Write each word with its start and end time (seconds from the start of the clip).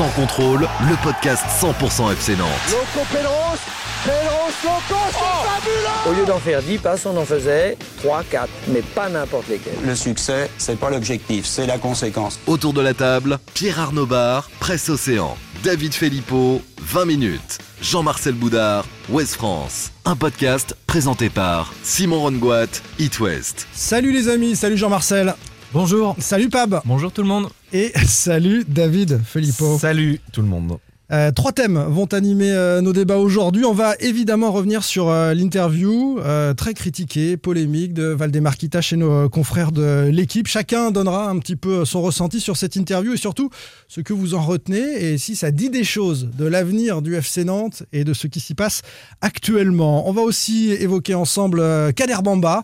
Sans 0.00 0.08
contrôle, 0.12 0.66
le 0.88 0.96
podcast 1.02 1.44
100% 1.60 2.10
FC 2.12 2.34
Nantes. 2.34 2.48
Loco 2.70 3.06
Pedros, 3.12 3.58
Pedros, 4.02 4.50
Loco, 4.64 5.00
c'est 5.10 5.48
fabuleux 5.50 6.08
Au 6.08 6.18
lieu 6.18 6.24
d'en 6.24 6.38
faire 6.38 6.62
10 6.62 6.78
passes, 6.78 7.04
on 7.04 7.14
en 7.18 7.26
faisait 7.26 7.76
3, 7.98 8.22
4, 8.30 8.48
mais 8.68 8.80
pas 8.80 9.10
n'importe 9.10 9.48
lesquels. 9.48 9.74
Le 9.84 9.94
succès, 9.94 10.48
c'est 10.56 10.80
pas 10.80 10.88
l'objectif, 10.88 11.44
c'est 11.44 11.66
la 11.66 11.76
conséquence. 11.76 12.40
Autour 12.46 12.72
de 12.72 12.80
la 12.80 12.94
table, 12.94 13.38
Pierre 13.52 13.78
Arnaud 13.78 14.06
Bar, 14.06 14.48
Presse 14.58 14.88
Océan, 14.88 15.36
David 15.62 15.92
Filippo, 15.92 16.62
20 16.80 17.04
minutes. 17.04 17.58
Jean-Marcel 17.82 18.32
Boudard, 18.32 18.86
Ouest 19.10 19.34
France. 19.34 19.92
Un 20.06 20.16
podcast 20.16 20.78
présenté 20.86 21.28
par 21.28 21.74
Simon 21.82 22.20
Rongoat, 22.20 22.68
It 22.98 23.20
West. 23.20 23.68
Salut 23.74 24.12
les 24.12 24.30
amis, 24.30 24.56
salut 24.56 24.78
Jean-Marcel. 24.78 25.34
Bonjour. 25.74 26.16
Salut 26.18 26.48
Pab. 26.48 26.80
Bonjour 26.86 27.12
tout 27.12 27.20
le 27.20 27.28
monde. 27.28 27.50
Et 27.72 27.92
salut 28.06 28.64
David 28.66 29.20
Filippo. 29.24 29.78
Salut 29.78 30.20
tout 30.32 30.42
le 30.42 30.48
monde. 30.48 30.78
Euh, 31.12 31.32
trois 31.32 31.50
thèmes 31.50 31.76
vont 31.88 32.06
animer 32.06 32.52
euh, 32.52 32.80
nos 32.80 32.92
débats 32.92 33.16
aujourd'hui. 33.16 33.64
On 33.64 33.72
va 33.72 33.94
évidemment 33.98 34.52
revenir 34.52 34.84
sur 34.84 35.08
euh, 35.08 35.34
l'interview 35.34 36.20
très 36.56 36.74
critiquée, 36.74 37.36
polémique 37.36 37.94
de 37.94 38.04
Valdemar 38.04 38.56
Kita 38.56 38.80
chez 38.80 38.96
nos 38.96 39.28
confrères 39.28 39.72
de 39.72 40.08
l'équipe. 40.12 40.46
Chacun 40.46 40.90
donnera 40.90 41.28
un 41.28 41.38
petit 41.38 41.56
peu 41.56 41.84
son 41.84 42.02
ressenti 42.02 42.40
sur 42.40 42.56
cette 42.56 42.76
interview 42.76 43.14
et 43.14 43.16
surtout 43.16 43.50
ce 43.88 44.00
que 44.00 44.12
vous 44.12 44.34
en 44.34 44.42
retenez 44.42 45.12
et 45.12 45.18
si 45.18 45.36
ça 45.36 45.50
dit 45.50 45.70
des 45.70 45.84
choses 45.84 46.30
de 46.36 46.44
l'avenir 46.44 47.02
du 47.02 47.14
FC 47.14 47.44
Nantes 47.44 47.84
et 47.92 48.04
de 48.04 48.12
ce 48.12 48.26
qui 48.26 48.40
s'y 48.40 48.54
passe 48.54 48.82
actuellement. 49.20 50.08
On 50.08 50.12
va 50.12 50.22
aussi 50.22 50.70
évoquer 50.72 51.14
ensemble 51.14 51.62
Kader 51.94 52.18
Bamba. 52.22 52.62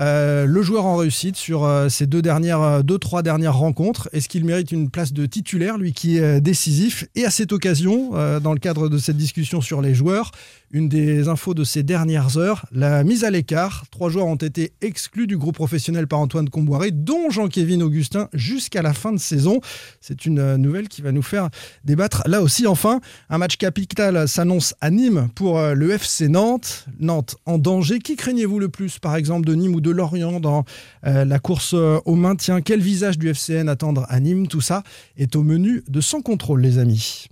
Euh, 0.00 0.46
le 0.46 0.62
joueur 0.62 0.86
en 0.86 0.96
réussite 0.96 1.36
sur 1.36 1.64
euh, 1.64 1.88
ces 1.88 2.06
deux 2.06 2.22
dernières, 2.22 2.62
euh, 2.62 2.82
deux 2.82 2.98
trois 2.98 3.22
dernières 3.22 3.56
rencontres. 3.56 4.08
Est-ce 4.12 4.28
qu'il 4.28 4.44
mérite 4.44 4.70
une 4.70 4.90
place 4.90 5.12
de 5.12 5.26
titulaire, 5.26 5.76
lui 5.76 5.92
qui 5.92 6.18
est 6.18 6.40
décisif? 6.40 7.06
Et 7.16 7.24
à 7.24 7.30
cette 7.30 7.52
occasion, 7.52 8.10
dans 8.40 8.52
le 8.52 8.58
cadre 8.58 8.88
de 8.88 8.98
cette 8.98 9.16
discussion 9.16 9.60
sur 9.60 9.80
les 9.80 9.94
joueurs, 9.94 10.30
une 10.70 10.88
des 10.88 11.28
infos 11.28 11.54
de 11.54 11.64
ces 11.64 11.82
dernières 11.82 12.36
heures, 12.36 12.66
la 12.72 13.02
mise 13.04 13.24
à 13.24 13.30
l'écart. 13.30 13.84
Trois 13.90 14.10
joueurs 14.10 14.26
ont 14.26 14.36
été 14.36 14.72
exclus 14.80 15.26
du 15.26 15.36
groupe 15.36 15.54
professionnel 15.54 16.06
par 16.06 16.20
Antoine 16.20 16.48
Comboiré, 16.48 16.90
dont 16.90 17.30
Jean-Kévin 17.30 17.80
Augustin, 17.80 18.28
jusqu'à 18.32 18.82
la 18.82 18.92
fin 18.92 19.12
de 19.12 19.18
saison. 19.18 19.60
C'est 20.00 20.26
une 20.26 20.56
nouvelle 20.56 20.88
qui 20.88 21.02
va 21.02 21.12
nous 21.12 21.22
faire 21.22 21.48
débattre. 21.84 22.22
Là 22.26 22.42
aussi, 22.42 22.66
enfin, 22.66 23.00
un 23.30 23.38
match 23.38 23.56
capital 23.56 24.28
s'annonce 24.28 24.74
à 24.80 24.90
Nîmes 24.90 25.28
pour 25.34 25.60
le 25.60 25.90
FC 25.90 26.28
Nantes. 26.28 26.86
Nantes 27.00 27.36
en 27.46 27.58
danger. 27.58 27.98
Qui 27.98 28.16
craignez-vous 28.16 28.58
le 28.58 28.68
plus, 28.68 28.98
par 28.98 29.16
exemple, 29.16 29.46
de 29.46 29.54
Nîmes 29.54 29.74
ou 29.74 29.80
de 29.80 29.87
Lorient 29.90 30.40
dans 30.40 30.64
euh, 31.06 31.24
la 31.24 31.38
course 31.38 31.74
au 31.74 32.14
maintien 32.14 32.60
Quel 32.60 32.80
visage 32.80 33.18
du 33.18 33.28
FCN 33.28 33.68
attendre 33.68 34.06
à 34.08 34.20
Nîmes? 34.20 34.46
Tout 34.48 34.60
ça 34.60 34.82
est 35.16 35.36
au 35.36 35.42
menu 35.42 35.82
de 35.88 36.00
Sans 36.00 36.22
Contrôle, 36.22 36.60
les 36.60 36.78
amis. 36.78 37.26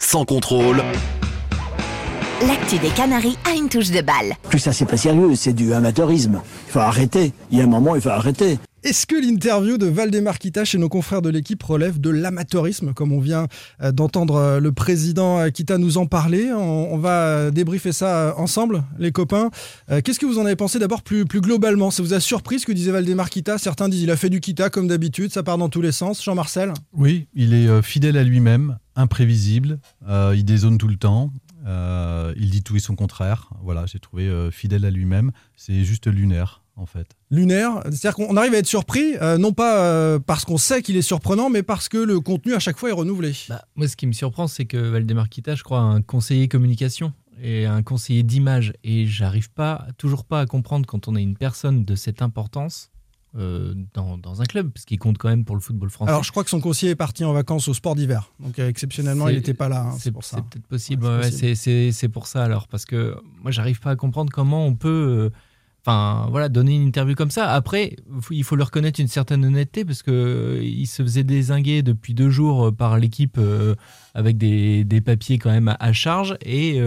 Sans 0.00 0.24
contrôle, 0.24 0.82
L'actu 2.46 2.78
des 2.78 2.88
Canaries 2.88 3.36
a 3.44 3.54
une 3.54 3.68
touche 3.68 3.90
de 3.90 4.00
balle. 4.00 4.34
Plus 4.48 4.58
ça, 4.58 4.72
c'est 4.72 4.86
pas 4.86 4.96
sérieux, 4.96 5.34
c'est 5.36 5.52
du 5.52 5.74
amateurisme. 5.74 6.40
Il 6.68 6.72
faut 6.72 6.78
arrêter. 6.78 7.32
Il 7.50 7.58
y 7.58 7.60
a 7.60 7.64
un 7.64 7.66
moment, 7.66 7.94
il 7.94 8.00
faut 8.00 8.08
arrêter. 8.08 8.58
Est-ce 8.82 9.06
que 9.06 9.14
l'interview 9.14 9.76
de 9.76 9.84
Valdemar 9.84 10.38
Kita 10.38 10.64
chez 10.64 10.78
nos 10.78 10.88
confrères 10.88 11.20
de 11.20 11.28
l'équipe 11.28 11.62
relève 11.62 12.00
de 12.00 12.08
l'amateurisme, 12.08 12.94
comme 12.94 13.12
on 13.12 13.20
vient 13.20 13.46
euh, 13.82 13.92
d'entendre 13.92 14.36
euh, 14.36 14.58
le 14.58 14.72
président 14.72 15.38
euh, 15.38 15.50
Kita 15.50 15.76
nous 15.76 15.98
en 15.98 16.06
parler? 16.06 16.50
On, 16.50 16.96
va 16.96 17.50
débriefer 17.50 17.92
ça 17.92 18.34
ensemble, 18.38 18.82
les 18.98 19.12
copains. 19.12 19.50
Qu'est-ce 19.88 20.18
que 20.18 20.26
vous 20.26 20.38
en 20.38 20.44
avez 20.44 20.56
pensé? 20.56 20.78
D'abord 20.78 21.02
plus, 21.02 21.24
globalement 21.24 21.90
Ça 21.90 22.02
vous 22.02 22.12
a 22.12 22.20
surpris 22.20 22.60
ce 22.60 22.66
que 22.66 22.72
disait 22.72 22.90
Valdemar 22.90 23.30
Kita? 23.30 23.58
Certains 23.58 23.88
disent 23.88 24.02
il 24.02 24.10
a 24.10 24.16
fait 24.16 24.28
du 24.28 24.40
Kita 24.40 24.70
comme 24.70 24.88
d'habitude, 24.88 25.32
ça 25.32 25.42
part 25.42 25.56
dans 25.56 25.68
tous 25.68 25.80
les 25.80 25.92
sens. 25.92 26.22
Jean-Marcel? 26.22 26.72
Oui, 26.92 27.28
il 27.34 27.54
est 27.54 27.82
fidèle 27.82 28.18
à 28.18 28.24
lui-même, 28.24 28.78
imprévisible, 28.96 29.78
il 30.08 30.44
dézone 30.44 30.78
tout 30.78 30.88
le 30.88 30.96
temps. 30.96 31.32
Il 31.66 32.50
dit 32.50 32.62
tout 32.62 32.76
et 32.76 32.80
son 32.80 32.96
contraire. 32.96 33.50
Voilà, 33.62 33.86
j'ai 33.86 33.98
trouvé 33.98 34.48
fidèle 34.50 34.84
à 34.84 34.90
lui-même. 34.90 35.32
C'est 35.56 35.84
juste 35.84 36.06
lunaire, 36.06 36.62
en 36.76 36.86
fait. 36.86 37.06
Lunaire, 37.30 37.80
c'est-à-dire 37.84 38.14
qu'on 38.14 38.36
arrive 38.36 38.54
à 38.54 38.58
être 38.58 38.66
surpris, 38.66 39.16
euh, 39.20 39.38
non 39.38 39.52
pas 39.52 39.84
euh, 39.84 40.18
parce 40.18 40.44
qu'on 40.44 40.58
sait 40.58 40.82
qu'il 40.82 40.96
est 40.96 41.02
surprenant, 41.02 41.50
mais 41.50 41.62
parce 41.62 41.88
que 41.88 41.98
le 41.98 42.20
contenu 42.20 42.54
à 42.54 42.58
chaque 42.58 42.78
fois 42.78 42.88
est 42.88 42.92
renouvelé. 42.92 43.32
Bah, 43.48 43.64
moi, 43.76 43.86
ce 43.88 43.96
qui 43.96 44.06
me 44.06 44.12
surprend, 44.12 44.46
c'est 44.46 44.64
que 44.64 44.76
Valdemar 44.76 45.28
Kita, 45.28 45.54
je 45.54 45.62
crois, 45.62 45.80
a 45.80 45.82
un 45.82 46.00
conseiller 46.02 46.48
communication 46.48 47.12
et 47.42 47.66
un 47.66 47.82
conseiller 47.82 48.22
d'image. 48.22 48.72
Et 48.84 49.06
j'arrive 49.06 49.50
pas, 49.50 49.86
toujours 49.98 50.24
pas 50.24 50.40
à 50.40 50.46
comprendre 50.46 50.86
quand 50.86 51.08
on 51.08 51.14
a 51.16 51.20
une 51.20 51.36
personne 51.36 51.84
de 51.84 51.94
cette 51.94 52.22
importance 52.22 52.90
euh, 53.38 53.74
dans, 53.94 54.18
dans 54.18 54.42
un 54.42 54.44
club, 54.44 54.70
parce 54.70 54.84
qu'il 54.84 54.98
compte 54.98 55.16
quand 55.16 55.28
même 55.28 55.44
pour 55.44 55.54
le 55.54 55.60
football 55.60 55.88
français. 55.88 56.10
Alors 56.10 56.24
je 56.24 56.32
crois 56.32 56.42
que 56.44 56.50
son 56.50 56.60
conseiller 56.60 56.92
est 56.92 56.96
parti 56.96 57.24
en 57.24 57.32
vacances 57.32 57.68
au 57.68 57.74
sport 57.74 57.94
d'hiver, 57.94 58.32
donc 58.40 58.58
euh, 58.58 58.68
exceptionnellement 58.68 59.28
il 59.28 59.36
n'était 59.36 59.54
pas 59.54 59.68
là. 59.68 59.82
hein, 59.82 59.96
C'est 60.00 60.10
pour 60.10 60.24
ça. 60.24 60.38
c'est 60.38 60.44
peut-être 60.46 60.66
possible. 60.66 61.04
Ouais, 61.06 61.30
ouais, 61.30 61.92
c'est 61.92 62.08
pour 62.08 62.26
ça 62.26 62.42
alors, 62.42 62.66
parce 62.66 62.84
que 62.86 63.16
moi, 63.40 63.52
j'arrive 63.52 63.78
pas 63.78 63.90
à 63.90 63.96
comprendre 63.96 64.32
comment 64.32 64.66
on 64.66 64.74
peut. 64.74 65.30
Enfin, 65.82 66.26
voilà, 66.30 66.50
donner 66.50 66.74
une 66.74 66.82
interview 66.88 67.14
comme 67.14 67.30
ça. 67.30 67.50
Après, 67.52 67.96
il 68.30 68.44
faut 68.44 68.54
leur 68.54 68.66
reconnaître 68.66 69.00
une 69.00 69.08
certaine 69.08 69.44
honnêteté 69.46 69.84
parce 69.86 70.02
que 70.02 70.10
euh, 70.10 70.62
il 70.62 70.86
se 70.86 71.02
faisait 71.02 71.24
désinguer 71.24 71.82
depuis 71.82 72.12
deux 72.12 72.28
jours 72.28 72.66
euh, 72.66 72.70
par 72.70 72.98
l'équipe 72.98 73.38
euh, 73.38 73.74
avec 74.14 74.36
des, 74.36 74.84
papiers 75.00 75.38
quand 75.38 75.50
même 75.50 75.68
à, 75.68 75.76
à 75.80 75.94
charge 75.94 76.36
et 76.44 76.78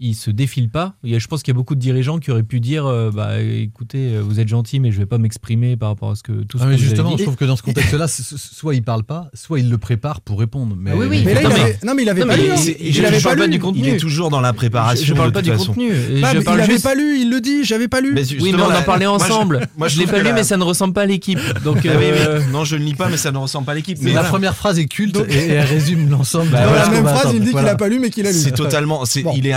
il 0.00 0.14
se 0.14 0.30
défile 0.30 0.70
pas. 0.70 0.94
Il 1.04 1.10
y 1.10 1.14
a- 1.14 1.18
je 1.18 1.26
pense 1.28 1.42
qu'il 1.42 1.52
y 1.52 1.56
a 1.56 1.58
beaucoup 1.58 1.74
de 1.74 1.80
dirigeants 1.80 2.18
qui 2.18 2.30
auraient 2.30 2.42
pu 2.42 2.58
dire, 2.60 2.86
euh, 2.86 3.10
bah, 3.14 3.40
écoutez, 3.40 4.14
euh, 4.16 4.20
vous 4.20 4.40
êtes 4.40 4.48
gentil, 4.48 4.80
mais 4.80 4.90
je 4.92 4.98
vais 4.98 5.06
pas 5.06 5.18
m'exprimer 5.18 5.76
par 5.76 5.90
rapport 5.90 6.10
à 6.10 6.14
ce 6.16 6.22
que 6.22 6.32
tout 6.32 6.58
ce 6.58 6.62
Ah, 6.62 6.66
que 6.66 6.70
mais 6.70 6.76
vous 6.76 6.82
avez 6.82 6.88
justement, 6.90 7.10
dit. 7.10 7.18
je 7.18 7.22
trouve 7.24 7.36
que 7.36 7.44
dans 7.44 7.56
ce 7.56 7.62
contexte-là, 7.62 8.06
soit 8.08 8.74
il 8.74 8.82
parle 8.82 9.04
pas, 9.04 9.30
soit 9.34 9.60
il 9.60 9.68
le 9.70 9.78
prépare 9.78 10.20
pour 10.20 10.38
répondre. 10.40 10.74
Mais, 10.78 10.90
Ah 10.92 10.96
oui, 10.96 11.06
oui. 11.08 11.22
Mais 11.24 11.34
là, 11.34 11.42
Non, 11.42 11.50
il 11.50 11.54
mais- 11.54 11.60
avait- 11.60 11.78
non 11.84 11.94
mais 11.94 12.02
il 12.02 12.08
avait 12.08 12.20
Non, 12.22 12.26
pas 12.28 12.36
mais 12.36 12.42
lu. 12.44 12.50
hein. 12.50 12.54
Il 12.80 12.92
je- 12.94 13.02
je 13.02 13.02
pas 13.02 13.20
parle 13.22 13.38
pas 13.38 13.44
lu. 13.46 13.50
du 13.52 13.58
contenu. 13.58 13.82
Il 13.82 13.88
est 13.88 13.96
toujours 13.98 14.30
dans 14.30 14.40
la 14.40 14.52
préparation. 14.52 15.02
je, 15.04 15.08
je 15.10 15.14
parle 15.14 15.32
pas 15.32 15.42
du 15.42 15.50
façon. 15.50 15.66
contenu. 15.66 15.90
Bah, 15.90 15.96
je 16.32 16.38
mais 16.38 16.44
parle 16.44 16.58
il 16.58 16.62
avait 16.62 16.72
juste- 16.72 16.84
pas 16.84 16.94
lu, 16.94 17.18
il 17.20 17.30
le 17.30 17.40
dit, 17.40 17.64
j'avais 17.64 17.88
pas 17.88 18.00
lu. 18.00 18.12
Mais 18.14 18.22
Oui, 18.22 18.26
mais 18.30 18.38
justement, 18.40 18.64
on 18.64 18.66
en 18.66 18.70
la- 18.70 18.82
parlait 18.82 19.06
ensemble. 19.06 19.68
moi, 19.76 19.88
je 19.88 19.98
l'ai 19.98 20.06
pas 20.06 20.22
lu, 20.22 20.30
mais 20.34 20.44
ça 20.44 20.56
ne 20.56 20.64
ressemble 20.64 20.94
pas 20.94 21.02
à 21.02 21.06
l'équipe. 21.06 21.38
Donc, 21.64 21.78
Ah 21.84 21.88
euh. 22.00 22.40
Non, 22.52 22.64
je 22.64 22.76
ne 22.76 22.84
lis 22.84 22.94
pas, 22.94 23.08
mais 23.08 23.16
ça 23.16 23.32
ne 23.32 23.38
ressemble 23.38 23.66
pas 23.66 23.72
à 23.72 23.74
l'équipe. 23.74 23.98
Mais 24.00 24.10
Mais 24.10 24.14
la 24.14 24.24
première 24.24 24.56
phrase 24.56 24.78
est 24.78 24.86
culte 24.86 25.18
et, 25.28 25.48
elle 25.48 25.66
résume 25.66 26.08
l'ensemble. 26.10 26.50
Bah, 26.50 26.64
Dans 26.64 26.72
la 26.72 26.88
même 26.88 27.04
phrase, 27.06 27.32
il 27.34 27.40
dit 27.42 27.50
qu'il 27.50 27.58
a 27.58 27.74
pas 27.76 27.88
lu, 27.88 27.98
mais 27.98 28.10
qu'il 28.10 28.26
a 28.26 28.32
lu. 28.32 28.38
C'est 28.38 28.52
totalement, 28.52 29.04
il 29.34 29.46
est 29.46 29.52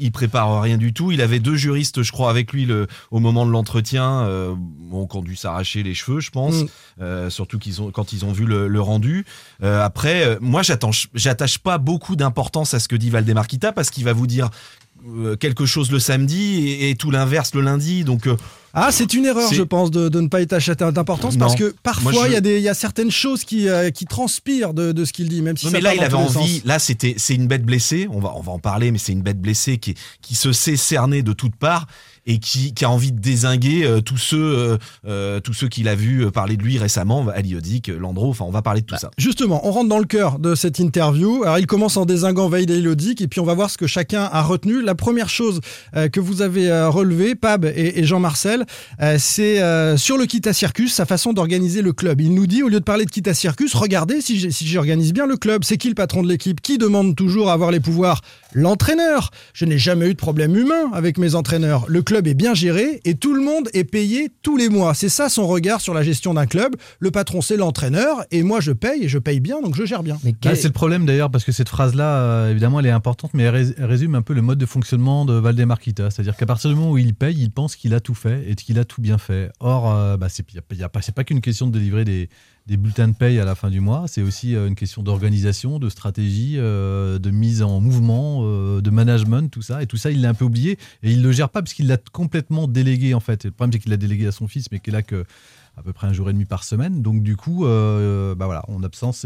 il 0.00 0.12
prépare 0.12 0.62
rien 0.62 0.76
du 0.76 0.92
tout. 0.92 1.12
Il 1.12 1.20
avait 1.20 1.38
deux 1.40 1.56
juristes, 1.56 2.02
je 2.02 2.12
crois, 2.12 2.30
avec 2.30 2.52
lui 2.52 2.66
le, 2.66 2.86
au 3.10 3.18
moment 3.20 3.44
de 3.46 3.50
l'entretien, 3.50 4.22
euh, 4.22 4.54
bon, 4.56 5.06
qui 5.06 5.16
ont 5.16 5.22
dû 5.22 5.36
s'arracher 5.36 5.82
les 5.82 5.94
cheveux, 5.94 6.20
je 6.20 6.30
pense, 6.30 6.54
Mm. 6.54 6.66
euh, 7.02 7.30
surtout 7.30 7.58
qu'ils 7.58 7.80
ont, 7.82 7.90
quand 7.90 8.12
ils 8.12 8.24
ont 8.24 8.32
vu 8.32 8.44
le, 8.44 8.68
le 8.68 8.80
rendu. 8.80 9.24
Euh, 9.62 9.84
après, 9.84 10.24
euh, 10.24 10.36
moi, 10.40 10.62
j'attache 11.14 11.58
pas 11.58 11.78
beaucoup 11.78 12.16
d'importance 12.16 12.74
à 12.74 12.80
ce 12.80 12.88
que 12.88 12.96
dit 12.96 13.10
Valdemar 13.10 13.46
Kita 13.46 13.72
parce 13.72 13.90
qu'il 13.90 14.04
va 14.04 14.12
vous 14.12 14.26
dire 14.26 14.50
quelque 15.40 15.64
chose 15.64 15.90
le 15.90 15.98
samedi 15.98 16.58
et, 16.68 16.90
et 16.90 16.94
tout 16.94 17.10
l'inverse 17.10 17.54
le 17.54 17.62
lundi. 17.62 18.04
Donc, 18.04 18.28
Ah, 18.72 18.90
c'est 18.92 19.14
une 19.14 19.24
erreur, 19.26 19.52
je 19.52 19.62
pense, 19.62 19.90
de, 19.90 20.08
de 20.08 20.20
ne 20.20 20.28
pas 20.28 20.40
y 20.40 20.44
attacher 20.44 20.74
d'importance 20.74 21.36
parce 21.36 21.54
que 21.56 21.74
parfois, 21.82 22.12
je- 22.12 22.32
il 22.32 22.60
y, 22.60 22.68
a 22.68 22.72
y 22.72 22.74
certaines 22.74 23.10
choses 23.10 23.44
qui, 23.44 23.68
euh, 23.68 23.90
qui 23.90 24.04
transpirent 24.04 24.74
de, 24.74 24.92
de 24.92 25.04
ce 25.04 25.12
qu'il 25.12 25.28
dit, 25.28 25.42
même 25.42 25.56
si 25.56 25.66
Non, 25.66 25.72
ça 25.72 25.78
mais 25.78 25.82
là, 25.82 25.94
il 25.94 26.00
avait 26.02 26.14
envie. 26.14 26.32
sens. 26.58 26.64
Là, 26.64 26.78
c'était, 26.78 27.14
c'est 27.16 27.34
une 27.34 27.46
bête 27.46 27.64
blessée. 27.64 28.06
On 28.12 28.20
va, 28.20 28.32
on 28.36 28.40
va 28.40 28.52
en 28.52 28.58
parler, 28.58 28.90
mais 28.92 28.98
c'est 28.98 29.12
une 29.12 29.22
bête 29.22 29.40
blessée 29.40 29.78
qui, 29.78 29.94
qui 30.22 30.34
se 30.34 30.52
sait 30.52 30.76
cerner 30.76 31.22
de 31.22 31.32
toutes 31.32 31.56
parts 31.56 31.86
et 32.26 32.38
qui, 32.38 32.74
qui 32.74 32.84
a 32.84 32.90
envie 32.90 33.12
de 33.12 33.18
désinguer 33.18 33.82
euh, 33.84 34.00
tous 34.02 34.18
ceux, 34.18 34.78
euh, 35.06 35.40
tous 35.40 35.54
ceux 35.54 35.68
qu'il 35.68 35.88
a 35.88 35.94
vu 35.94 36.30
parler 36.30 36.56
de 36.56 36.62
lui 36.62 36.78
récemment, 36.78 37.26
Ali 37.34 37.56
Odic, 37.56 37.88
Landreau. 37.88 38.28
Enfin, 38.30 38.44
on 38.46 38.50
va 38.50 38.62
parler 38.62 38.82
de 38.82 38.86
tout 38.86 38.96
ça. 38.96 39.10
Justement, 39.18 39.66
on 39.66 39.72
rentre 39.72 39.88
dans 39.88 39.98
le 39.98 40.04
cœur 40.04 40.38
de 40.38 40.54
cette 40.54 40.78
interview. 40.78 41.42
Alors, 41.44 41.58
il 41.58 41.66
commence 41.66 41.96
en 41.96 42.04
désinguant 42.04 42.48
Vaïd 42.48 42.70
Elodic, 42.70 43.20
et 43.22 43.26
puis 43.28 43.40
on 43.40 43.44
va 43.44 43.54
voir 43.54 43.70
ce 43.70 43.78
que 43.78 43.86
chacun 43.86 44.28
a 44.30 44.42
retenu. 44.42 44.82
La 44.82 44.94
première 44.94 45.28
chose 45.30 45.60
que 46.12 46.20
vous 46.20 46.42
avez 46.42 46.70
relevée, 46.86 47.34
Pab 47.34 47.64
et, 47.64 47.98
et 47.98 48.04
Euh, 49.00 49.16
c'est 49.18 49.60
euh, 49.62 49.96
sur 49.96 50.16
le 50.18 50.26
Kita 50.26 50.52
Circus, 50.52 50.94
sa 50.94 51.06
façon 51.06 51.32
d'organiser 51.32 51.82
le 51.82 51.92
club. 51.92 52.20
Il 52.20 52.34
nous 52.34 52.46
dit, 52.46 52.62
au 52.62 52.68
lieu 52.68 52.80
de 52.80 52.84
parler 52.84 53.04
de 53.04 53.10
Kita 53.10 53.34
Circus, 53.34 53.74
regardez 53.74 54.20
si 54.20 54.38
j'organise 54.66 55.12
bien 55.12 55.26
le 55.26 55.36
club. 55.36 55.64
C'est 55.64 55.76
qui 55.76 55.88
le 55.88 55.94
patron 55.94 56.22
de 56.22 56.28
l'équipe 56.28 56.60
Qui 56.60 56.78
demande 56.78 57.16
toujours 57.16 57.50
à 57.50 57.52
avoir 57.54 57.70
les 57.70 57.80
pouvoirs? 57.80 58.20
L'entraîneur. 58.52 59.30
Je 59.54 59.64
n'ai 59.64 59.78
jamais 59.78 60.08
eu 60.08 60.12
de 60.14 60.18
problème 60.18 60.56
humain 60.56 60.90
avec 60.92 61.18
mes 61.18 61.34
entraîneurs. 61.34 61.84
Le 61.88 62.02
club 62.02 62.26
est 62.26 62.34
bien 62.34 62.52
géré 62.54 63.00
et 63.04 63.14
tout 63.14 63.32
le 63.34 63.42
monde 63.42 63.68
est 63.74 63.84
payé 63.84 64.30
tous 64.42 64.56
les 64.56 64.68
mois. 64.68 64.92
C'est 64.94 65.08
ça 65.08 65.28
son 65.28 65.46
regard 65.46 65.80
sur 65.80 65.94
la 65.94 66.02
gestion 66.02 66.34
d'un 66.34 66.46
club. 66.46 66.74
Le 66.98 67.10
patron, 67.10 67.40
c'est 67.42 67.56
l'entraîneur 67.56 68.24
et 68.30 68.42
moi, 68.42 68.60
je 68.60 68.72
paye 68.72 69.04
et 69.04 69.08
je 69.08 69.18
paye 69.18 69.40
bien, 69.40 69.60
donc 69.62 69.74
je 69.76 69.84
gère 69.84 70.02
bien. 70.02 70.18
Ah, 70.44 70.56
c'est 70.56 70.68
le 70.68 70.72
problème 70.72 71.06
d'ailleurs, 71.06 71.30
parce 71.30 71.44
que 71.44 71.52
cette 71.52 71.68
phrase-là, 71.68 72.04
euh, 72.20 72.50
évidemment, 72.50 72.80
elle 72.80 72.86
est 72.86 72.90
importante, 72.90 73.30
mais 73.34 73.44
elle, 73.44 73.54
rés- 73.54 73.74
elle 73.78 73.84
résume 73.84 74.14
un 74.14 74.22
peu 74.22 74.34
le 74.34 74.42
mode 74.42 74.58
de 74.58 74.66
fonctionnement 74.66 75.24
de 75.24 75.34
Valdemarquita. 75.34 76.10
C'est-à-dire 76.10 76.36
qu'à 76.36 76.46
partir 76.46 76.70
du 76.70 76.76
moment 76.76 76.90
où 76.90 76.98
il 76.98 77.14
paye, 77.14 77.36
il 77.40 77.50
pense 77.50 77.76
qu'il 77.76 77.94
a 77.94 78.00
tout 78.00 78.14
fait 78.14 78.49
et 78.50 78.56
qu'il 78.56 78.80
a 78.80 78.84
tout 78.84 79.00
bien 79.00 79.16
fait. 79.16 79.52
Or, 79.60 79.92
euh, 79.92 80.16
bah, 80.16 80.28
c'est 80.28 80.42
pas, 81.14 81.24
qu'une 81.24 81.40
question 81.40 81.68
de 81.68 81.72
délivrer 81.72 82.04
des, 82.04 82.28
bulletins 82.66 83.06
de 83.06 83.14
paye 83.14 83.38
à 83.38 83.44
la 83.44 83.54
fin 83.54 83.70
du 83.70 83.78
mois, 83.78 84.06
c'est 84.08 84.22
aussi 84.22 84.56
euh, 84.56 84.66
une 84.66 84.74
question 84.74 85.04
d'organisation, 85.04 85.78
de 85.78 85.88
stratégie, 85.88 86.54
euh, 86.56 87.20
de 87.20 87.30
mise 87.30 87.62
en 87.62 87.80
mouvement, 87.80 88.40
euh, 88.42 88.80
de 88.80 88.90
management, 88.90 89.50
tout 89.50 89.62
ça. 89.62 89.84
Et 89.84 89.86
tout 89.86 89.96
ça, 89.96 90.10
il 90.10 90.20
l'a 90.20 90.30
un 90.30 90.34
peu 90.34 90.44
oublié 90.44 90.78
et 91.04 91.12
il 91.12 91.22
le 91.22 91.30
gère 91.30 91.48
pas 91.48 91.62
parce 91.62 91.74
qu'il 91.74 91.86
l'a 91.86 91.96
complètement 91.96 92.66
délégué 92.66 93.14
en 93.14 93.20
fait. 93.20 93.44
Le 93.44 93.52
problème, 93.52 93.72
c'est 93.72 93.78
qu'il 93.78 93.90
l'a 93.92 93.96
délégué 93.96 94.26
à 94.26 94.32
son 94.32 94.48
fils, 94.48 94.66
mais 94.72 94.80
qu'il 94.80 94.96
a 94.96 95.02
que 95.02 95.24
à 95.76 95.82
peu 95.84 95.92
près 95.92 96.08
un 96.08 96.12
jour 96.12 96.28
et 96.28 96.32
demi 96.32 96.44
par 96.44 96.64
semaine. 96.64 97.02
Donc 97.02 97.22
du 97.22 97.36
coup, 97.36 97.64
bah 97.64 98.46
voilà, 98.46 98.64
en 98.66 98.82
absence, 98.82 99.24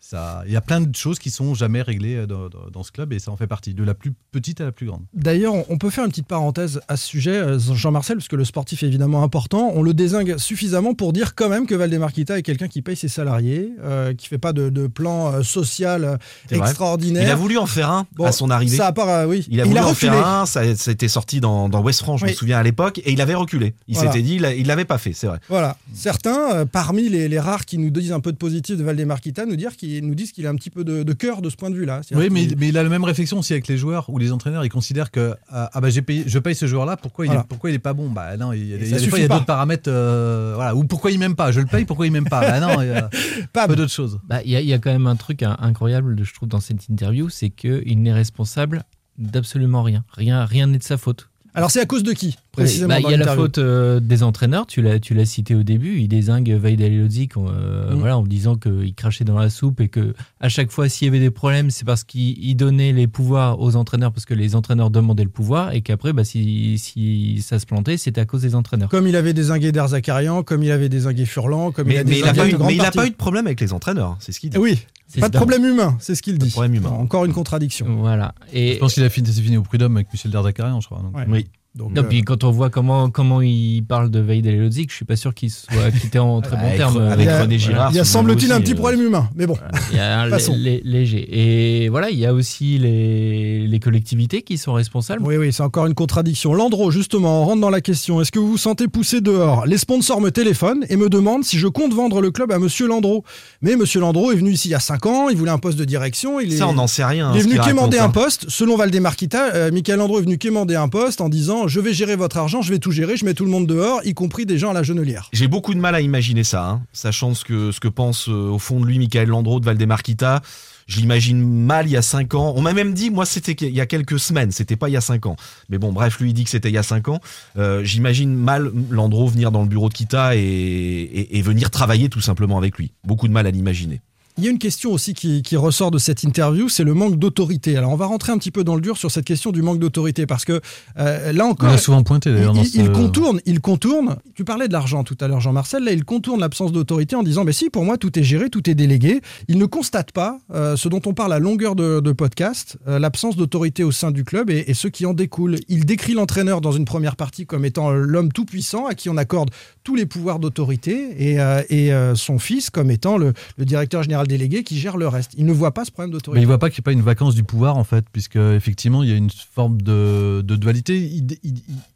ça, 0.00 0.42
il 0.46 0.52
y 0.52 0.56
a 0.56 0.60
plein 0.60 0.80
de 0.80 0.94
choses 0.94 1.18
qui 1.18 1.30
sont 1.30 1.54
jamais 1.54 1.82
réglées 1.82 2.16
euh, 2.16 2.26
dans, 2.26 2.48
dans- 2.48 2.70
dans 2.72 2.82
ce 2.82 2.92
club 2.92 3.12
et 3.12 3.18
ça 3.18 3.30
en 3.30 3.36
fait 3.36 3.46
partie, 3.46 3.74
de 3.74 3.82
la 3.84 3.94
plus 3.94 4.12
petite 4.32 4.60
à 4.60 4.64
la 4.64 4.72
plus 4.72 4.86
grande. 4.86 5.02
D'ailleurs, 5.14 5.54
on- 5.68 5.78
peut 5.78 5.90
faire 5.90 6.04
une 6.04 6.10
petite 6.10 6.26
parenthèse 6.26 6.80
à 6.88 6.96
ce 6.96 7.06
sujet, 7.06 7.36
euh, 7.36 7.58
Jean-Marcel, 7.58 8.16
parce 8.16 8.26
que 8.28 8.34
le 8.36 8.44
sportif 8.44 8.82
est 8.82 8.86
évidemment 8.86 9.22
important. 9.22 9.70
On 9.74 9.82
le 9.82 9.94
désingue 9.94 10.36
suffisamment 10.38 10.94
pour 10.94 11.12
dire 11.12 11.34
quand 11.36 11.48
même 11.48 11.66
que 11.66 11.74
Valdemarquita 11.76 12.36
est 12.38 12.42
quelqu'un 12.42 12.66
qui 12.68 12.82
paye 12.82 12.96
ses 12.96 13.06
salariés, 13.08 13.70
euh, 13.84 14.12
qui 14.14 14.26
fait 14.26 14.38
pas 14.38 14.52
de, 14.52 14.70
de 14.70 14.86
plan 14.88 15.32
euh, 15.32 15.42
social 15.42 16.18
vrai. 16.50 16.58
extraordinaire. 16.58 17.22
Il 17.22 17.30
a 17.30 17.36
voulu 17.36 17.58
en 17.58 17.66
faire 17.66 17.90
un 17.90 18.06
Bon, 18.16 18.24
à 18.24 18.32
son 18.32 18.50
arrivée. 18.50 18.76
Ça 18.76 18.88
a 18.88 19.22
euh, 19.22 19.26
oui. 19.26 19.46
Il 19.50 19.60
a 19.60 19.64
Il 19.64 19.68
voulu 19.68 19.78
a 19.78 19.86
en 19.86 19.90
reculé. 19.90 20.10
faire 20.12 20.26
un, 20.26 20.46
ça, 20.46 20.74
ça 20.74 20.90
a 20.90 20.92
été 20.92 21.06
sorti 21.08 21.40
dans, 21.40 21.68
dans 21.68 21.80
West 21.82 22.00
France, 22.00 22.20
je 22.20 22.24
Oui. 22.24 22.30
me 22.32 22.36
souviens 22.36 22.58
à 22.58 22.62
l'époque, 22.64 22.98
et 22.98 23.12
il 23.12 23.20
avait 23.20 23.34
reculé. 23.34 23.74
Il 23.86 23.94
Voilà. 23.94 24.10
s'était 24.12 24.22
dit, 24.24 24.34
il 24.36 24.66
l'avait 24.66 24.84
pas 24.84 24.98
fait, 24.98 25.12
c'est 25.12 25.26
vrai. 25.28 25.38
Voilà. 25.48 25.76
Certains, 25.94 26.54
euh, 26.54 26.64
parmi 26.64 27.08
les, 27.08 27.28
les 27.28 27.38
rares 27.40 27.64
qui 27.66 27.78
nous 27.78 27.90
disent 27.90 28.10
un 28.12 28.20
peu 28.20 28.32
de 28.32 28.36
positif 28.36 28.76
de 28.76 28.82
Valdemarquita, 28.82 29.46
nous, 29.46 29.56
dire 29.56 29.76
qu'il- 29.76 29.97
nous 30.06 30.14
disent 30.14 30.32
qu'il 30.32 30.46
a 30.46 30.50
un 30.50 30.54
petit 30.56 30.70
peu 30.70 30.84
de, 30.84 31.02
de 31.02 31.12
cœur 31.12 31.42
de 31.42 31.50
ce 31.50 31.56
point 31.56 31.70
de 31.70 31.74
vue-là. 31.76 32.00
Oui, 32.12 32.28
mais, 32.30 32.44
il 32.44 32.76
a 32.78 32.82
la 32.82 32.88
même 32.88 33.04
réflexion 33.04 33.38
aussi 33.38 33.52
avec 33.52 33.68
les 33.68 33.76
joueurs 33.76 34.08
ou 34.10 34.18
les 34.18 34.32
entraîneurs. 34.32 34.64
Ils 34.64 34.68
considèrent 34.70 35.10
que 35.10 35.34
ah, 35.48 35.70
ah 35.72 35.80
bah 35.80 35.90
j'ai 35.90 36.02
payé, 36.02 36.24
je 36.26 36.38
paye 36.38 36.54
ce 36.54 36.66
joueur-là. 36.66 36.96
Pourquoi 36.96 37.24
il 37.26 37.28
Voilà. 37.28 37.42
est, 37.42 37.48
pourquoi 37.48 37.70
il 37.70 37.74
est 37.74 37.78
pas 37.78 37.92
bon? 37.92 38.08
Bah 38.10 38.36
non, 38.36 38.52
il 38.52 38.66
y 38.66 38.72
a, 38.72 38.76
il 38.76 38.82
a 38.82 38.84
des 38.84 38.86
fois 38.88 38.98
suffit 38.98 39.16
il 39.16 39.22
y 39.22 39.24
a 39.24 39.28
pas. 39.28 39.34
d'autres 39.34 39.46
paramètres. 39.46 39.88
euh, 39.90 40.52
voilà. 40.54 40.74
Ou 40.74 40.84
pourquoi 40.84 41.10
il 41.10 41.18
m'aime 41.18 41.34
pas? 41.36 41.50
Je 41.52 41.60
le 41.60 41.66
paye. 41.66 41.84
Pourquoi 41.84 42.06
il 42.06 42.12
m'aime 42.12 42.28
pas? 42.28 42.40
Bah 42.40 42.60
non, 42.60 42.80
il 42.82 42.88
y 42.88 42.92
a 42.92 43.08
Pas 43.52 43.66
peu 43.68 43.76
d'autres 43.76 43.92
choses. 43.92 44.20
Bah, 44.28 44.40
Il 44.44 44.50
y, 44.50 44.56
a- 44.56 44.60
il 44.60 44.66
y 44.68 44.72
a 44.72 44.78
quand 44.78 44.90
même 44.92 45.06
un 45.06 45.16
truc 45.16 45.42
incroyable, 45.42 46.16
je 46.22 46.34
trouve, 46.34 46.48
dans 46.48 46.60
cette 46.60 46.88
interview, 46.88 47.28
c'est 47.28 47.50
qu'il 47.50 48.02
n'est 48.02 48.12
responsable 48.12 48.84
d'absolument 49.18 49.82
rien. 49.82 50.04
Rien 50.12 50.44
rien 50.44 50.66
n'est 50.68 50.78
de 50.78 50.82
sa 50.82 50.96
faute. 50.96 51.28
Alors, 51.54 51.70
c'est 51.70 51.80
à 51.80 51.86
cause 51.86 52.02
de 52.02 52.12
qui, 52.12 52.36
précisément 52.52 52.88
Bah, 52.88 53.00
Il 53.00 53.10
y 53.10 53.14
a 53.14 53.16
la 53.16 53.34
faute 53.34 53.58
euh, 53.58 53.98
des 54.00 54.22
entraîneurs, 54.22 54.66
tu 54.66 54.80
l'as, 54.82 55.00
tu 55.00 55.14
l'as 55.14 55.24
cité 55.24 55.54
au 55.54 55.62
début, 55.62 55.98
il 55.98 56.08
désingue 56.08 56.50
Vaid 56.50 56.80
Alilodzic, 56.80 57.36
euh, 57.36 57.92
Mm. 57.94 57.98
voilà, 57.98 58.18
en 58.18 58.22
disant 58.22 58.56
qu'il 58.56 58.94
crachait 58.94 59.24
dans 59.24 59.38
la 59.38 59.50
soupe 59.50 59.80
et 59.80 59.88
que 59.88 60.14
à 60.40 60.48
chaque 60.48 60.70
fois 60.70 60.88
s'il 60.88 61.06
y 61.06 61.08
avait 61.08 61.18
des 61.20 61.30
problèmes, 61.30 61.70
c'est 61.70 61.84
parce 61.84 62.04
qu'il 62.04 62.38
il 62.44 62.54
donnait 62.54 62.92
les 62.92 63.06
pouvoirs 63.06 63.60
aux 63.60 63.76
entraîneurs 63.76 64.12
parce 64.12 64.24
que 64.26 64.34
les 64.34 64.54
entraîneurs 64.54 64.90
demandaient 64.90 65.24
le 65.24 65.30
pouvoir 65.30 65.72
et 65.72 65.80
qu'après, 65.80 66.12
bah, 66.12 66.24
si, 66.24 66.78
si 66.78 67.42
ça 67.42 67.58
se 67.58 67.66
plantait, 67.66 67.96
c'était 67.96 68.20
à 68.20 68.24
cause 68.26 68.42
des 68.42 68.54
entraîneurs. 68.54 68.88
Comme 68.88 69.08
il 69.08 69.16
avait 69.16 69.32
désingué 69.32 69.72
Derzakarian, 69.72 70.42
comme 70.42 70.62
il 70.62 70.70
avait 70.70 70.88
désingué 70.88 71.24
Furlan, 71.24 71.72
comme 71.72 71.90
il 71.90 71.98
a 71.98 72.04
mais 72.04 72.18
il 72.18 72.24
n'a 72.24 72.34
pas, 72.34 72.46
eu- 72.48 72.52
grande 72.52 72.66
mais 72.68 72.74
il 72.74 72.80
a 72.80 72.84
partie. 72.84 72.98
pas 72.98 73.06
eu 73.06 73.10
de 73.10 73.16
problème 73.16 73.46
avec 73.46 73.60
les 73.60 73.72
entraîneurs, 73.72 74.16
c'est 74.20 74.32
ce 74.32 74.38
qu'il 74.40 74.50
dit. 74.50 74.58
Oui, 74.58 74.78
pas 75.20 75.28
de 75.28 75.36
problème 75.36 75.64
humain, 75.64 75.96
c'est 76.00 76.14
ce 76.14 76.22
qu'il 76.22 76.38
dit. 76.38 76.50
problème 76.50 76.74
humain. 76.74 76.90
Encore 76.90 77.24
une 77.24 77.32
contradiction. 77.32 77.86
Voilà. 77.96 78.34
Et, 78.52 78.74
Je 78.74 78.78
pense 78.78 78.94
qu'il 78.94 79.04
a 79.04 79.10
fini, 79.10 79.28
c'est 79.32 79.40
fini 79.42 79.56
au 79.56 79.62
prud'homme 79.62 79.96
avec 79.96 80.12
Michel 80.12 80.30
Derzakarian, 80.30 80.80
je 80.80 80.86
crois. 80.86 81.00
donc. 81.02 81.16
Ouais. 81.16 81.24
Oui. 81.28 81.48
Donc, 81.74 81.92
Non, 81.92 82.02
euh, 82.02 82.04
puis 82.04 82.22
quand 82.22 82.44
on 82.44 82.50
voit 82.50 82.70
comment, 82.70 83.10
comment 83.10 83.40
il 83.40 83.82
parle 83.82 84.10
de 84.10 84.18
Vaid 84.18 84.46
Alilodzic, 84.46 84.90
je 84.90 84.96
suis 84.96 85.04
pas 85.04 85.16
sûr 85.16 85.34
qu'il 85.34 85.50
soit 85.50 85.90
quitté 86.00 86.18
en 86.18 86.40
très 86.40 86.56
bon 86.56 86.76
terme. 86.76 86.96
avec 87.02 87.28
René 87.28 87.58
Girard, 87.58 87.92
il 87.92 87.96
y 87.96 88.00
a 88.00 88.04
semble-t-il 88.04 88.50
un 88.52 88.60
petit 88.60 88.72
euh, 88.72 88.76
problème 88.76 89.02
humain, 89.02 89.28
mais 89.36 89.46
bon. 89.46 89.56
Il 89.92 89.96
y 89.96 90.00
a 90.00 90.26
léger. 90.84 91.28
Et 91.30 91.88
voilà, 91.88 92.10
il 92.10 92.18
y 92.18 92.26
a 92.26 92.34
aussi 92.34 92.78
les, 92.78 93.66
les 93.66 93.80
collectivités 93.80 94.42
qui 94.42 94.58
sont 94.58 94.72
responsables. 94.72 95.22
Oui, 95.22 95.36
oui, 95.36 95.52
c'est 95.52 95.62
encore 95.62 95.86
une 95.86 95.94
contradiction. 95.94 96.52
Landreau, 96.54 96.90
justement, 96.90 97.42
on 97.42 97.44
rentre 97.44 97.60
dans 97.60 97.70
la 97.70 97.80
question. 97.80 98.20
Est-ce 98.20 98.32
que 98.32 98.38
vous 98.38 98.48
vous 98.52 98.58
sentez 98.58 98.88
poussé 98.88 99.20
dehors? 99.20 99.66
Les 99.66 99.78
sponsors 99.78 100.20
me 100.20 100.30
téléphonent 100.30 100.84
et 100.88 100.96
me 100.96 101.08
demandent 101.08 101.44
si 101.44 101.58
je 101.58 101.68
compte 101.68 101.92
vendre 101.92 102.20
le 102.20 102.30
club 102.30 102.50
à 102.50 102.58
Monsieur 102.58 102.88
Landreau. 102.88 103.24
Mais 103.62 103.76
Monsieur 103.76 104.00
Landreau 104.00 104.32
est 104.32 104.36
venu 104.36 104.50
ici 104.50 104.68
il 104.68 104.72
y 104.72 104.74
a 104.74 104.80
5 104.80 105.06
ans, 105.06 105.28
il 105.28 105.36
voulait 105.36 105.50
un 105.50 105.58
poste 105.58 105.78
de 105.78 105.84
direction. 105.84 106.40
Il 106.40 106.52
est, 106.52 106.56
Ça, 106.56 106.66
on 106.66 106.74
n'en 106.74 106.86
sait 106.86 107.04
rien. 107.04 107.32
il 107.34 107.38
est 107.38 107.40
hein, 107.42 107.46
venu 107.48 107.60
quémander 107.60 107.98
un 107.98 108.06
hein. 108.06 108.10
poste. 108.10 108.46
Selon 108.48 108.76
Valdemarquita, 108.76 109.54
euh, 109.54 109.70
Michael 109.70 109.98
Landreau 109.98 110.18
est 110.18 110.22
venu 110.22 110.38
quémander 110.38 110.74
un 110.74 110.88
poste 110.88 111.20
en 111.20 111.28
disant 111.28 111.57
Je 111.66 111.80
vais 111.80 111.92
gérer 111.92 112.14
votre 112.16 112.36
argent, 112.36 112.62
je 112.62 112.70
vais 112.72 112.78
tout 112.78 112.92
gérer, 112.92 113.16
je 113.16 113.24
mets 113.24 113.34
tout 113.34 113.44
le 113.44 113.50
monde 113.50 113.66
dehors, 113.66 114.00
y 114.04 114.14
compris 114.14 114.46
des 114.46 114.58
gens 114.58 114.70
à 114.70 114.74
la 114.74 114.82
genelière. 114.82 115.28
J'ai 115.32 115.48
beaucoup 115.48 115.74
de 115.74 115.80
mal 115.80 115.94
à 115.94 116.00
imaginer 116.00 116.44
ça, 116.44 116.64
hein, 116.68 116.82
sachant 116.92 117.34
ce 117.34 117.44
que, 117.44 117.72
ce 117.72 117.80
que 117.80 117.88
pense 117.88 118.28
euh, 118.28 118.32
au 118.50 118.58
fond 118.58 118.78
de 118.80 118.86
lui 118.86 118.98
Michael 118.98 119.28
Landreau 119.28 119.58
de 119.60 119.64
Valdemarquita. 119.64 120.42
Je 120.86 121.00
l'imagine 121.00 121.42
mal 121.46 121.86
il 121.86 121.90
y 121.92 121.96
a 121.98 122.02
5 122.02 122.32
ans. 122.34 122.54
On 122.56 122.62
m'a 122.62 122.72
même 122.72 122.94
dit, 122.94 123.10
moi 123.10 123.26
c'était 123.26 123.52
il 123.52 123.74
y 123.74 123.80
a 123.80 123.84
quelques 123.86 124.18
semaines, 124.18 124.52
c'était 124.52 124.76
pas 124.76 124.88
il 124.88 124.92
y 124.92 124.96
a 124.96 125.02
5 125.02 125.26
ans. 125.26 125.36
Mais 125.68 125.76
bon, 125.76 125.92
bref, 125.92 126.18
lui 126.18 126.30
il 126.30 126.32
dit 126.32 126.44
que 126.44 126.50
c'était 126.50 126.70
il 126.70 126.74
y 126.74 126.78
a 126.78 126.82
5 126.82 127.08
ans. 127.08 127.20
Euh, 127.58 127.84
J'imagine 127.84 128.34
mal 128.34 128.72
Landreau 128.90 129.26
venir 129.26 129.50
dans 129.52 129.60
le 129.60 129.68
bureau 129.68 129.90
de 129.90 129.94
Kita 129.94 130.34
et, 130.34 130.38
et- 130.40 131.36
et 131.38 131.42
venir 131.42 131.70
travailler 131.70 132.08
tout 132.08 132.22
simplement 132.22 132.56
avec 132.56 132.78
lui. 132.78 132.92
Beaucoup 133.04 133.28
de 133.28 133.34
mal 133.34 133.46
à 133.46 133.50
l'imaginer. 133.50 134.00
Il 134.38 134.44
y 134.44 134.46
a 134.46 134.52
une 134.52 134.58
question 134.58 134.92
aussi 134.92 135.14
qui, 135.14 135.42
qui 135.42 135.56
ressort 135.56 135.90
de 135.90 135.98
cette 135.98 136.22
interview, 136.22 136.68
c'est 136.68 136.84
le 136.84 136.94
manque 136.94 137.16
d'autorité. 137.18 137.76
Alors 137.76 137.90
on 137.90 137.96
va 137.96 138.06
rentrer 138.06 138.30
un 138.30 138.38
petit 138.38 138.52
peu 138.52 138.62
dans 138.62 138.76
le 138.76 138.80
dur 138.80 138.96
sur 138.96 139.10
cette 139.10 139.24
question 139.24 139.50
du 139.50 139.62
manque 139.62 139.80
d'autorité 139.80 140.26
parce 140.26 140.44
que 140.44 140.60
euh, 140.96 141.32
là 141.32 141.44
On 141.44 141.50
encore, 141.50 141.70
l'a 141.70 141.76
souvent 141.76 142.04
pointé 142.04 142.32
d'ailleurs. 142.32 142.54
il, 142.72 142.92
contourne, 142.92 143.40
il 143.46 143.60
contourne. 143.60 144.18
Tu 144.36 144.44
parlais 144.44 144.68
de 144.68 144.72
l'argent 144.72 145.02
tout 145.02 145.16
à 145.20 145.26
l'heure, 145.26 145.40
Jean-Marcel. 145.40 145.82
Là, 145.82 145.90
il 145.90 146.04
contourne 146.04 146.38
l'absence 146.38 146.70
d'autorité 146.70 147.16
en 147.16 147.24
disant, 147.24 147.42
mais 147.42 147.52
si, 147.52 147.68
pour 147.68 147.84
moi, 147.84 147.98
tout 147.98 148.16
est 148.16 148.22
géré, 148.22 148.48
tout 148.48 148.70
est 148.70 148.76
délégué. 148.76 149.22
Il 149.48 149.58
ne 149.58 149.66
constate 149.66 150.12
pas 150.12 150.38
euh, 150.54 150.76
ce 150.76 150.88
dont 150.88 151.02
on 151.04 151.14
parle 151.14 151.32
à 151.32 151.40
longueur 151.40 151.74
de, 151.74 151.98
de 151.98 152.12
podcast, 152.12 152.78
euh, 152.86 153.00
l'absence 153.00 153.34
d'autorité 153.34 153.82
au 153.82 153.90
sein 153.90 154.12
du 154.12 154.22
club 154.22 154.50
et, 154.50 154.66
et 154.68 154.74
ce 154.74 154.86
qui 154.86 155.04
en 155.04 155.14
découle. 155.14 155.56
Il 155.66 155.84
décrit 155.84 156.12
l'entraîneur 156.12 156.60
dans 156.60 156.70
une 156.70 156.84
première 156.84 157.16
partie 157.16 157.44
comme 157.44 157.64
étant 157.64 157.90
l'homme 157.90 158.30
tout 158.30 158.44
puissant 158.44 158.86
à 158.86 158.94
qui 158.94 159.10
on 159.10 159.16
accorde 159.16 159.50
tous 159.82 159.96
les 159.96 160.06
pouvoirs 160.06 160.38
d'autorité 160.38 161.16
et, 161.18 161.38
et, 161.70 161.92
son 162.14 162.38
fils 162.38 162.70
comme 162.70 162.90
étant 162.90 163.16
le, 163.16 163.32
le 163.56 163.64
directeur 163.64 164.02
général 164.02 164.27
délégué 164.28 164.62
qui 164.62 164.78
gère 164.78 164.96
le 164.96 165.08
reste. 165.08 165.32
Il 165.36 165.44
ne 165.46 165.52
voit 165.52 165.74
pas 165.74 165.84
ce 165.84 165.90
problème 165.90 166.10
Mais 166.10 166.18
d'autorité. 166.18 166.42
il 166.42 166.46
voit 166.46 166.58
pas 166.58 166.70
qu'il 166.70 166.80
n'y 166.80 166.84
a 166.84 166.86
pas 166.86 166.92
une 166.92 167.02
vacance 167.02 167.34
du 167.34 167.42
pouvoir 167.42 167.76
en 167.76 167.84
fait, 167.84 168.04
puisque 168.12 168.36
effectivement 168.36 169.02
il 169.02 169.08
y 169.08 169.12
a 169.12 169.16
une 169.16 169.30
forme 169.30 169.82
de, 169.82 170.42
dualité. 170.42 171.10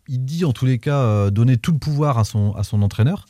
Il, 0.08 0.24
dit 0.24 0.44
en 0.44 0.52
tous 0.52 0.66
les 0.66 0.78
cas 0.78 0.98
euh, 0.98 1.30
donner 1.30 1.56
tout 1.56 1.72
le 1.72 1.78
pouvoir 1.78 2.18
à 2.18 2.24
son, 2.24 2.54
entraîneur, 2.82 3.26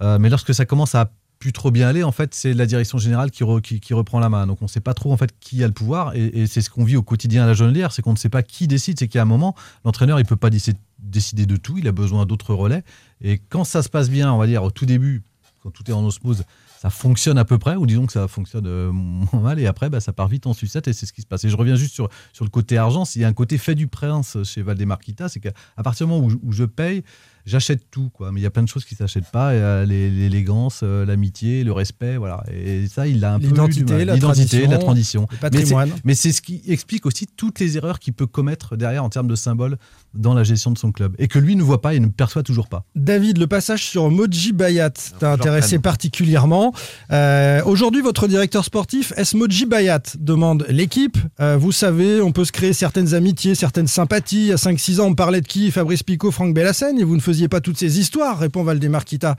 Euh, 0.00 0.18
mais 0.18 0.30
lorsque 0.30 0.54
ça 0.54 0.64
commence 0.64 0.94
à 0.94 1.10
plus 1.38 1.52
trop 1.52 1.70
bien 1.70 1.86
aller, 1.88 2.02
en 2.02 2.12
fait 2.12 2.34
c'est 2.34 2.52
la 2.52 2.66
direction 2.66 2.98
générale 2.98 3.30
qui, 3.30 3.44
re- 3.44 3.60
qui, 3.60 3.78
qui 3.80 3.94
reprend 3.94 4.18
la 4.18 4.28
main. 4.28 4.46
Donc 4.46 4.58
on 4.60 4.64
ne 4.64 4.70
sait 4.70 4.80
pas 4.80 4.94
trop 4.94 5.12
en 5.12 5.16
fait 5.16 5.30
qui 5.38 5.62
a 5.62 5.66
le 5.66 5.72
pouvoir, 5.72 6.14
et, 6.16 6.46
c'est 6.46 6.62
ce 6.62 6.70
qu'on 6.70 6.84
vit 6.84 6.96
au 6.96 7.02
quotidien 7.02 7.44
à 7.44 7.46
la 7.46 7.54
Jonelière, 7.54 7.92
c'est 7.92 8.02
qu'on 8.02 8.12
ne 8.12 8.18
sait 8.18 8.28
pas 8.28 8.42
qui 8.42 8.66
décide. 8.66 8.98
C'est 8.98 9.08
qu'à 9.08 9.22
un 9.22 9.24
moment 9.24 9.54
l'entraîneur 9.84 10.18
il 10.18 10.26
peut 10.26 10.36
pas 10.36 10.50
décider 10.50 11.46
de 11.46 11.56
tout, 11.56 11.78
il 11.78 11.86
a 11.88 11.92
besoin 11.92 12.26
d'autres 12.26 12.54
relais. 12.54 12.82
Et 13.20 13.40
quand 13.48 13.64
ça 13.64 13.82
se 13.82 13.88
passe 13.88 14.10
bien, 14.10 14.32
on 14.32 14.38
va 14.38 14.46
dire 14.46 14.62
au 14.62 14.70
tout 14.70 14.86
début, 14.86 15.22
quand 15.62 15.70
tout 15.70 15.88
est 15.90 15.94
en 15.94 16.04
osmose, 16.04 16.44
ça 16.78 16.90
fonctionne 16.90 17.38
à 17.38 17.44
peu 17.44 17.58
près, 17.58 17.74
ou 17.74 17.86
disons 17.86 18.06
que 18.06 18.12
ça 18.12 18.28
fonctionne 18.28 18.66
euh, 18.68 18.92
moins 18.92 19.40
mal, 19.40 19.58
et 19.58 19.66
après, 19.66 19.90
bah, 19.90 19.98
ça 19.98 20.12
part 20.12 20.28
vite 20.28 20.46
en 20.46 20.52
sucette, 20.52 20.86
et 20.86 20.92
c'est 20.92 21.06
ce 21.06 21.12
qui 21.12 21.22
se 21.22 21.26
passe. 21.26 21.42
Et 21.42 21.48
je 21.48 21.56
reviens 21.56 21.74
juste 21.74 21.92
sur, 21.92 22.08
le 22.40 22.48
côté 22.48 22.78
argent, 22.78 23.04
s'il 23.04 23.20
y 23.20 23.24
a 23.24 23.28
un 23.28 23.32
côté 23.32 23.58
fait 23.58 23.74
du 23.74 23.88
prince 23.88 24.36
chez 24.44 24.62
Valdemarquita, 24.62 25.28
c'est 25.28 25.40
qu'à 25.40 25.52
partir 25.82 26.06
du 26.06 26.12
moment 26.12 26.28
où 26.40 26.52
je 26.52 26.64
paye, 26.64 27.02
j'achète 27.46 27.82
tout, 27.90 28.10
quoi. 28.12 28.32
Mais 28.32 28.40
il 28.40 28.42
y 28.42 28.46
a 28.46 28.50
plein 28.50 28.62
de 28.62 28.68
choses 28.68 28.84
qui 28.84 28.94
ne 28.94 28.98
s'achètent 28.98 29.30
pas, 29.30 29.50
euh, 29.50 29.84
l'élégance, 29.86 30.80
euh, 30.82 31.04
l'amitié, 31.06 31.64
le 31.64 31.72
respect, 31.72 32.16
voilà. 32.16 32.42
Et 32.52 32.86
ça, 32.88 33.06
il 33.06 33.24
a 33.24 33.34
un 33.34 33.40
peu 33.40 33.46
L'identité, 33.46 34.04
la 34.04 34.16
la 34.16 34.78
tradition. 34.78 35.22
le 35.22 35.26
Mais 35.30 35.36
c'est- 35.36 35.38
patrimoine. 35.40 35.90
Mais 36.04 36.14
c'est 36.14 36.32
ce 36.32 36.42
qui 36.42 36.62
explique 36.68 37.06
aussi 37.06 37.26
toutes 37.26 37.60
les 37.60 37.76
erreurs 37.76 37.98
qu'il 37.98 38.12
peut 38.14 38.26
commettre 38.26 38.76
derrière 38.76 39.04
en 39.04 39.08
termes 39.08 39.28
de 39.28 39.34
symboles 39.36 39.76
dans 40.14 40.34
la 40.34 40.42
gestion 40.44 40.70
de 40.70 40.78
son 40.78 40.90
club, 40.92 41.14
et 41.18 41.28
que 41.28 41.38
lui 41.38 41.54
ne 41.56 41.62
voit 41.62 41.80
pas 41.80 41.94
et 41.94 42.00
ne 42.00 42.06
perçoit 42.08 42.42
toujours 42.42 42.68
pas. 42.68 42.84
David, 42.96 43.38
le 43.38 43.46
passage 43.46 43.84
sur 43.84 44.10
Moji 44.10 44.52
Bayat 44.52 44.90
t'a 45.18 45.32
intéressé 45.32 45.78
particulièrement. 45.78 46.72
Euh, 47.12 47.62
Aujourd'hui, 47.64 48.00
votre 48.02 48.26
directeur 48.28 48.64
sportif, 48.64 49.12
est-ce 49.16 49.36
Moji 49.36 49.66
Bayat 49.66 50.02
demande 50.18 50.64
l'équipe. 50.68 51.18
Euh, 51.40 51.56
vous 51.56 51.72
savez, 51.72 52.20
on 52.20 52.32
peut 52.32 52.44
se 52.44 52.52
créer 52.52 52.72
certaines 52.72 53.14
amitiés, 53.14 53.54
certaines 53.54 53.86
sympathies. 53.86 54.40
Il 54.40 54.46
y 54.46 54.52
a 54.52 54.56
5-6 54.56 55.00
ans, 55.00 55.06
on 55.06 55.14
parlait 55.14 55.40
de 55.40 55.46
qui? 55.46 55.70
Fabrice 55.70 56.02
Picot, 56.02 56.30
Franck 56.30 56.54
Bellassène, 56.54 56.98
et 56.98 57.04
vous 57.04 57.14
ne 57.16 57.20
faisiez 57.20 57.37
pas 57.46 57.60
toutes 57.60 57.78
ces 57.78 58.00
histoires, 58.00 58.38
répond 58.38 58.64
Valdemarquita. 58.64 59.36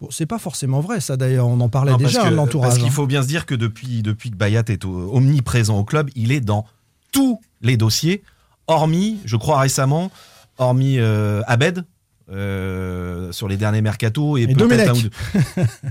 Bon, 0.00 0.08
c'est 0.10 0.24
pas 0.24 0.38
forcément 0.38 0.80
vrai, 0.80 1.00
ça 1.00 1.18
d'ailleurs, 1.18 1.46
on 1.46 1.60
en 1.60 1.68
parlait 1.68 1.92
Non, 1.92 1.98
déjà 1.98 2.30
l'entourage. 2.30 2.70
Parce 2.70 2.78
qu'il 2.78 2.88
hein. 2.88 2.92
faut 2.92 3.06
bien 3.06 3.22
se 3.22 3.28
dire 3.28 3.44
que 3.44 3.54
depuis, 3.54 4.02
depuis 4.02 4.30
que 4.30 4.36
Bayat 4.36 4.64
est 4.68 4.86
omniprésent 4.86 5.78
au 5.78 5.84
club, 5.84 6.08
il 6.16 6.32
est 6.32 6.40
dans 6.40 6.64
tous 7.12 7.40
les 7.60 7.76
dossiers, 7.76 8.22
hormis, 8.66 9.18
je 9.26 9.36
crois 9.36 9.60
récemment, 9.60 10.10
hormis 10.56 10.98
euh, 10.98 11.42
Abed, 11.46 11.84
euh, 12.32 13.30
sur 13.32 13.48
les 13.48 13.56
derniers 13.56 13.82
mercato 13.82 14.36
et, 14.36 14.42
Et 14.42 14.46
peut-être 14.46 14.58
Domenech. 14.58 14.88
un 14.88 14.92
ou 14.94 15.02
deux. 15.02 15.10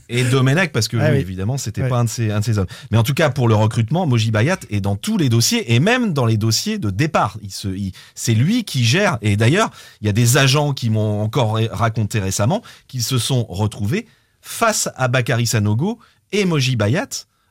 et 0.09 0.23
Domenech 0.23 0.71
parce 0.71 0.87
que 0.87 0.97
Ah 1.01 1.09
lui, 1.09 1.17
oui. 1.17 1.21
évidemment 1.21 1.57
c'était 1.57 1.83
Ouais. 1.83 1.89
pas 1.89 1.99
un 1.99 2.03
de, 2.05 2.09
ses, 2.09 2.31
un 2.31 2.39
de 2.39 2.45
ses 2.45 2.57
hommes. 2.57 2.67
Mais 2.91 2.97
en 2.97 3.03
tout 3.03 3.13
cas 3.13 3.29
pour 3.29 3.47
le 3.47 3.55
recrutement, 3.55 4.05
Moji 4.07 4.31
Bayat 4.31 4.57
est 4.69 4.81
dans 4.81 4.95
tous 4.95 5.17
les 5.17 5.29
dossiers 5.29 5.73
et 5.73 5.79
même 5.79 6.13
dans 6.13 6.25
les 6.25 6.37
dossiers 6.37 6.77
de 6.79 6.89
départ. 6.89 7.37
Il 7.41 7.51
se, 7.51 7.67
il- 7.67 7.91
c'est 8.15 8.33
lui 8.33 8.63
qui 8.63 8.83
gère. 8.83 9.17
Et 9.21 9.37
d'ailleurs, 9.37 9.69
il 10.01 10.07
y 10.07 10.09
a 10.09 10.13
des 10.13 10.37
agents 10.37 10.73
qui 10.73 10.89
m'ont 10.89 11.21
encore 11.21 11.59
raconté 11.71 12.19
récemment 12.19 12.61
qu'ils 12.87 13.03
se 13.03 13.17
sont 13.17 13.45
retrouvés 13.45 14.07
face 14.41 14.89
à 14.95 15.07
Bakary 15.07 15.45
Sanogo 15.47 15.99
et 16.31 16.45
Moji 16.45 16.75
Bayat. 16.75 17.07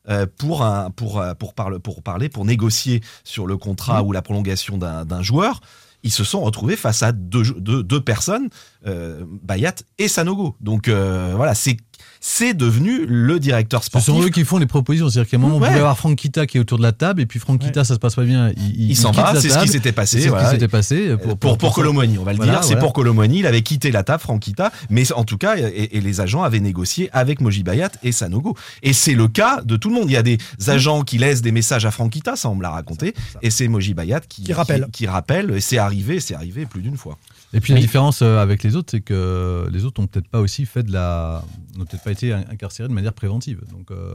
euh, 0.08 0.24
pour, 0.38 0.62
un, 0.64 0.90
pour, 0.90 1.20
euh, 1.20 1.34
pour, 1.34 1.52
parle- 1.52 1.78
pour 1.78 2.02
parler, 2.02 2.30
pour 2.30 2.46
négocier 2.46 3.02
sur 3.22 3.46
le 3.46 3.58
contrat 3.58 4.02
ou 4.02 4.12
la 4.12 4.22
prolongation 4.22 4.78
d'un 4.78 5.22
joueur, 5.22 5.60
ils 6.02 6.12
se 6.12 6.24
sont 6.24 6.40
retrouvés 6.40 6.76
face 6.76 7.02
à 7.02 7.12
deux, 7.12 8.00
personnes, 8.00 8.48
euh, 8.86 9.24
Bayat 9.42 9.74
et 9.98 10.08
Sanogo. 10.08 10.56
Donc 10.60 10.88
euh, 10.88 11.32
voilà, 11.36 11.54
c'est 11.54 11.76
c'est 12.20 12.52
devenu 12.54 13.06
le 13.06 13.40
directeur 13.40 13.82
Ce 13.82 13.86
sportif. 13.86 14.12
sont 14.14 14.22
eux 14.22 14.28
qui 14.28 14.44
font 14.44 14.58
les 14.58 14.66
propositions. 14.66 15.08
C'est-à-dire 15.08 15.30
qu'à 15.30 15.36
un 15.38 15.40
moment, 15.40 15.54
vous 15.54 15.60
Ouais. 15.62 15.68
pouvez 15.68 15.80
avoir 15.80 15.96
Franck 15.96 16.16
Kita 16.16 16.46
qui 16.46 16.58
est 16.58 16.60
autour 16.60 16.76
de 16.78 16.82
la 16.82 16.92
table, 16.92 17.22
et 17.22 17.26
puis 17.26 17.38
Franck 17.38 17.60
Kita, 17.60 17.82
ça 17.84 17.94
se 17.94 17.98
passe 17.98 18.14
pas 18.14 18.24
bien. 18.24 18.50
Il, 18.56 18.90
Il 18.90 18.96
s'en 18.96 19.10
quitte 19.10 19.20
va, 19.22 19.40
c'est 19.40 19.48
ce 19.48 19.58
qui 19.58 19.68
s'était 19.68 19.92
passé, 19.92 20.20
C'est 20.20 20.28
ce 20.28 20.34
qui 20.34 20.50
s'était 20.50 20.68
passé. 20.68 21.16
Pour, 21.16 21.36
pour, 21.38 21.58
pour 21.58 21.74
Colomboigny, 21.74 22.18
on 22.18 22.22
va 22.24 22.32
le 22.32 22.36
Voilà, 22.36 22.52
dire. 22.54 22.64
C'est 22.64 22.76
pour 22.78 22.92
Colomboigny. 22.92 23.38
Il 23.40 23.46
avait 23.46 23.62
quitté 23.62 23.90
la 23.90 24.02
table, 24.02 24.20
Franquita. 24.22 24.70
Mais 24.90 25.10
en 25.12 25.24
tout 25.24 25.38
cas, 25.38 25.56
et, 25.56 25.96
et 25.96 26.00
les 26.00 26.20
agents 26.20 26.42
avaient 26.42 26.60
négocié 26.60 27.08
avec 27.12 27.40
Moji 27.40 27.62
Bayat 27.62 27.90
et 28.02 28.12
Sanogo. 28.12 28.54
Et 28.82 28.92
c'est 28.92 29.14
le 29.14 29.26
cas 29.28 29.62
de 29.64 29.76
tout 29.76 29.88
le 29.88 29.94
monde. 29.94 30.10
Il 30.10 30.12
y 30.12 30.16
a 30.16 30.22
des 30.22 30.38
agents 30.68 31.02
qui 31.02 31.16
laissent 31.18 31.42
des 31.42 31.52
messages 31.52 31.86
à 31.86 31.90
Franquita, 31.90 32.36
ça 32.36 32.48
on 32.50 32.54
me 32.54 32.62
l'a 32.62 32.70
raconté. 32.70 33.14
Et 33.42 33.50
c'est 33.50 33.66
Moji 33.68 33.94
Bayat 33.94 34.20
qui, 34.28 34.42
Qui 34.44 34.52
rappelle. 34.52 34.84
Qui, 34.86 34.90
qui 34.90 35.06
rappelle. 35.06 35.50
Et 35.52 35.60
c'est 35.60 35.78
arrivé, 35.78 36.20
c'est 36.20 36.34
arrivé 36.34 36.66
plus 36.66 36.82
d'une 36.82 36.96
fois. 36.96 37.16
Et 37.52 37.60
puis 37.60 37.72
la 37.72 37.80
différence 37.80 38.22
euh, 38.22 38.38
avec 38.38 38.62
les 38.62 38.76
autres, 38.76 38.88
c'est 38.92 39.00
que 39.00 39.66
les 39.72 39.84
autres 39.84 40.00
n'ont 40.00 40.06
peut-être 40.06 40.28
pas 40.28 40.40
aussi 40.40 40.66
fait 40.66 40.82
de 40.82 40.92
la, 40.92 41.42
n'ont 41.76 41.84
peut-être 41.84 42.04
pas 42.04 42.12
été 42.12 42.32
in- 42.32 42.44
incarcérés 42.50 42.88
de 42.88 42.94
manière 42.94 43.12
préventive. 43.12 43.60
Donc 43.72 43.90
euh, 43.90 44.12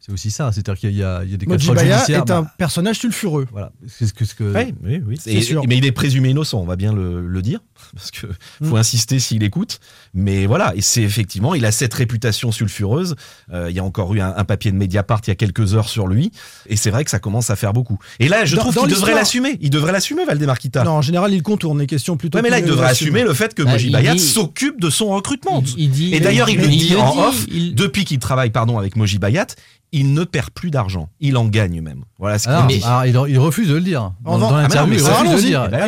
c'est 0.00 0.10
aussi 0.12 0.32
ça. 0.32 0.50
C'est-à-dire 0.50 0.80
qu'il 0.80 0.90
y, 0.96 1.02
a 1.04 1.22
il 1.22 1.30
y 1.30 1.34
a 1.34 1.36
des 1.36 1.46
Moji 1.46 1.70
Baya 1.70 2.04
est 2.08 2.16
un 2.30 2.42
bah, 2.42 2.52
personnage 2.58 2.98
sulfureux. 2.98 3.46
Voilà. 3.52 3.70
C'est 3.86 4.06
ce 4.08 4.12
que, 4.12 4.24
ce 4.24 4.34
que- 4.34 4.52
Oui, 4.52 4.74
oui, 4.82 5.02
oui. 5.06 5.16
C'est 5.20 5.32
Et- 5.34 5.42
sûr. 5.42 5.62
Mais 5.68 5.78
il 5.78 5.86
est 5.86 5.92
présumé 5.92 6.30
innocent, 6.30 6.60
on 6.60 6.64
va 6.66 6.74
bien 6.76 6.92
le, 6.92 7.26
le 7.26 7.42
dire, 7.42 7.60
parce 7.96 8.10
que 8.10 8.26
faut 8.64 8.76
insister 8.76 9.18
s'il 9.18 9.42
écoute. 9.42 9.78
Mais 10.14 10.46
voilà, 10.46 10.72
et 10.76 10.80
c'est 10.80 11.02
effectivement, 11.02 11.54
il 11.54 11.64
a 11.66 11.72
cette 11.72 11.92
réputation 11.94 12.52
sulfureuse. 12.52 13.16
Euh, 13.52 13.68
il 13.70 13.76
y 13.76 13.78
a 13.78 13.84
encore 13.84 14.14
eu 14.14 14.20
un, 14.20 14.34
un 14.36 14.44
papier 14.44 14.72
de 14.72 14.76
Mediapart 14.76 15.20
il 15.26 15.30
y 15.30 15.32
a 15.32 15.34
quelques 15.34 15.74
heures 15.74 15.88
sur 15.88 16.06
lui, 16.06 16.32
et 16.68 16.76
c'est 16.76 16.90
vrai 16.90 17.04
que 17.04 17.10
ça 17.10 17.18
commence 17.18 17.50
à 17.50 17.56
faire 17.56 17.72
beaucoup. 17.72 17.98
Et 18.18 18.28
là, 18.28 18.44
je 18.44 18.56
Dans- 18.56 18.62
trouve 18.62 18.76
qu'il 18.78 18.88
devrait 18.94 19.14
l'assumer. 19.14 19.58
Il 19.60 19.70
devrait 19.70 19.92
l'assumer, 19.92 20.24
Valdemar 20.24 20.58
Kita. 20.58 20.84
Non, 20.84 20.92
en 20.92 21.02
général, 21.02 21.32
il 21.34 21.42
contourne 21.42 21.78
les 21.78 21.86
questions 21.86 22.16
plutôt. 22.16 22.38
Ouais, 22.38 22.42
mais 22.42 22.50
là, 22.50 22.58
il 22.58 22.64
devrait 22.66 22.88
assumer 22.88 23.22
le 23.24 23.34
fait 23.34 23.54
que 23.54 23.62
Bah, 23.62 23.72
Moji 23.72 23.86
il 23.88 23.92
Bayat 23.92 24.14
dit- 24.14 24.18
s'occupe 24.20 24.80
de 24.80 24.90
son 24.90 25.08
recrutement. 25.08 25.62
Il, 25.76 25.84
il 25.84 25.90
dit, 25.90 26.14
Et 26.14 26.20
d'ailleurs, 26.20 26.48
il 26.48 26.58
le 26.60 26.66
dit 26.68 26.94
en 26.96 27.12
dit, 27.12 27.18
off, 27.20 27.44
il- 27.48 27.74
depuis 27.74 28.04
qu'il 28.04 28.18
travaille 28.18 28.50
pardon, 28.50 28.78
avec 28.78 28.96
Moji 28.96 29.18
Bayat, 29.18 29.46
il 29.92 30.14
ne 30.14 30.24
perd 30.24 30.50
plus 30.50 30.70
d'argent. 30.70 31.08
Il 31.20 31.36
en 31.36 31.46
gagne 31.46 31.80
même. 31.82 32.04
Voilà 32.18 32.38
ce 32.38 32.44
qu'il 32.44 32.52
Alors, 32.52 32.66
dit. 32.66 32.82
alors, 32.84 33.26
il, 33.28 33.32
il 33.34 33.38
refuse 33.38 33.68
de 33.68 33.74
le 33.74 33.80
dire. 33.82 34.12
On 34.24 34.38
Dans, 34.38 34.48
Ah, 34.48 34.56
mais 34.56 34.62
l'interview, 34.62 34.94
il 34.94 35.02
mais 35.02 35.08
refuse 35.10 35.18
de 35.18 35.24
le 35.24 35.28
allons-y. 35.30 35.44
dire. 35.44 35.68
Mais 35.70 35.78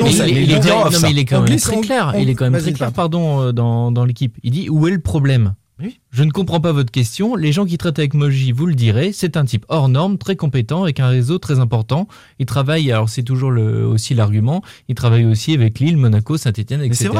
il, 1.10 1.18
est 1.18 1.24
quand- 1.24 1.40
mais 1.42 1.48
même 1.50 1.58
très 1.60 1.80
clair. 1.80 2.12
on- 2.14 2.18
il 2.18 2.28
est 2.28 2.34
quand 2.34 2.44
même 2.44 2.52
vas-y, 2.52 2.62
très 2.62 2.72
clair, 2.72 2.88
Pape. 2.88 2.94
pardon, 2.96 3.40
euh, 3.40 3.52
dans, 3.52 3.90
dans 3.92 4.04
l'équipe. 4.04 4.36
Il 4.42 4.50
dit 4.50 4.68
où 4.68 4.86
est 4.86 4.90
le 4.90 5.00
problème? 5.00 5.54
Oui. 5.80 5.98
Je 6.10 6.22
ne 6.22 6.30
comprends 6.30 6.60
pas 6.60 6.70
votre 6.70 6.92
question. 6.92 7.34
Les 7.34 7.50
gens 7.50 7.66
qui 7.66 7.76
traitent 7.78 7.98
avec 7.98 8.14
Moji, 8.14 8.52
vous 8.52 8.66
le 8.66 8.76
direz, 8.76 9.12
c'est 9.12 9.36
un 9.36 9.44
type 9.44 9.64
hors 9.68 9.88
norme, 9.88 10.18
très 10.18 10.36
compétent, 10.36 10.84
avec 10.84 11.00
un 11.00 11.08
réseau 11.08 11.38
très 11.38 11.58
important. 11.58 12.06
Il 12.38 12.46
travaille, 12.46 12.92
alors 12.92 13.08
c'est 13.08 13.24
toujours 13.24 13.50
le, 13.50 13.84
aussi 13.84 14.14
l'argument, 14.14 14.62
il 14.88 14.94
travaille 14.94 15.24
aussi 15.24 15.52
avec 15.52 15.80
Lille, 15.80 15.96
Monaco, 15.96 16.36
Saint-Etienne, 16.36 16.82
etc. 16.82 17.10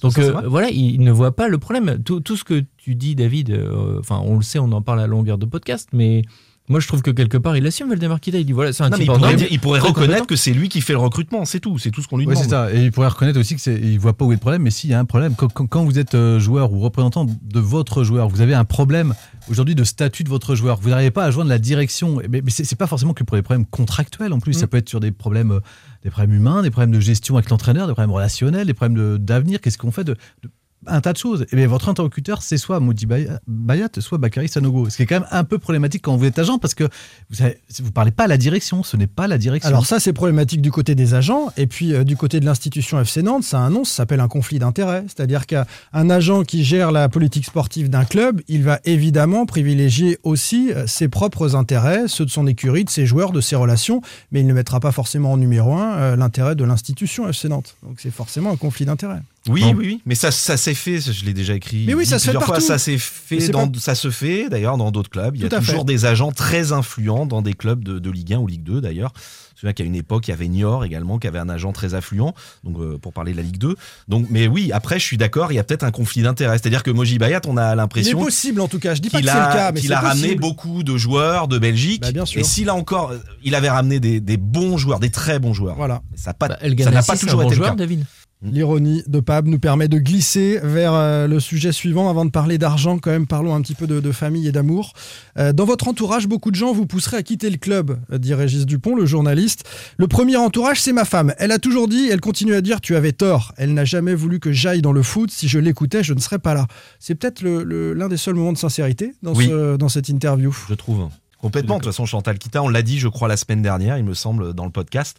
Donc 0.00 0.12
Ça, 0.12 0.22
euh, 0.22 0.42
voilà, 0.46 0.70
il, 0.70 1.00
ne 1.00 1.12
voit 1.12 1.36
pas 1.36 1.48
le 1.48 1.58
problème. 1.58 2.02
Tout, 2.02 2.20
tout 2.20 2.36
ce 2.36 2.44
que 2.44 2.64
tu 2.78 2.94
dis, 2.94 3.14
David, 3.14 3.50
euh, 3.50 3.98
enfin 4.00 4.20
on 4.24 4.36
le 4.36 4.42
sait, 4.42 4.58
on 4.58 4.72
en 4.72 4.80
parle 4.80 5.00
à 5.00 5.06
longueur 5.06 5.36
de 5.36 5.44
podcast, 5.44 5.90
mais 5.92 6.22
moi 6.70 6.80
je 6.80 6.86
trouve 6.88 7.02
que 7.02 7.10
quelque 7.10 7.36
part 7.36 7.56
il 7.56 7.66
assume 7.66 7.88
Valdemar 7.90 8.18
Kita. 8.20 8.38
Il 8.38 8.46
dit 8.46 8.52
voilà, 8.52 8.72
c'est 8.72 8.82
un 8.82 8.88
Non, 8.88 8.96
mais 8.96 9.04
type 9.04 9.12
il 9.12 9.18
pourrait, 9.18 9.20
norme. 9.20 9.36
dire- 9.36 9.48
il 9.50 9.60
pourrait 9.60 9.80
très 9.80 9.88
reconnaître 9.88 10.26
que 10.26 10.36
c'est 10.36 10.52
lui 10.52 10.68
qui 10.70 10.80
fait 10.80 10.94
le 10.94 10.98
recrutement, 11.00 11.44
c'est 11.44 11.60
tout, 11.60 11.76
c'est 11.78 11.90
tout 11.90 12.00
ce 12.00 12.08
qu'on 12.08 12.16
lui 12.16 12.24
Oui, 12.26 12.32
demande. 12.34 12.44
c'est 12.44 12.50
ça. 12.50 12.72
Et 12.72 12.84
il 12.84 12.92
pourrait 12.92 13.08
reconnaître 13.08 13.38
aussi 13.38 13.56
qu'il 13.56 13.92
ne 13.94 13.98
voit 13.98 14.14
pas 14.14 14.24
où 14.24 14.32
est 14.32 14.36
le 14.36 14.40
problème, 14.40 14.62
mais 14.62 14.70
s'il 14.70 14.88
y 14.88 14.94
a 14.94 14.98
un 14.98 15.04
problème, 15.04 15.34
quand, 15.36 15.52
quand- 15.52 15.66
quand 15.66 15.84
vous 15.84 15.98
êtes 15.98 16.14
euh, 16.14 16.38
joueur 16.40 16.72
ou 16.72 16.78
représentant 16.80 17.26
de 17.26 17.60
votre 17.60 18.04
joueur, 18.04 18.28
vous 18.28 18.40
avez 18.40 18.54
un 18.54 18.64
problème 18.64 19.14
aujourd'hui 19.50 19.74
de 19.74 19.84
statut 19.84 20.22
de 20.24 20.28
votre 20.28 20.54
joueur, 20.54 20.78
vous 20.80 20.90
n'arrivez 20.90 21.10
pas 21.10 21.24
à 21.24 21.30
joindre 21.30 21.50
la 21.50 21.58
direction, 21.58 22.20
mais, 22.28 22.40
mais 22.42 22.50
c'est 22.50 22.76
pas 22.78 22.86
forcément 22.86 23.14
que 23.14 23.24
pour 23.24 23.36
des 23.36 23.42
problèmes 23.42 23.66
contractuels 23.66 24.32
en 24.32 24.38
plus, 24.38 24.52
ça 24.54 24.66
Mm. 24.66 24.68
peut 24.68 24.76
être 24.78 24.88
sur 24.88 25.00
des 25.00 25.10
problèmes, 25.10 25.50
euh, 25.50 25.60
des 26.04 26.10
problèmes 26.10 26.34
humains, 26.34 26.62
des 26.62 26.70
problèmes 26.70 26.92
de 26.92 27.00
gestion 27.00 27.36
avec 27.36 27.50
l'entraîneur, 27.50 27.88
des 27.88 27.94
problèmes 27.94 28.12
relationnels, 28.14 28.66
des 28.66 28.74
problèmes 28.74 28.96
de- 28.96 29.16
d'avenir, 29.16 29.60
qu'est-ce 29.60 29.76
qu'on 29.78 29.90
fait 29.90 30.04
de, 30.04 30.14
de- 30.44 30.50
un 30.86 31.00
tas 31.00 31.12
de 31.12 31.18
choses. 31.18 31.46
Et 31.52 31.56
bien, 31.56 31.66
votre 31.66 31.88
interlocuteur, 31.88 32.42
c'est 32.42 32.56
soit 32.56 32.80
Moudi 32.80 33.06
Bay- 33.06 33.28
Bayat, 33.46 33.88
soit 33.98 34.18
Bakary 34.18 34.48
Sanogo. 34.48 34.88
Ce 34.88 34.96
qui 34.96 35.02
est 35.02 35.06
quand 35.06 35.20
même 35.20 35.28
un 35.30 35.44
peu 35.44 35.58
problématique 35.58 36.02
quand 36.02 36.16
vous 36.16 36.24
êtes 36.24 36.38
agent, 36.38 36.58
parce 36.58 36.74
que 36.74 36.84
vous 37.30 37.44
ne 37.84 37.90
parlez 37.90 38.10
pas 38.10 38.24
à 38.24 38.26
la 38.26 38.36
direction, 38.38 38.82
ce 38.82 38.96
n'est 38.96 39.06
pas 39.06 39.26
la 39.28 39.38
direction. 39.38 39.68
Alors 39.68 39.86
ça, 39.86 40.00
c'est 40.00 40.12
problématique 40.12 40.62
du 40.62 40.70
côté 40.70 40.94
des 40.94 41.14
agents. 41.14 41.52
Et 41.56 41.66
puis 41.66 41.92
euh, 41.94 42.04
du 42.04 42.16
côté 42.16 42.40
de 42.40 42.46
l'institution 42.46 43.00
FC 43.00 43.22
Nantes, 43.22 43.44
ça 43.44 43.58
a 43.58 43.62
un 43.62 43.70
nom, 43.70 43.84
ça 43.84 43.94
s'appelle 43.96 44.20
un 44.20 44.28
conflit 44.28 44.58
d'intérêts. 44.58 45.04
C'est-à-dire 45.08 45.46
qu'un 45.46 45.64
agent 46.10 46.44
qui 46.44 46.64
gère 46.64 46.92
la 46.92 47.08
politique 47.08 47.44
sportive 47.44 47.90
d'un 47.90 48.04
club, 48.04 48.40
il 48.48 48.62
va 48.62 48.80
évidemment 48.84 49.46
privilégier 49.46 50.18
aussi 50.22 50.72
euh, 50.72 50.86
ses 50.86 51.08
propres 51.08 51.56
intérêts, 51.56 52.08
ceux 52.08 52.24
de 52.24 52.30
son 52.30 52.46
écurie, 52.46 52.84
de 52.84 52.90
ses 52.90 53.06
joueurs, 53.06 53.32
de 53.32 53.40
ses 53.40 53.56
relations, 53.56 54.00
mais 54.32 54.40
il 54.40 54.46
ne 54.46 54.54
mettra 54.54 54.80
pas 54.80 54.92
forcément 54.92 55.32
en 55.32 55.36
numéro 55.36 55.74
un 55.74 55.92
euh, 55.96 56.16
l'intérêt 56.16 56.54
de 56.54 56.64
l'institution 56.64 57.28
FC 57.28 57.48
Nantes. 57.48 57.76
Donc 57.82 57.98
c'est 58.00 58.10
forcément 58.10 58.50
un 58.50 58.56
conflit 58.56 58.86
d'intérêts. 58.86 59.20
Oui, 59.48 59.62
Non. 59.62 59.68
oui, 59.70 59.76
oui. 59.86 60.02
Mais 60.04 60.14
ça, 60.14 60.30
ça 60.30 60.56
s'est 60.58 60.74
fait, 60.74 61.00
je 61.00 61.24
l'ai 61.24 61.32
déjà 61.32 61.54
écrit 61.54 61.84
Mais 61.86 61.94
oui, 61.94 62.04
ça 62.04 62.18
se 62.18 62.26
fait 62.26 62.30
plusieurs 62.32 62.44
fois, 62.46 62.60
ça 62.60 62.76
s'est 62.78 62.98
fait, 62.98 63.40
c'est 63.40 63.50
dans, 63.52 63.68
pas- 63.68 63.78
ça 63.80 63.94
se 63.94 64.10
fait 64.10 64.48
d'ailleurs 64.50 64.76
dans 64.76 64.90
d'autres 64.90 65.08
clubs. 65.10 65.34
Il 65.34 65.42
y 65.42 65.46
a 65.46 65.48
toujours 65.48 65.80
fait. 65.80 65.84
des 65.86 66.04
agents 66.04 66.30
très 66.32 66.72
influents 66.72 67.24
dans 67.24 67.40
des 67.40 67.54
clubs 67.54 67.82
de, 67.82 67.98
de 67.98 68.10
Ligue 68.10 68.34
1 68.34 68.38
ou 68.38 68.46
Ligue 68.46 68.64
2 68.64 68.80
d'ailleurs. 68.82 69.12
Je 69.14 69.66
me 69.66 69.72
souviens 69.72 69.72
qu'à 69.72 69.84
une 69.84 69.94
époque, 69.96 70.26
il 70.28 70.30
y 70.30 70.34
avait 70.34 70.48
Niort 70.48 70.84
également 70.86 71.18
qui 71.18 71.26
avait 71.26 71.38
un 71.38 71.48
agent 71.50 71.72
très 71.72 71.94
affluent, 71.94 72.34
donc 72.64 72.78
euh, 72.78 72.96
pour 72.98 73.12
parler 73.12 73.32
de 73.32 73.36
la 73.38 73.42
Ligue 73.42 73.58
2. 73.58 73.76
Donc, 74.08 74.26
mais 74.30 74.46
oui, 74.46 74.72
après, 74.72 74.98
je 74.98 75.04
suis 75.04 75.18
d'accord, 75.18 75.52
il 75.52 75.56
y 75.56 75.58
a 75.58 75.64
peut-être 75.64 75.84
un 75.84 75.90
conflit 75.90 76.22
d'intérêts. 76.22 76.56
C'est-à-dire 76.58 76.82
que 76.82 76.90
Moji 76.90 77.18
Bayat, 77.18 77.40
on 77.46 77.56
a 77.58 77.72
Il 77.72 77.76
l'impression 77.76 78.18
possible 78.18 78.60
en 78.62 78.68
tout 78.68 78.78
cas. 78.78 78.94
Je 78.94 79.00
dis 79.02 79.08
pas 79.10 79.18
que 79.18 79.22
qu'il 79.22 79.30
c'est 79.30 79.36
le 79.38 79.42
a, 79.42 79.52
cas, 79.52 79.72
mais 79.72 79.80
c'est 79.80 79.92
a 79.92 80.00
ramené 80.00 80.22
possible. 80.28 80.40
beaucoup 80.40 80.82
de 80.82 80.96
joueurs 80.96 81.46
de 81.48 81.58
Belgique. 81.58 82.00
Bah, 82.02 82.12
bien 82.12 82.24
sûr. 82.26 82.40
Et 82.40 82.44
s'il 82.44 82.68
a 82.70 82.74
encore, 82.74 83.12
il 83.42 83.54
avait 83.54 83.68
ramené 83.70 84.00
des, 84.00 84.20
des 84.20 84.36
bons 84.38 84.76
joueurs, 84.78 84.98
des 85.00 85.10
très 85.10 85.38
bons 85.38 85.52
joueurs. 85.54 85.76
Voilà. 85.76 86.00
Ça 86.14 86.30
n'a 86.30 86.34
pas, 86.34 86.48
Bah, 86.48 86.58
ça 86.60 86.90
n'a 86.90 87.02
pas 87.02 87.16
c'est 87.16 87.24
un 87.24 87.26
toujours 87.28 87.40
bon 87.42 87.46
été 87.48 87.50
le 87.50 87.56
joueur, 87.56 87.70
cas. 87.70 87.76
David. 87.76 88.04
L'ironie 88.42 89.02
de 89.06 89.20
Pab 89.20 89.46
nous 89.46 89.58
permet 89.58 89.86
de 89.86 89.98
glisser 89.98 90.58
vers 90.62 90.94
euh, 90.94 91.26
le 91.26 91.40
sujet 91.40 91.72
suivant. 91.72 92.08
Avant 92.08 92.24
de 92.24 92.30
parler 92.30 92.56
d'argent, 92.56 92.98
quand 92.98 93.10
même, 93.10 93.26
parlons 93.26 93.54
un 93.54 93.60
petit 93.60 93.74
peu 93.74 93.86
de, 93.86 94.00
de 94.00 94.12
famille 94.12 94.48
et 94.48 94.52
d'amour. 94.52 94.94
Euh, 95.38 95.52
dans 95.52 95.66
votre 95.66 95.88
entourage, 95.88 96.26
beaucoup 96.26 96.50
de 96.50 96.56
gens 96.56 96.72
vous 96.72 96.86
pousseraient 96.86 97.18
à 97.18 97.22
quitter 97.22 97.50
le 97.50 97.58
club, 97.58 97.98
euh, 98.12 98.16
dit 98.16 98.32
Régis 98.32 98.64
Dupont, 98.64 98.94
le 98.96 99.04
journaliste. 99.04 99.68
Le 99.98 100.08
premier 100.08 100.36
entourage, 100.36 100.80
c'est 100.80 100.94
ma 100.94 101.04
femme. 101.04 101.34
Elle 101.38 101.52
a 101.52 101.58
toujours 101.58 101.86
dit, 101.86 102.08
elle 102.10 102.20
continue 102.22 102.54
à 102.54 102.62
dire, 102.62 102.80
tu 102.80 102.96
avais 102.96 103.12
tort. 103.12 103.52
Elle 103.58 103.74
n'a 103.74 103.84
jamais 103.84 104.14
voulu 104.14 104.40
que 104.40 104.52
j'aille 104.52 104.80
dans 104.80 104.92
le 104.92 105.02
foot. 105.02 105.30
Si 105.30 105.46
je 105.46 105.58
l'écoutais, 105.58 106.02
je 106.02 106.14
ne 106.14 106.20
serais 106.20 106.38
pas 106.38 106.54
là. 106.54 106.66
C'est 106.98 107.14
peut-être 107.14 107.42
le- 107.42 107.62
le- 107.62 107.92
l'un 107.92 108.08
des 108.08 108.16
seuls 108.16 108.34
moments 108.36 108.54
de 108.54 108.58
sincérité 108.58 109.12
dans, 109.22 109.34
Oui. 109.34 109.48
ce- 109.48 109.76
dans 109.76 109.90
cette 109.90 110.08
interview. 110.08 110.56
je 110.68 110.74
trouve. 110.74 111.08
Complètement. 111.42 111.76
De 111.76 111.82
toute 111.82 111.92
façon, 111.92 112.06
Chantal 112.06 112.38
Kita, 112.38 112.62
on 112.62 112.68
l'a 112.68 112.82
dit, 112.82 112.98
je 112.98 113.08
crois, 113.08 113.26
la 113.28 113.36
semaine 113.36 113.60
dernière, 113.62 113.96
il 113.98 114.04
me 114.04 114.14
semble, 114.14 114.52
dans 114.54 114.64
le 114.64 114.70
podcast. 114.70 115.18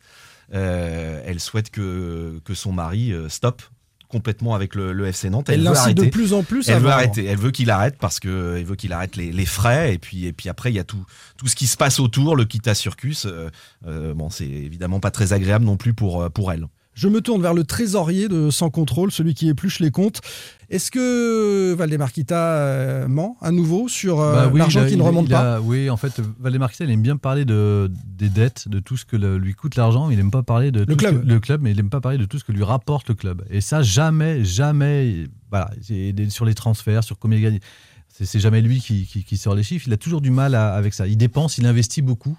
Euh, 0.54 1.22
elle 1.26 1.40
souhaite 1.40 1.70
que, 1.70 2.40
que 2.44 2.54
son 2.54 2.72
mari 2.72 3.12
euh, 3.12 3.30
stoppe 3.30 3.62
complètement 4.08 4.56
avec 4.56 4.76
le, 4.76 4.92
le 4.92 5.08
FC 5.08 5.30
Nantes. 5.30 5.48
Elle 5.50 5.60
veut 5.60 5.66
l'incite 5.66 5.96
de 5.98 6.10
plus 6.10 6.34
en 6.34 6.44
plus 6.44 6.68
Elle 6.68 6.82
veut 6.82 6.90
arrêter. 6.90 7.26
Elle 7.26 7.38
veut 7.38 7.52
qu'il 7.52 7.70
arrête 7.70 7.96
parce 7.98 8.20
que 8.20 8.58
elle 8.58 8.66
veut 8.66 8.76
qu'il 8.76 8.92
arrête 8.92 9.16
les, 9.16 9.32
les 9.32 9.46
frais 9.46 9.94
et 9.94 9.98
puis 9.98 10.26
et 10.26 10.34
puis 10.34 10.50
après 10.50 10.70
il 10.70 10.76
y 10.76 10.80
a 10.80 10.84
tout 10.84 11.06
tout 11.38 11.48
ce 11.48 11.56
qui 11.56 11.66
se 11.66 11.78
passe 11.78 12.00
autour, 12.00 12.36
le 12.36 12.44
Kita 12.44 12.76
Circus. 12.76 13.26
euh, 13.26 14.14
bon, 14.14 14.30
c'est 14.30 14.48
évidemment 14.48 15.00
pas 15.00 15.12
très 15.12 15.32
agréable 15.32 15.64
non 15.64 15.78
plus 15.78 15.94
pour 15.94 16.30
pour 16.32 16.52
elle. 16.52 16.68
Je 16.94 17.08
me 17.08 17.22
tourne 17.22 17.42
vers 17.42 17.54
le 17.54 17.64
trésorier 17.64 18.28
de 18.28 18.50
Sans 18.50 18.70
Contrôle, 18.70 19.12
celui 19.12 19.34
qui 19.34 19.48
épluche 19.48 19.80
les 19.80 19.92
comptes. 19.92 20.20
Est-ce 20.70 20.92
que 20.92 21.74
Valdemar 21.74 22.12
Kita 22.12 22.58
euh, 22.58 23.08
ment 23.08 23.38
à 23.42 23.52
nouveau 23.52 23.88
sur 23.88 24.20
euh, 24.20 24.34
Bah 24.34 24.50
oui, 24.52 24.60
l'argent 24.60 24.86
qui 24.86 24.98
ne 24.98 25.02
remonte 25.02 25.26
il 25.28 25.32
pas? 25.32 25.62
Oui, 25.62 25.90
en 25.90 25.96
fait, 25.98 26.22
Valdemar 26.40 26.70
Kita, 26.72 26.84
il 26.84 26.92
aime 26.92 27.02
bien 27.02 27.16
parler 27.18 27.46
de, 27.46 27.90
des 28.06 28.28
dettes, 28.30 28.68
de 28.68 28.80
tout 28.80 28.98
ce 28.98 29.06
que 29.06 29.16
le- 29.16 29.38
lui 29.38 29.54
coûte 29.54 29.76
l'argent. 29.76 30.10
Il 30.10 30.18
n'aime 30.18 30.32
pas 30.32 30.44
parler 30.44 30.72
de 30.72 30.84
tout 30.84 30.92
ce 30.92 30.98
club. 30.98 31.22
que- 31.24 31.28
le 31.28 31.40
club, 31.40 31.62
mais 31.62 31.72
il 31.72 31.78
n'aime 31.78 31.90
pas 31.90 32.02
parler 32.02 32.18
de 32.18 32.26
tout 32.26 32.40
ce 32.40 32.44
que 32.44 32.52
lui 32.52 32.64
rapporte 32.64 33.08
le 33.10 33.16
club. 33.16 33.44
Et 33.50 33.62
ça, 33.62 33.82
jamais, 33.82 34.44
jamais, 34.44 35.28
voilà, 35.50 35.72
sur 36.30 36.44
les 36.46 36.54
transferts, 36.54 37.04
sur 37.06 37.18
combien 37.18 37.38
il 37.38 37.42
gagne. 37.44 37.60
C'est 38.10 38.26
c'est 38.26 38.40
jamais 38.42 38.60
lui 38.62 38.82
qui, 38.82 39.06
qui- 39.06 39.24
qui 39.24 39.38
sort 39.38 39.56
les 39.56 39.64
chiffres. 39.64 39.88
Il 39.88 39.94
a 39.94 39.98
toujours 39.98 40.20
du 40.20 40.30
mal 40.32 40.56
à- 40.56 40.74
avec 40.74 40.94
ça. 40.94 41.08
Il 41.08 41.16
dépense, 41.16 41.58
il 41.58 41.66
investit 41.66 42.02
beaucoup. 42.02 42.38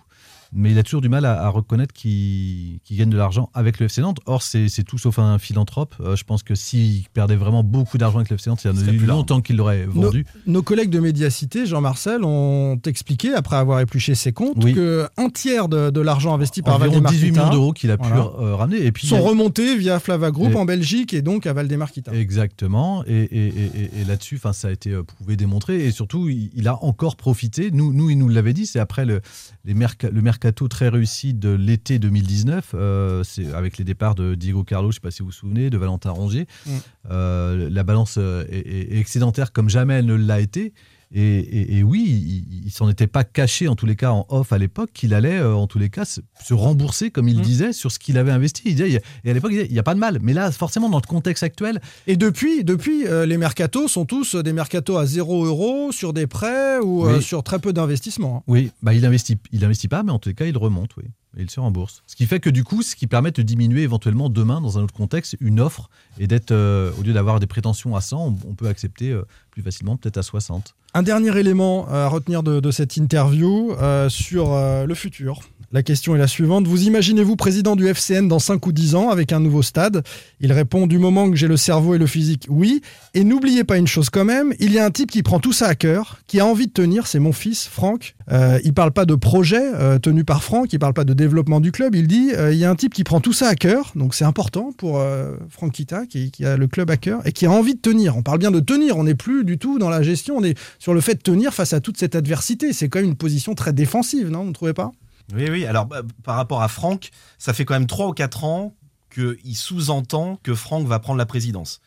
Mais 0.54 0.72
il 0.72 0.78
a 0.78 0.82
toujours 0.82 1.00
du 1.00 1.08
mal 1.08 1.24
à, 1.24 1.48
reconnaître 1.48 1.94
qu'il 1.94 2.80
gagne 2.90 3.08
de 3.08 3.16
l'argent 3.16 3.50
avec 3.54 3.78
le 3.78 3.86
FC 3.86 4.02
Nantes. 4.02 4.18
Or, 4.26 4.42
c'est 4.42 4.68
tout 4.84 4.98
sauf 4.98 5.18
un 5.18 5.38
philanthrope. 5.38 5.94
Euh, 6.00 6.14
je 6.14 6.24
pense 6.24 6.42
que 6.42 6.54
s'il 6.54 7.08
perdait 7.14 7.36
vraiment 7.36 7.64
beaucoup 7.64 7.96
d'argent 7.96 8.18
avec 8.18 8.30
le 8.30 8.36
FC 8.36 8.50
Nantes, 8.50 8.62
il 8.64 8.70
y 8.70 8.74
en 8.74 8.88
a 8.88 8.92
eu 8.92 8.98
longtemps 9.06 9.40
qu'il 9.40 9.56
l'aurait 9.56 9.86
vendu. 9.86 10.26
Nos, 10.46 10.62
collègues 10.62 10.90
de 10.90 11.00
Médiacité, 11.00 11.64
Jean-Marcel, 11.66 12.24
ont 12.24 12.78
expliqué, 12.84 13.32
après 13.34 13.56
avoir 13.56 13.80
épluché 13.80 14.14
ses 14.14 14.32
comptes, 14.32 14.62
oui. 14.62 14.74
qu'un 14.74 15.30
tiers 15.30 15.68
de, 15.68 16.00
l'argent 16.00 16.34
investi 16.34 16.62
par 16.62 16.78
Valdemar 16.78 17.12
18 17.12 17.30
millions 17.30 17.50
d'euros 17.50 17.72
qu'il 17.72 17.90
a 17.90 17.96
pu 17.96 18.08
euh, 18.12 18.54
ramener. 18.56 18.84
Et 18.84 18.92
puis, 18.92 19.06
sont 19.06 19.22
remontés 19.22 19.76
via 19.76 20.00
Flava 20.00 20.30
Group 20.30 20.54
en 20.54 20.64
Belgique 20.64 21.14
et 21.14 21.22
donc 21.22 21.46
à 21.46 21.52
Valdemar 21.52 21.90
Exactement. 22.12 23.04
Et, 23.06 23.22
et, 23.22 24.04
là-dessus, 24.06 24.38
ça 24.52 24.68
a 24.68 24.70
été 24.70 24.90
euh, 24.90 25.02
prouvé, 25.02 25.36
démontré. 25.36 25.86
Et 25.86 25.92
surtout, 25.92 26.28
il, 26.28 26.68
a 26.68 26.82
encore 26.84 27.16
profité. 27.16 27.70
Nous, 27.70 27.92
nous 27.92 28.10
il 28.10 28.18
nous 28.18 28.28
l'avait 28.28 28.52
dit, 28.52 28.66
c'est 28.66 28.78
après 28.78 29.04
le, 29.04 29.20
les 29.64 29.74
le 29.74 30.20
mercato 30.22 30.41
très 30.50 30.88
réussi 30.88 31.34
de 31.34 31.50
l'été 31.50 31.98
2019, 31.98 32.72
euh, 32.74 33.22
c'est 33.22 33.52
avec 33.52 33.78
les 33.78 33.84
départs 33.84 34.14
de 34.14 34.34
Diego 34.34 34.64
Carlo, 34.64 34.90
je 34.90 34.92
ne 34.92 34.94
sais 34.94 35.00
pas 35.00 35.10
si 35.10 35.20
vous 35.20 35.26
vous 35.26 35.32
souvenez, 35.32 35.70
de 35.70 35.78
Valentin 35.78 36.10
Rongier. 36.10 36.46
Mm. 36.66 36.70
Euh, 37.10 37.68
la 37.70 37.82
balance 37.84 38.16
est, 38.16 38.48
est, 38.50 38.98
excédentaire 38.98 39.52
comme 39.52 39.68
jamais 39.68 39.94
elle 39.94 40.06
ne 40.06 40.14
l'a 40.14 40.40
été. 40.40 40.72
Et, 41.14 41.82
oui, 41.82 42.42
il, 42.50 42.64
ne 42.64 42.70
s'en 42.70 42.88
était 42.88 43.06
pas 43.06 43.24
caché, 43.24 43.68
en 43.68 43.76
tous 43.76 43.84
les 43.84 43.96
cas 43.96 44.12
en 44.12 44.26
off 44.30 44.52
à 44.52 44.58
l'époque, 44.58 44.90
qu'il 44.94 45.12
allait 45.12 45.38
euh, 45.38 45.54
en 45.54 45.66
tous 45.66 45.78
les 45.78 45.90
cas 45.90 46.04
se, 46.04 46.20
rembourser, 46.54 47.10
comme 47.10 47.28
il 47.28 47.38
mmh. 47.38 47.42
disait, 47.42 47.72
sur 47.72 47.92
ce 47.92 47.98
qu'il 47.98 48.16
avait 48.16 48.30
investi. 48.30 48.62
Il 48.66 48.76
disait, 48.76 49.02
et 49.24 49.30
à 49.30 49.34
l'époque, 49.34 49.50
il 49.52 49.58
disait, 49.58 49.66
il 49.66 49.72
n'y 49.72 49.78
a 49.78 49.82
pas 49.82 49.94
de 49.94 50.00
mal. 50.00 50.18
Mais 50.22 50.32
là, 50.32 50.50
forcément, 50.50 50.88
dans 50.88 50.98
le 50.98 51.06
contexte 51.06 51.42
actuel. 51.42 51.80
Et 52.06 52.16
depuis, 52.16 52.64
depuis 52.64 53.06
euh, 53.06 53.26
les 53.26 53.36
mercatos 53.36 53.88
sont 53.88 54.06
tous 54.06 54.36
des 54.36 54.52
mercatos 54.52 54.96
à 54.96 55.06
0 55.06 55.44
euros 55.44 55.92
sur 55.92 56.12
des 56.12 56.26
prêts 56.26 56.78
ou 56.78 57.06
euh, 57.06 57.20
sur 57.20 57.42
très 57.42 57.58
peu 57.58 57.72
d'investissement. 57.72 58.38
Hein. 58.38 58.42
Oui, 58.46 58.70
bah, 58.82 58.94
il 58.94 59.04
investit, 59.04 59.38
il 59.52 59.64
investit 59.64 59.88
pas, 59.88 60.02
mais 60.02 60.12
en 60.12 60.18
tous 60.18 60.30
les 60.30 60.34
cas, 60.34 60.46
il 60.46 60.56
remonte, 60.56 60.96
oui. 60.96 61.04
Et 61.36 61.42
il 61.42 61.50
se 61.50 61.60
rembourse. 61.60 62.02
Ce 62.06 62.16
qui 62.16 62.26
fait 62.26 62.40
que 62.40 62.50
du 62.50 62.64
coup, 62.64 62.82
ce 62.82 62.94
qui 62.94 63.06
permet 63.06 63.30
de 63.30 63.42
diminuer 63.42 63.82
éventuellement 63.82 64.28
demain, 64.28 64.60
dans 64.60 64.78
un 64.78 64.82
autre 64.82 64.94
contexte, 64.94 65.36
une 65.40 65.60
offre 65.60 65.88
et 66.18 66.26
d'être, 66.26 66.52
au 66.52 67.02
lieu 67.02 67.12
d'avoir 67.12 67.40
des 67.40 67.46
prétentions 67.46 67.96
à 67.96 68.00
100, 68.00 68.38
on, 68.46 68.54
peut 68.54 68.68
accepter 68.68 69.18
plus 69.50 69.62
facilement 69.62 69.96
peut-être 69.96 70.18
à 70.18 70.22
60. 70.22 70.74
Un 70.94 71.02
dernier 71.02 71.38
élément 71.38 71.88
à 71.88 72.08
retenir 72.08 72.42
de, 72.42 72.70
cette 72.70 72.96
interview 72.98 73.72
euh, 73.72 74.10
sur 74.10 74.52
euh, 74.52 74.84
le 74.84 74.94
futur. 74.94 75.40
La 75.72 75.82
question 75.82 76.14
est 76.14 76.18
la 76.18 76.26
suivante. 76.26 76.66
Vous 76.66 76.82
imaginez-vous 76.82 77.34
président 77.34 77.76
du 77.76 77.88
FCN 77.88 78.28
dans 78.28 78.38
5 78.38 78.66
ou 78.66 78.72
10 78.72 78.94
ans 78.94 79.08
avec 79.08 79.32
un 79.32 79.40
nouveau 79.40 79.62
stade? 79.62 80.04
Il 80.40 80.52
répond 80.52 80.86
du 80.86 80.98
moment 80.98 81.30
que 81.30 81.36
j'ai 81.36 81.48
le 81.48 81.56
cerveau 81.56 81.94
et 81.94 81.98
le 81.98 82.06
physique, 82.06 82.46
oui. 82.50 82.82
Et 83.14 83.24
n'oubliez 83.24 83.64
pas 83.64 83.78
une 83.78 83.86
chose 83.86 84.10
quand 84.10 84.26
même, 84.26 84.52
il 84.60 84.70
y 84.70 84.78
a 84.78 84.84
un 84.84 84.90
type 84.90 85.10
qui 85.10 85.22
prend 85.22 85.40
tout 85.40 85.54
ça 85.54 85.68
à 85.68 85.74
cœur, 85.74 86.18
qui 86.26 86.40
a 86.40 86.46
envie 86.46 86.66
de 86.66 86.72
tenir, 86.72 87.06
c'est 87.06 87.20
mon 87.20 87.32
fils, 87.32 87.66
Franck. 87.66 88.16
Euh, 88.30 88.60
il 88.64 88.74
parle 88.74 88.92
pas 88.92 89.06
de 89.06 89.14
projet 89.14 89.62
euh, 89.62 89.98
tenu 89.98 90.24
par 90.24 90.44
Franck, 90.44 90.74
il 90.74 90.78
parle 90.78 90.92
pas 90.92 91.04
de 91.04 91.14
développement 91.22 91.60
du 91.60 91.72
club, 91.72 91.94
il 91.94 92.06
dit 92.06 92.30
il 92.50 92.56
y 92.56 92.64
a 92.64 92.70
un 92.70 92.76
type 92.76 92.92
qui 92.92 93.04
prend 93.04 93.20
tout 93.20 93.32
ça 93.32 93.48
à 93.48 93.54
cœur, 93.54 93.92
donc 93.94 94.14
c'est 94.14 94.24
important 94.24 94.72
pour 94.72 95.00
Franck 95.48 95.72
Kita, 95.72 96.06
qui, 96.06 96.30
qui, 96.30 96.44
a 96.44 96.56
le 96.56 96.66
club 96.66 96.90
à 96.90 96.96
cœur, 96.96 97.26
et 97.26 97.32
qui 97.32 97.46
a 97.46 97.50
envie 97.50 97.74
de 97.74 97.80
tenir. 97.80 98.16
On 98.16 98.22
parle 98.22 98.38
bien 98.38 98.50
de 98.50 98.60
tenir, 98.60 98.96
on 98.96 99.04
n'est 99.04 99.14
plus 99.14 99.44
du 99.44 99.58
tout 99.58 99.78
dans 99.78 99.88
la 99.88 100.02
gestion, 100.02 100.36
on 100.36 100.44
est 100.44 100.58
sur 100.78 100.94
le 100.94 101.00
fait 101.00 101.14
de 101.14 101.22
tenir 101.22 101.54
face 101.54 101.72
à 101.72 101.80
toute 101.80 101.96
cette 101.96 102.14
adversité. 102.14 102.72
C'est 102.72 102.88
quand 102.88 102.98
même 102.98 103.08
une 103.08 103.16
position 103.16 103.54
très 103.54 103.72
défensive, 103.72 104.28
non 104.28 104.42
Vous 104.42 104.48
ne 104.48 104.54
trouvez 104.54 104.74
pas? 104.74 104.92
Oui, 105.34 105.48
oui. 105.50 105.64
Alors, 105.66 105.86
bah, 105.86 106.02
par 106.24 106.36
rapport 106.36 106.62
à 106.62 106.68
Franck, 106.68 107.10
ça 107.38 107.52
fait 107.52 107.64
quand 107.64 107.74
même 107.74 107.86
3 107.86 108.08
ou 108.08 108.12
4 108.12 108.44
ans 108.44 108.74
qu'il 109.12 109.56
sous-entend 109.56 110.38
que 110.42 110.54
Franck 110.54 110.86
va 110.86 110.98
prendre 110.98 111.18
la 111.18 111.26
présidence. 111.26 111.80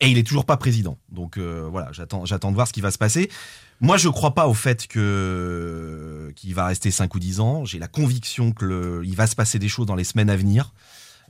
Et 0.00 0.10
il 0.10 0.18
est 0.18 0.26
toujours 0.26 0.44
pas 0.44 0.58
président. 0.58 0.98
Donc 1.10 1.38
euh, 1.38 1.66
voilà, 1.70 1.88
j'attends, 1.92 2.26
j'attends 2.26 2.50
de 2.50 2.54
voir 2.54 2.68
ce 2.68 2.74
qui 2.74 2.82
va 2.82 2.90
se 2.90 2.98
passer. 2.98 3.30
Moi, 3.80 3.96
je 3.96 4.08
crois 4.08 4.34
pas 4.34 4.48
au 4.48 4.54
fait 4.54 4.86
que 4.86 6.32
qu'il 6.34 6.54
va 6.54 6.66
rester 6.66 6.90
5 6.90 7.14
ou 7.14 7.18
10 7.18 7.40
ans. 7.40 7.64
J'ai 7.64 7.78
la 7.78 7.88
conviction 7.88 8.52
qu'il 8.52 9.14
va 9.14 9.26
se 9.26 9.36
passer 9.36 9.58
des 9.58 9.68
choses 9.68 9.86
dans 9.86 9.94
les 9.94 10.04
semaines 10.04 10.30
à 10.30 10.36
venir. 10.36 10.72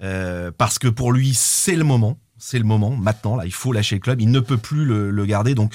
Euh, 0.03 0.51
parce 0.57 0.79
que 0.79 0.89
pour 0.89 1.13
lui, 1.13 1.35
c'est 1.35 1.77
le 1.77 1.85
moment. 1.85 2.19
C'est 2.39 2.59
le 2.59 2.65
moment. 2.65 2.91
Maintenant, 2.91 3.37
là, 3.37 3.47
il 3.47 3.53
faut 3.53 3.73
lâcher 3.73 3.97
le 3.97 4.01
club. 4.01 4.21
Il 4.21 4.31
ne 4.31 4.41
peut 4.41 4.59
plus 4.59 4.85
le, 4.85 5.11
le 5.11 5.27
garder. 5.27 5.55
Donc, 5.55 5.73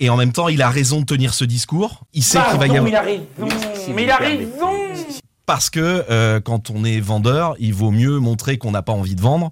et 0.00 0.10
en 0.10 0.16
même 0.16 0.32
temps, 0.32 0.48
il 0.48 0.62
a 0.62 0.70
raison 0.70 1.00
de 1.00 1.06
tenir 1.06 1.34
ce 1.34 1.44
discours. 1.44 2.04
Il 2.12 2.22
sait 2.22 2.40
qu'il 2.50 2.58
va 2.58 2.66
y 2.66 2.76
avoir. 2.76 2.88
Il 2.88 2.96
a 2.96 3.02
raison. 3.02 3.48
Mais 3.94 4.04
il 4.04 4.10
a 4.10 4.16
raison. 4.16 4.70
Parce 5.46 5.68
que 5.68 6.04
euh, 6.10 6.40
quand 6.40 6.70
on 6.70 6.84
est 6.84 7.00
vendeur, 7.00 7.54
il 7.58 7.74
vaut 7.74 7.90
mieux 7.90 8.18
montrer 8.18 8.56
qu'on 8.56 8.70
n'a 8.70 8.82
pas 8.82 8.92
envie 8.92 9.14
de 9.14 9.20
vendre 9.20 9.50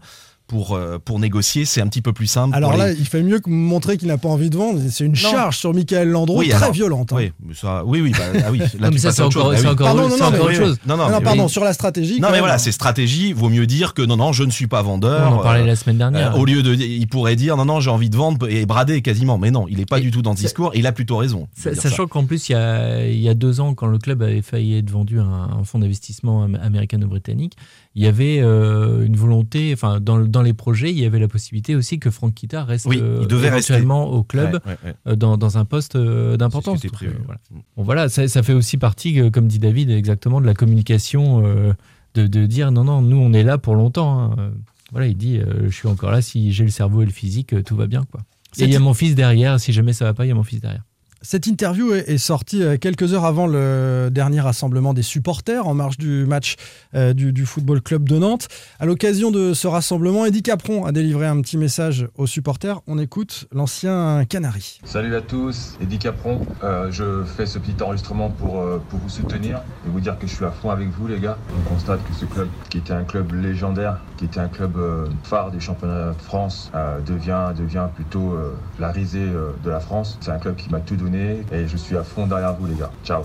pour, 0.48 0.74
euh, 0.74 0.98
pour 0.98 1.20
négocier, 1.20 1.66
c'est 1.66 1.82
un 1.82 1.86
petit 1.86 2.00
peu 2.00 2.14
plus 2.14 2.26
simple. 2.26 2.56
Alors 2.56 2.76
là, 2.76 2.90
il 2.90 3.06
fait 3.06 3.22
mieux 3.22 3.38
que 3.38 3.50
montrer 3.50 3.98
qu'il 3.98 4.08
n'a 4.08 4.16
pas 4.16 4.30
envie 4.30 4.48
de 4.48 4.56
vendre. 4.56 4.80
C'est 4.90 5.04
une 5.04 5.14
charge 5.14 5.58
sur 5.58 5.74
Michael 5.74 6.08
Landreau 6.08 6.42
très 6.42 6.72
violente. 6.72 7.12
Hein. 7.12 7.16
Oui, 7.16 7.32
mais 7.46 7.54
ça, 7.54 7.84
oui, 7.84 8.00
oui, 8.00 8.12
bah, 8.12 8.40
ah 8.46 8.50
oui. 8.50 8.60
Là, 8.80 8.90
mais 8.92 8.98
ça, 8.98 9.12
c'est 9.12 9.22
encore, 9.22 9.52
ah 9.54 9.70
encore, 9.70 9.86
pardon, 9.86 10.08
non, 10.08 10.14
autre 10.14 10.52
chose. 10.54 10.78
Non, 10.86 10.96
non, 10.96 11.20
pardon, 11.20 11.48
sur 11.48 11.62
la 11.62 11.74
stratégie. 11.74 12.18
Non, 12.20 12.30
mais 12.32 12.40
voilà, 12.40 12.58
c'est 12.58 12.72
stratégie. 12.72 13.34
Vaut 13.34 13.50
mieux 13.50 13.66
dire 13.66 13.92
que 13.92 14.00
non, 14.02 14.16
non, 14.16 14.32
je 14.32 14.42
ne 14.42 14.50
suis 14.50 14.66
pas 14.66 14.80
vendeur. 14.80 15.32
On 15.32 15.36
en 15.36 15.42
parlait 15.42 15.66
la 15.66 15.76
semaine 15.76 15.98
dernière. 15.98 16.34
Euh, 16.34 16.38
au 16.38 16.46
lieu 16.46 16.62
de, 16.62 16.74
il 16.74 17.06
pourrait 17.06 17.36
dire 17.36 17.58
non, 17.58 17.66
non, 17.66 17.80
j'ai 17.80 17.90
envie 17.90 18.08
de 18.08 18.16
vendre 18.16 18.50
et 18.50 18.64
brader 18.64 19.02
quasiment. 19.02 19.36
Mais 19.36 19.50
non, 19.50 19.66
il 19.68 19.76
n'est 19.76 19.86
pas 19.86 20.00
du 20.00 20.10
tout 20.10 20.22
dans 20.22 20.32
le 20.32 20.36
discours. 20.36 20.72
Il 20.74 20.86
a 20.86 20.92
plutôt 20.92 21.18
raison. 21.18 21.46
Sachant 21.54 22.06
qu'en 22.06 22.24
plus, 22.24 22.48
il 22.48 22.52
y, 22.52 22.54
a, 22.54 23.06
il 23.06 23.20
y 23.20 23.28
a 23.28 23.34
deux 23.34 23.61
ans, 23.61 23.74
quand 23.74 23.87
le 23.87 23.98
club 23.98 24.22
avait 24.22 24.42
failli 24.42 24.78
être 24.78 24.90
vendu 24.90 25.20
à 25.20 25.24
un 25.24 25.64
fonds 25.64 25.78
d'investissement 25.78 26.44
américano-britannique, 26.62 27.54
il 27.98 28.04
y 28.04 28.06
avait 28.06 28.38
euh, 28.40 29.04
une 29.04 29.16
volonté, 29.16 29.72
enfin, 29.72 29.98
dans, 29.98 30.20
dans 30.20 30.42
les 30.42 30.54
projets, 30.54 30.92
il 30.92 31.00
y 31.00 31.04
avait 31.04 31.18
la 31.18 31.26
possibilité 31.26 31.74
aussi 31.74 31.98
que 31.98 32.12
Franck 32.12 32.32
Kita 32.32 32.62
reste 32.62 32.87
oui, 32.87 32.98
il 32.98 33.02
euh, 33.02 33.42
éventuellement 33.44 34.08
au 34.12 34.22
club 34.22 34.61
euh, 35.08 35.16
Dans, 35.16 35.37
dans, 35.37 35.58
un 35.58 35.64
poste 35.64 35.96
d'importance. 35.96 36.80
voilà. 37.24 37.40
Bon, 37.76 37.82
voilà, 37.82 38.08
ça, 38.08 38.28
ça, 38.28 38.44
fait 38.44 38.52
aussi 38.52 38.76
partie, 38.76 39.32
comme 39.32 39.48
dit 39.48 39.58
David, 39.58 39.90
exactement 39.90 40.40
de 40.40 40.46
la 40.46 40.54
communication, 40.54 41.42
de, 42.14 42.26
de, 42.28 42.46
dire 42.46 42.70
non, 42.70 42.84
non, 42.84 43.02
nous 43.02 43.16
on 43.16 43.32
est 43.32 43.42
là 43.42 43.58
pour 43.58 43.74
longtemps. 43.74 44.20
Hein. 44.20 44.52
Voilà, 44.92 45.08
il 45.08 45.16
dit 45.16 45.40
je 45.64 45.74
suis 45.74 45.88
encore 45.88 46.12
là, 46.12 46.22
si 46.22 46.52
j'ai 46.52 46.62
le 46.62 46.70
cerveau 46.70 47.02
et 47.02 47.04
le 47.04 47.11
physique, 47.11 47.64
tout 47.64 47.74
va 47.74 47.88
bien. 47.88 48.04
Quoi. 48.12 48.20
Et 48.58 48.64
il 48.64 48.72
y 48.72 48.76
a 48.76 48.80
mon 48.80 48.94
fils 48.94 49.16
derrière, 49.16 49.58
si 49.58 49.72
jamais 49.72 49.92
ça 49.92 50.04
va 50.04 50.14
pas, 50.14 50.24
il 50.24 50.28
y 50.28 50.32
a 50.32 50.37
mon 50.37 50.44
fils 50.44 50.61
derrière. 50.61 50.84
Cette 51.20 51.48
interview 51.48 51.94
est 51.94 52.16
sortie 52.16 52.62
euh, 52.62 52.76
quelques 52.76 53.12
heures 53.12 53.24
avant 53.24 53.48
le 53.48 54.09
dernier 54.09 54.40
rassemblement 54.40 54.94
des 54.94 55.02
supporters 55.02 55.66
en 55.66 55.74
marge 55.74 55.98
du 55.98 56.24
match 56.26 56.54
euh, 56.94 57.12
du, 57.12 57.44
Football 57.44 57.83
Club 57.83 58.09
de 58.09 58.18
Nantes. 58.18 58.46
À 58.78 58.87
l'occasion 58.87 59.33
de 59.33 59.52
ce 59.52 59.66
rassemblement, 59.66 60.26
Eddie 60.26 60.44
Capron 60.44 60.85
a 60.85 60.92
délivré 60.92 61.26
un 61.26 61.40
petit 61.40 61.59
message 61.59 62.07
aux 62.16 62.28
supporters. 62.28 62.81
On 62.87 63.00
écoute 63.00 63.48
l'ancien 63.52 64.24
Canari. 64.26 64.78
Salut 64.85 65.16
à 65.16 65.20
tous, 65.20 65.76
Eddie 65.81 65.98
Capron. 65.98 66.46
Euh, 66.62 66.88
je 66.92 67.24
fais 67.24 67.46
ce 67.46 67.59
petit 67.59 67.83
enregistrement 67.83 68.31
pour, 68.31 68.64
pour 68.88 69.00
vous 69.00 69.09
soutenir 69.09 69.62
et 69.87 69.90
vous 69.90 70.00
dire 70.00 70.16
que 70.20 70.28
je 70.28 70.35
suis 70.35 70.44
à 70.44 70.52
fond 70.52 70.70
avec 70.70 70.88
vous 70.88 71.09
les 71.09 71.18
gars. 71.18 71.37
On 71.59 71.68
constate 71.68 72.00
que 72.09 72.14
ce 72.14 72.26
club, 72.26 72.48
qui 72.70 72.78
était 72.78 72.92
un 72.92 73.02
club 73.02 73.33
légendaire, 73.33 73.98
qui 74.18 74.26
était 74.26 74.40
un 74.40 74.48
club 74.48 74.76
phare 75.24 75.50
des 75.50 75.59
championnats 75.59 76.12
de 76.12 76.22
France, 76.22 76.70
devient, 77.04 77.52
devient 77.59 77.88
plutôt 77.92 78.37
la 78.78 78.92
risée 78.92 79.26
de 79.26 79.70
la 79.70 79.81
France. 79.81 80.16
C'est 80.20 80.31
un 80.31 80.38
club 80.38 80.54
qui 80.54 80.70
m'a 80.70 80.81
tout 80.81 80.94
donné 80.94 81.08
et 81.16 81.68
je 81.68 81.77
suis 81.77 81.97
à 81.97 82.05
fond 82.05 82.27
derrière 82.27 82.55
vous 82.55 82.66
les 82.66 82.75
gars. 82.75 82.90
Ciao. 83.05 83.23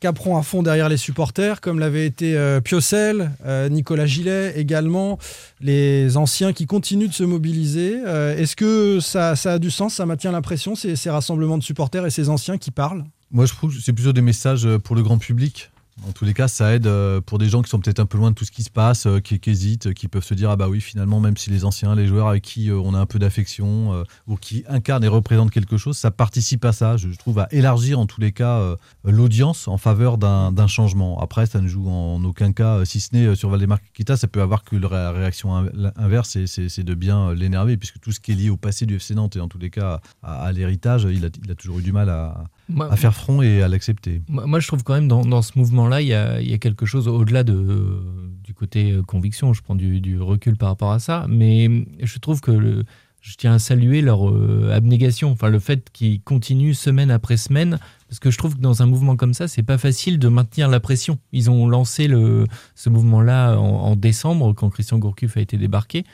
Capron 0.00 0.36
à 0.36 0.42
fond 0.42 0.62
derrière 0.62 0.88
les 0.88 0.98
supporters, 0.98 1.62
comme 1.62 1.78
l'avait 1.78 2.04
été 2.04 2.36
Piocel, 2.62 3.30
Nicolas 3.70 4.04
Gillet 4.04 4.52
également, 4.58 5.18
les 5.62 6.18
anciens 6.18 6.52
qui 6.52 6.66
continuent 6.66 7.08
de 7.08 7.14
se 7.14 7.24
mobiliser. 7.24 8.02
Est-ce 8.36 8.54
que 8.54 9.00
ça, 9.00 9.32
a 9.44 9.58
du 9.58 9.70
sens, 9.70 9.94
ça 9.94 10.04
maintient 10.04 10.32
l'impression, 10.32 10.74
ces, 10.74 10.94
ces 10.94 11.08
rassemblements 11.08 11.56
de 11.56 11.62
supporters 11.62 12.04
et 12.04 12.10
ces 12.10 12.28
anciens 12.28 12.58
qui 12.58 12.70
parlent 12.70 13.04
Moi 13.30 13.46
je 13.46 13.54
trouve 13.54 13.74
que 13.74 13.80
c'est 13.80 13.94
plutôt 13.94 14.12
des 14.12 14.20
messages 14.20 14.68
pour 14.84 14.94
le 14.94 15.02
grand 15.02 15.16
public. 15.16 15.70
En 16.02 16.12
tous 16.12 16.24
les 16.24 16.34
cas, 16.34 16.48
ça 16.48 16.74
aide 16.74 16.86
euh, 16.86 17.20
pour 17.20 17.38
des 17.38 17.48
gens 17.48 17.62
qui 17.62 17.70
sont 17.70 17.78
peut-être 17.78 18.00
un 18.00 18.06
peu 18.06 18.18
loin 18.18 18.30
de 18.30 18.34
tout 18.34 18.44
ce 18.44 18.50
qui 18.50 18.64
se 18.64 18.70
passe, 18.70 19.06
euh, 19.06 19.20
qui, 19.20 19.40
hésitent, 19.46 19.94
qui 19.94 20.08
peuvent 20.08 20.24
se 20.24 20.34
dire 20.34 20.50
ah 20.50 20.56
bah 20.56 20.68
oui 20.68 20.80
finalement 20.80 21.20
même 21.20 21.36
si 21.36 21.50
les 21.50 21.64
anciens, 21.64 21.94
les 21.94 22.08
joueurs 22.08 22.28
avec 22.28 22.42
qui 22.42 22.68
euh, 22.68 22.80
on 22.84 22.94
a 22.94 22.98
un 22.98 23.06
peu 23.06 23.20
d'affection 23.20 24.04
ou 24.26 24.36
qui 24.36 24.64
incarnent 24.68 25.04
et 25.04 25.08
représentent 25.08 25.52
quelque 25.52 25.76
chose, 25.76 25.96
ça 25.96 26.10
participe 26.10 26.64
à 26.64 26.72
ça. 26.72 26.96
Je, 26.96 27.08
trouve 27.16 27.38
à 27.38 27.48
élargir 27.52 28.00
en 28.00 28.06
tous 28.06 28.20
les 28.20 28.32
cas 28.32 28.76
l'audience 29.04 29.68
en 29.68 29.78
faveur 29.78 30.18
d'un 30.18 30.66
changement. 30.66 31.20
Après, 31.20 31.46
ça 31.46 31.60
ne 31.60 31.68
joue 31.68 31.88
en 31.88 32.22
aucun 32.24 32.52
cas, 32.52 32.84
si 32.84 33.00
ce 33.00 33.14
n'est 33.14 33.36
sur 33.36 33.50
Valdemar 33.50 33.78
Kita, 33.94 34.16
ça 34.16 34.26
peut 34.26 34.42
avoir 34.42 34.64
que 34.64 34.76
la 34.76 35.12
réaction 35.12 35.54
inverse, 35.96 36.38
c'est 36.46 36.82
de 36.82 36.94
bien 36.94 37.32
l'énerver 37.34 37.76
puisque 37.76 38.00
tout 38.00 38.12
ce 38.12 38.20
qui 38.20 38.32
est 38.32 38.34
lié 38.34 38.50
au 38.50 38.56
passé 38.56 38.86
du 38.86 38.96
FC 38.96 39.14
Nantes 39.14 39.36
et 39.36 39.40
en 39.40 39.48
tous 39.48 39.58
les 39.58 39.70
cas 39.70 40.00
à, 40.22 40.52
l'héritage, 40.52 41.06
il 41.10 41.24
a, 41.24 41.28
il 41.44 41.50
a, 41.50 41.54
toujours 41.54 41.78
eu 41.78 41.82
du 41.82 41.92
mal 41.92 42.08
à, 42.08 42.44
à 42.80 42.96
faire 42.96 43.14
front 43.14 43.42
et 43.42 43.62
à 43.62 43.68
l'accepter. 43.68 44.22
Moi, 44.28 44.60
je 44.60 44.66
trouve 44.66 44.82
quand 44.82 44.94
même 44.94 45.08
dans, 45.08 45.24
dans 45.24 45.42
ce 45.42 45.58
mouvement-là, 45.58 46.00
il 46.00 46.08
y 46.08 46.14
a, 46.14 46.40
y 46.40 46.54
a, 46.54 46.58
quelque 46.58 46.86
chose 46.86 47.08
au-delà 47.08 47.44
de, 47.44 48.00
du 48.42 48.54
côté 48.54 48.92
euh, 48.92 49.02
conviction. 49.02 49.52
Je 49.52 49.62
prends 49.62 49.74
du, 49.74 50.00
du, 50.00 50.20
recul 50.20 50.56
par 50.56 50.70
rapport 50.70 50.92
à 50.92 50.98
ça, 50.98 51.26
mais 51.28 51.86
je 52.02 52.18
trouve 52.18 52.40
que 52.40 52.50
le, 52.50 52.84
je 53.20 53.34
tiens 53.36 53.54
à 53.54 53.58
saluer 53.58 54.00
leur 54.00 54.28
euh, 54.28 54.70
abnégation, 54.72 55.30
enfin 55.30 55.48
le 55.48 55.58
fait 55.58 55.90
qu'ils 55.92 56.20
continuent 56.22 56.74
semaine 56.74 57.10
après 57.10 57.36
semaine, 57.36 57.78
parce 58.08 58.18
que 58.18 58.30
je 58.30 58.38
trouve 58.38 58.56
que 58.56 58.60
dans 58.60 58.82
un 58.82 58.86
mouvement 58.86 59.16
comme 59.16 59.34
ça, 59.34 59.48
c'est 59.48 59.62
pas 59.62 59.78
facile 59.78 60.18
de 60.18 60.28
maintenir 60.28 60.68
la 60.68 60.80
pression. 60.80 61.18
Ils 61.32 61.50
ont 61.50 61.66
lancé 61.66 62.08
le, 62.08 62.46
ce 62.74 62.88
mouvement-là 62.88 63.56
en, 63.56 63.96
décembre, 63.96 64.52
quand 64.54 64.70
Christian 64.70 64.98
Gourcuff 64.98 65.36
a 65.36 65.40
été 65.40 65.56
débarqué 65.56 66.04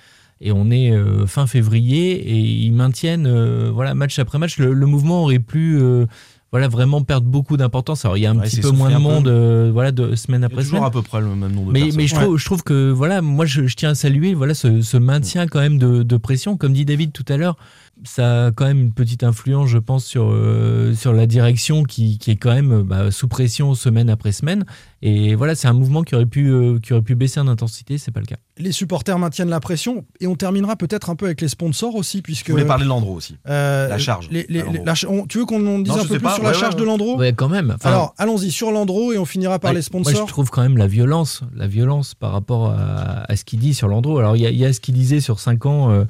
et 0.42 0.52
on 0.52 0.70
est 0.70 0.90
euh, 0.90 1.26
fin 1.26 1.46
février 1.46 2.12
et 2.12 2.38
ils 2.38 2.72
maintiennent 2.72 3.28
voilà 3.68 3.94
match 3.94 4.18
après 4.18 4.38
match 4.38 4.56
le, 4.56 4.72
le 4.72 4.86
mouvement 4.86 5.24
aurait 5.24 5.38
pu 5.38 5.78
voilà 6.52 6.66
vraiment 6.68 7.02
perdre 7.02 7.26
beaucoup 7.28 7.56
d'importance. 7.56 8.04
Alors 8.04 8.16
il 8.16 8.22
y 8.22 8.26
a 8.26 8.30
un 8.30 8.36
Ouais, 8.38 8.44
petit 8.44 8.60
peu 8.60 8.70
moins 8.70 8.90
de 8.90 8.96
monde, 8.98 9.28
euh, 9.28 9.70
voilà, 9.72 9.92
de 9.92 10.14
semaine 10.16 10.40
Il 10.40 10.42
y 10.42 10.44
a 10.44 10.46
après 10.46 10.62
toujours 10.62 10.78
semaine. 10.78 10.84
à 10.88 10.90
peu 10.90 11.02
près 11.02 11.20
le 11.20 11.26
même 11.34 11.52
nombre 11.52 11.68
de 11.68 11.72
Mais, 11.72 11.80
personnes. 11.80 11.96
mais 11.98 12.06
je, 12.08 12.14
trouve, 12.14 12.38
je 12.38 12.44
trouve 12.44 12.62
que 12.64 12.90
voilà, 12.90 13.22
moi 13.22 13.46
je, 13.46 13.66
je 13.66 13.76
tiens 13.76 13.90
à 13.90 13.94
saluer 13.94 14.34
voilà 14.34 14.54
ce, 14.54 14.80
ce 14.82 14.96
maintien 14.96 15.46
quand 15.46 15.60
même 15.60 15.78
de, 15.78 16.02
de 16.02 16.16
pression, 16.16 16.56
comme 16.56 16.72
dit 16.72 16.84
David 16.84 17.12
tout 17.12 17.24
à 17.28 17.36
l'heure. 17.36 17.56
Ça 18.02 18.46
a 18.46 18.50
quand 18.50 18.64
même 18.64 18.80
une 18.80 18.92
petite 18.94 19.22
influence, 19.24 19.68
je 19.68 19.76
pense, 19.76 20.06
sur, 20.06 20.30
euh, 20.30 20.94
sur 20.94 21.12
la 21.12 21.26
direction 21.26 21.82
qui, 21.82 22.16
qui 22.18 22.30
est 22.30 22.36
quand 22.36 22.54
même 22.54 22.82
bah, 22.82 23.10
sous 23.10 23.28
pression 23.28 23.74
semaine 23.74 24.08
après 24.08 24.32
semaine. 24.32 24.64
Et 25.02 25.34
voilà, 25.34 25.54
c'est 25.54 25.68
un 25.68 25.74
mouvement 25.74 26.02
qui 26.02 26.14
aurait 26.14 26.24
pu, 26.24 26.48
euh, 26.48 26.78
qui 26.78 26.94
aurait 26.94 27.02
pu 27.02 27.14
baisser 27.14 27.40
en 27.40 27.46
intensité, 27.48 27.98
c'est 27.98 28.10
pas 28.10 28.20
le 28.20 28.26
cas. 28.26 28.36
Les 28.56 28.72
supporters 28.72 29.18
maintiennent 29.18 29.50
la 29.50 29.60
pression 29.60 30.06
et 30.18 30.26
on 30.26 30.34
terminera 30.34 30.76
peut-être 30.76 31.10
un 31.10 31.14
peu 31.14 31.26
avec 31.26 31.42
les 31.42 31.48
sponsors 31.48 31.94
aussi, 31.94 32.22
puisque. 32.22 32.46
Je 32.46 32.52
voulais 32.52 32.64
parler 32.64 32.84
de 32.84 32.88
Landreau 32.88 33.14
aussi. 33.16 33.36
Euh, 33.48 33.88
La 33.88 33.98
charge 33.98 34.28
les- 34.30 34.46
les- 34.48 34.62
la 34.62 34.94
on- 35.06 35.26
tu 35.26 35.36
veux 35.38 35.44
qu'on 35.44 35.66
en 35.66 35.78
dise 35.80 35.92
Non, 35.94 36.00
un 36.00 36.02
peu 36.04 36.08
plus 36.14 36.20
pas, 36.20 36.34
sur 36.36 36.42
la 36.44 36.54
charge 36.54 36.74
ouais, 36.76 36.80
de 36.80 36.86
Landreau 36.86 37.18
Ouais, 37.18 37.34
quand 37.34 37.50
même. 37.50 37.72
Enfin, 37.76 37.90
Alors, 37.90 38.14
allons-y 38.16 38.50
sur 38.50 38.70
Landreau 38.70 39.12
et 39.12 39.18
on 39.18 39.26
finira 39.26 39.58
par 39.58 39.72
Ouais, 39.72 39.76
les 39.76 39.82
sponsors. 39.82 40.12
Moi, 40.14 40.22
je 40.22 40.26
trouve 40.26 40.48
quand 40.48 40.62
même 40.62 40.78
la 40.78 40.86
violence, 40.86 41.42
la 41.54 41.66
violence 41.66 42.14
par 42.14 42.32
rapport 42.32 42.70
à, 42.70 43.30
à 43.30 43.36
ce 43.36 43.44
qu'il 43.44 43.58
dit 43.58 43.74
sur 43.74 43.88
Landreau. 43.88 44.18
Alors, 44.18 44.36
il 44.36 44.48
y, 44.48 44.56
y 44.56 44.64
a 44.64 44.72
ce 44.72 44.80
qu'il 44.80 44.94
disait 44.94 45.20
sur 45.20 45.38
5 45.38 45.66
ans, 45.66 45.90
euh, 45.90 46.04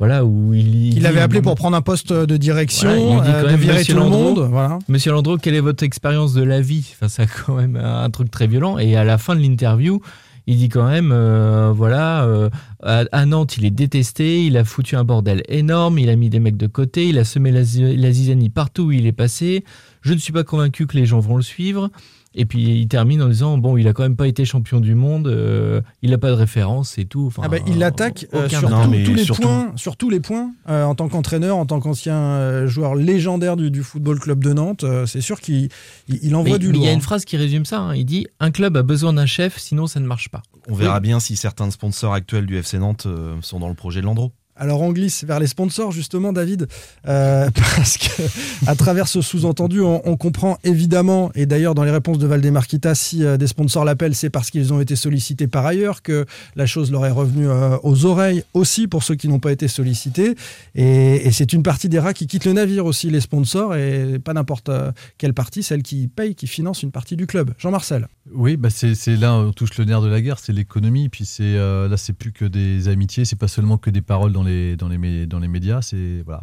voilà, 0.00 0.24
où 0.24 0.54
il. 0.54 0.96
Il 0.96 1.02
l'avait 1.02 1.20
appelé 1.20 1.42
pour 1.42 1.54
prendre 1.54 1.76
un 1.76 1.82
poste 1.82 2.10
de 2.12 2.36
direction, 2.38 3.16
Voilà, 3.16 3.36
euh, 3.36 3.42
de 3.42 3.46
même, 3.48 3.60
virer 3.60 3.78
Monsieur 3.78 3.94
tout 3.94 4.00
le 4.00 4.06
Landreau, 4.06 4.34
monde. 4.34 4.48
Voilà. 4.50 4.78
Monsieur 4.88 5.12
Landreau, 5.12 5.36
quelle 5.36 5.54
est 5.54 5.60
votre 5.60 5.84
expérience 5.84 6.32
de 6.32 6.42
la 6.42 6.62
vie? 6.62 6.90
Enfin, 6.94 7.08
C'est 7.08 7.28
quand 7.46 7.54
même 7.54 7.76
un 7.76 8.08
truc 8.08 8.30
très 8.30 8.46
violent. 8.46 8.78
Et 8.78 8.96
à 8.96 9.04
la 9.04 9.18
fin 9.18 9.36
de 9.36 9.40
l'interview, 9.40 10.00
il 10.46 10.56
dit 10.56 10.70
quand 10.70 10.88
même, 10.88 11.12
euh, 11.12 11.70
voilà, 11.74 12.24
euh, 12.24 12.48
à, 12.82 13.26
Nantes, 13.26 13.58
il 13.58 13.66
est 13.66 13.70
détesté, 13.70 14.46
il 14.46 14.56
a 14.56 14.64
foutu 14.64 14.96
un 14.96 15.04
bordel 15.04 15.42
énorme, 15.48 15.98
il 15.98 16.08
a 16.08 16.16
mis 16.16 16.30
des 16.30 16.40
mecs 16.40 16.56
de 16.56 16.66
côté, 16.66 17.06
il 17.08 17.18
a 17.18 17.24
semé 17.24 17.52
la, 17.52 17.60
la 17.60 18.10
zizanie 18.10 18.48
partout 18.48 18.84
où 18.84 18.92
il 18.92 19.06
est 19.06 19.12
passé. 19.12 19.64
Je 20.00 20.14
ne 20.14 20.18
suis 20.18 20.32
pas 20.32 20.44
convaincu 20.44 20.86
que 20.86 20.96
les 20.96 21.04
gens 21.04 21.20
vont 21.20 21.36
le 21.36 21.42
suivre. 21.42 21.90
Et 22.32 22.46
puis 22.46 22.60
il 22.80 22.86
termine 22.86 23.20
en 23.22 23.28
disant 23.28 23.58
bon, 23.58 23.76
il 23.76 23.88
a 23.88 23.92
quand 23.92 24.04
même 24.04 24.14
pas 24.14 24.28
été 24.28 24.44
champion 24.44 24.78
du 24.78 24.94
monde, 24.94 25.26
euh, 25.26 25.80
il 26.02 26.10
n'a 26.10 26.18
pas 26.18 26.28
de 26.28 26.34
référence 26.34 26.96
et 26.96 27.04
tout. 27.04 27.24
Enfin, 27.26 27.42
Ah 27.44 27.48
bah, 27.48 27.56
il 27.66 27.78
l'attaque 27.78 28.26
euh, 28.34 28.48
sur, 28.48 28.68
tous 28.70 29.14
les 29.14 29.24
surtout- 29.24 29.42
points, 29.42 29.72
sur 29.74 29.96
tous 29.96 30.10
les 30.10 30.20
points, 30.20 30.52
euh, 30.68 30.84
en 30.84 30.94
tant 30.94 31.08
qu'entraîneur, 31.08 31.56
en 31.56 31.66
tant 31.66 31.80
qu'ancien 31.80 32.14
euh, 32.14 32.68
joueur 32.68 32.94
légendaire 32.94 33.56
du, 33.56 33.72
du 33.72 33.82
Football 33.82 34.20
Club 34.20 34.44
de 34.44 34.52
Nantes. 34.52 34.84
euh, 34.84 35.06
c'est 35.06 35.20
sûr 35.20 35.40
qu'il 35.40 35.70
il, 36.06 36.18
il 36.22 36.36
envoie 36.36 36.52
Mais- 36.52 36.58
du 36.60 36.70
lourd. 36.70 36.82
il 36.82 36.84
y 36.84 36.88
a 36.88 36.92
hein. 36.92 36.94
une 36.94 37.00
phrase 37.00 37.24
qui 37.24 37.36
résume 37.36 37.64
ça. 37.64 37.80
hein. 37.80 37.94
Il 37.96 38.04
dit 38.04 38.28
un 38.38 38.52
club 38.52 38.76
a 38.76 38.82
besoin 38.84 39.12
d'un 39.12 39.26
chef, 39.26 39.58
sinon 39.58 39.88
ça 39.88 39.98
ne 39.98 40.06
marche 40.06 40.28
pas. 40.28 40.42
On 40.68 40.74
verra 40.74 41.00
bien 41.00 41.18
si 41.18 41.34
certains 41.34 41.68
sponsors 41.72 42.14
actuels 42.14 42.46
du 42.46 42.56
FC 42.56 42.78
Nantes 42.78 43.06
euh, 43.06 43.34
sont 43.40 43.58
dans 43.58 43.68
le 43.68 43.74
projet 43.74 44.00
de 44.02 44.06
Landreau. 44.06 44.30
Alors 44.60 44.82
on 44.82 44.92
glisse 44.92 45.24
vers 45.24 45.40
les 45.40 45.46
sponsors 45.46 45.90
justement, 45.90 46.34
David, 46.34 46.68
euh, 47.08 47.48
parce 47.76 47.96
que 47.96 48.22
à 48.66 48.74
travers 48.76 49.08
ce 49.08 49.22
sous-entendu, 49.22 49.80
on, 49.80 50.16
comprend 50.18 50.58
évidemment, 50.64 51.30
et 51.34 51.46
d'ailleurs 51.46 51.74
dans 51.74 51.82
les 51.82 51.90
réponses 51.90 52.18
de 52.18 52.26
Valdemarquita, 52.26 52.94
si 52.94 53.24
euh, 53.24 53.38
des 53.38 53.46
sponsors 53.46 53.86
l'appellent, 53.86 54.14
c'est 54.14 54.28
parce 54.28 54.50
qu'ils 54.50 54.74
ont 54.74 54.80
été 54.82 54.96
sollicités 54.96 55.46
par 55.46 55.64
ailleurs, 55.64 56.02
que 56.02 56.26
la 56.56 56.66
chose 56.66 56.92
leur 56.92 57.06
est 57.06 57.10
revenue 57.10 57.48
euh, 57.48 57.78
aux 57.82 58.04
oreilles 58.04 58.44
aussi 58.52 58.86
pour 58.86 59.02
ceux 59.02 59.14
qui 59.14 59.28
n'ont 59.28 59.38
pas 59.38 59.50
été 59.50 59.66
sollicités. 59.66 60.34
Et, 60.74 61.30
c'est 61.32 61.54
une 61.54 61.62
partie 61.62 61.88
des 61.88 61.98
rats 61.98 62.12
qui 62.12 62.26
quittent 62.26 62.44
le 62.44 62.52
navire 62.52 62.84
aussi, 62.84 63.08
les 63.08 63.20
sponsors, 63.20 63.74
et 63.76 64.18
pas 64.18 64.34
n'importe 64.34 64.70
quelle 65.16 65.32
partie, 65.32 65.62
celle 65.62 65.82
qui 65.82 66.06
paye, 66.06 66.34
qui 66.34 66.46
finance 66.46 66.82
une 66.82 66.90
partie 66.90 67.16
du 67.16 67.26
club. 67.26 67.54
Jean-Marcel. 67.56 68.08
Oui, 68.34 68.58
bah 68.58 68.68
c'est 68.68 68.94
là 69.16 69.34
on 69.34 69.52
touche 69.52 69.78
le 69.78 69.84
nerf 69.84 70.02
de 70.02 70.08
la 70.08 70.20
guerre, 70.20 70.38
c'est 70.38 70.52
l'économie. 70.52 71.08
Puis 71.08 71.24
là 71.40 71.96
c'est 71.96 72.12
plus 72.12 72.32
que 72.32 72.44
des 72.44 72.88
amitiés, 72.88 73.24
c'est 73.24 73.38
pas 73.38 73.48
seulement 73.48 73.78
que 73.78 73.88
des 73.88 74.02
paroles 74.02 74.32
dans 74.32 74.42
les 74.42 74.49
dans 74.78 74.88
les 74.88 74.98
mé- 74.98 75.26
dans 75.26 75.38
les 75.38 75.48
médias. 75.48 75.82
C'est 75.82 76.22
voilà, 76.24 76.42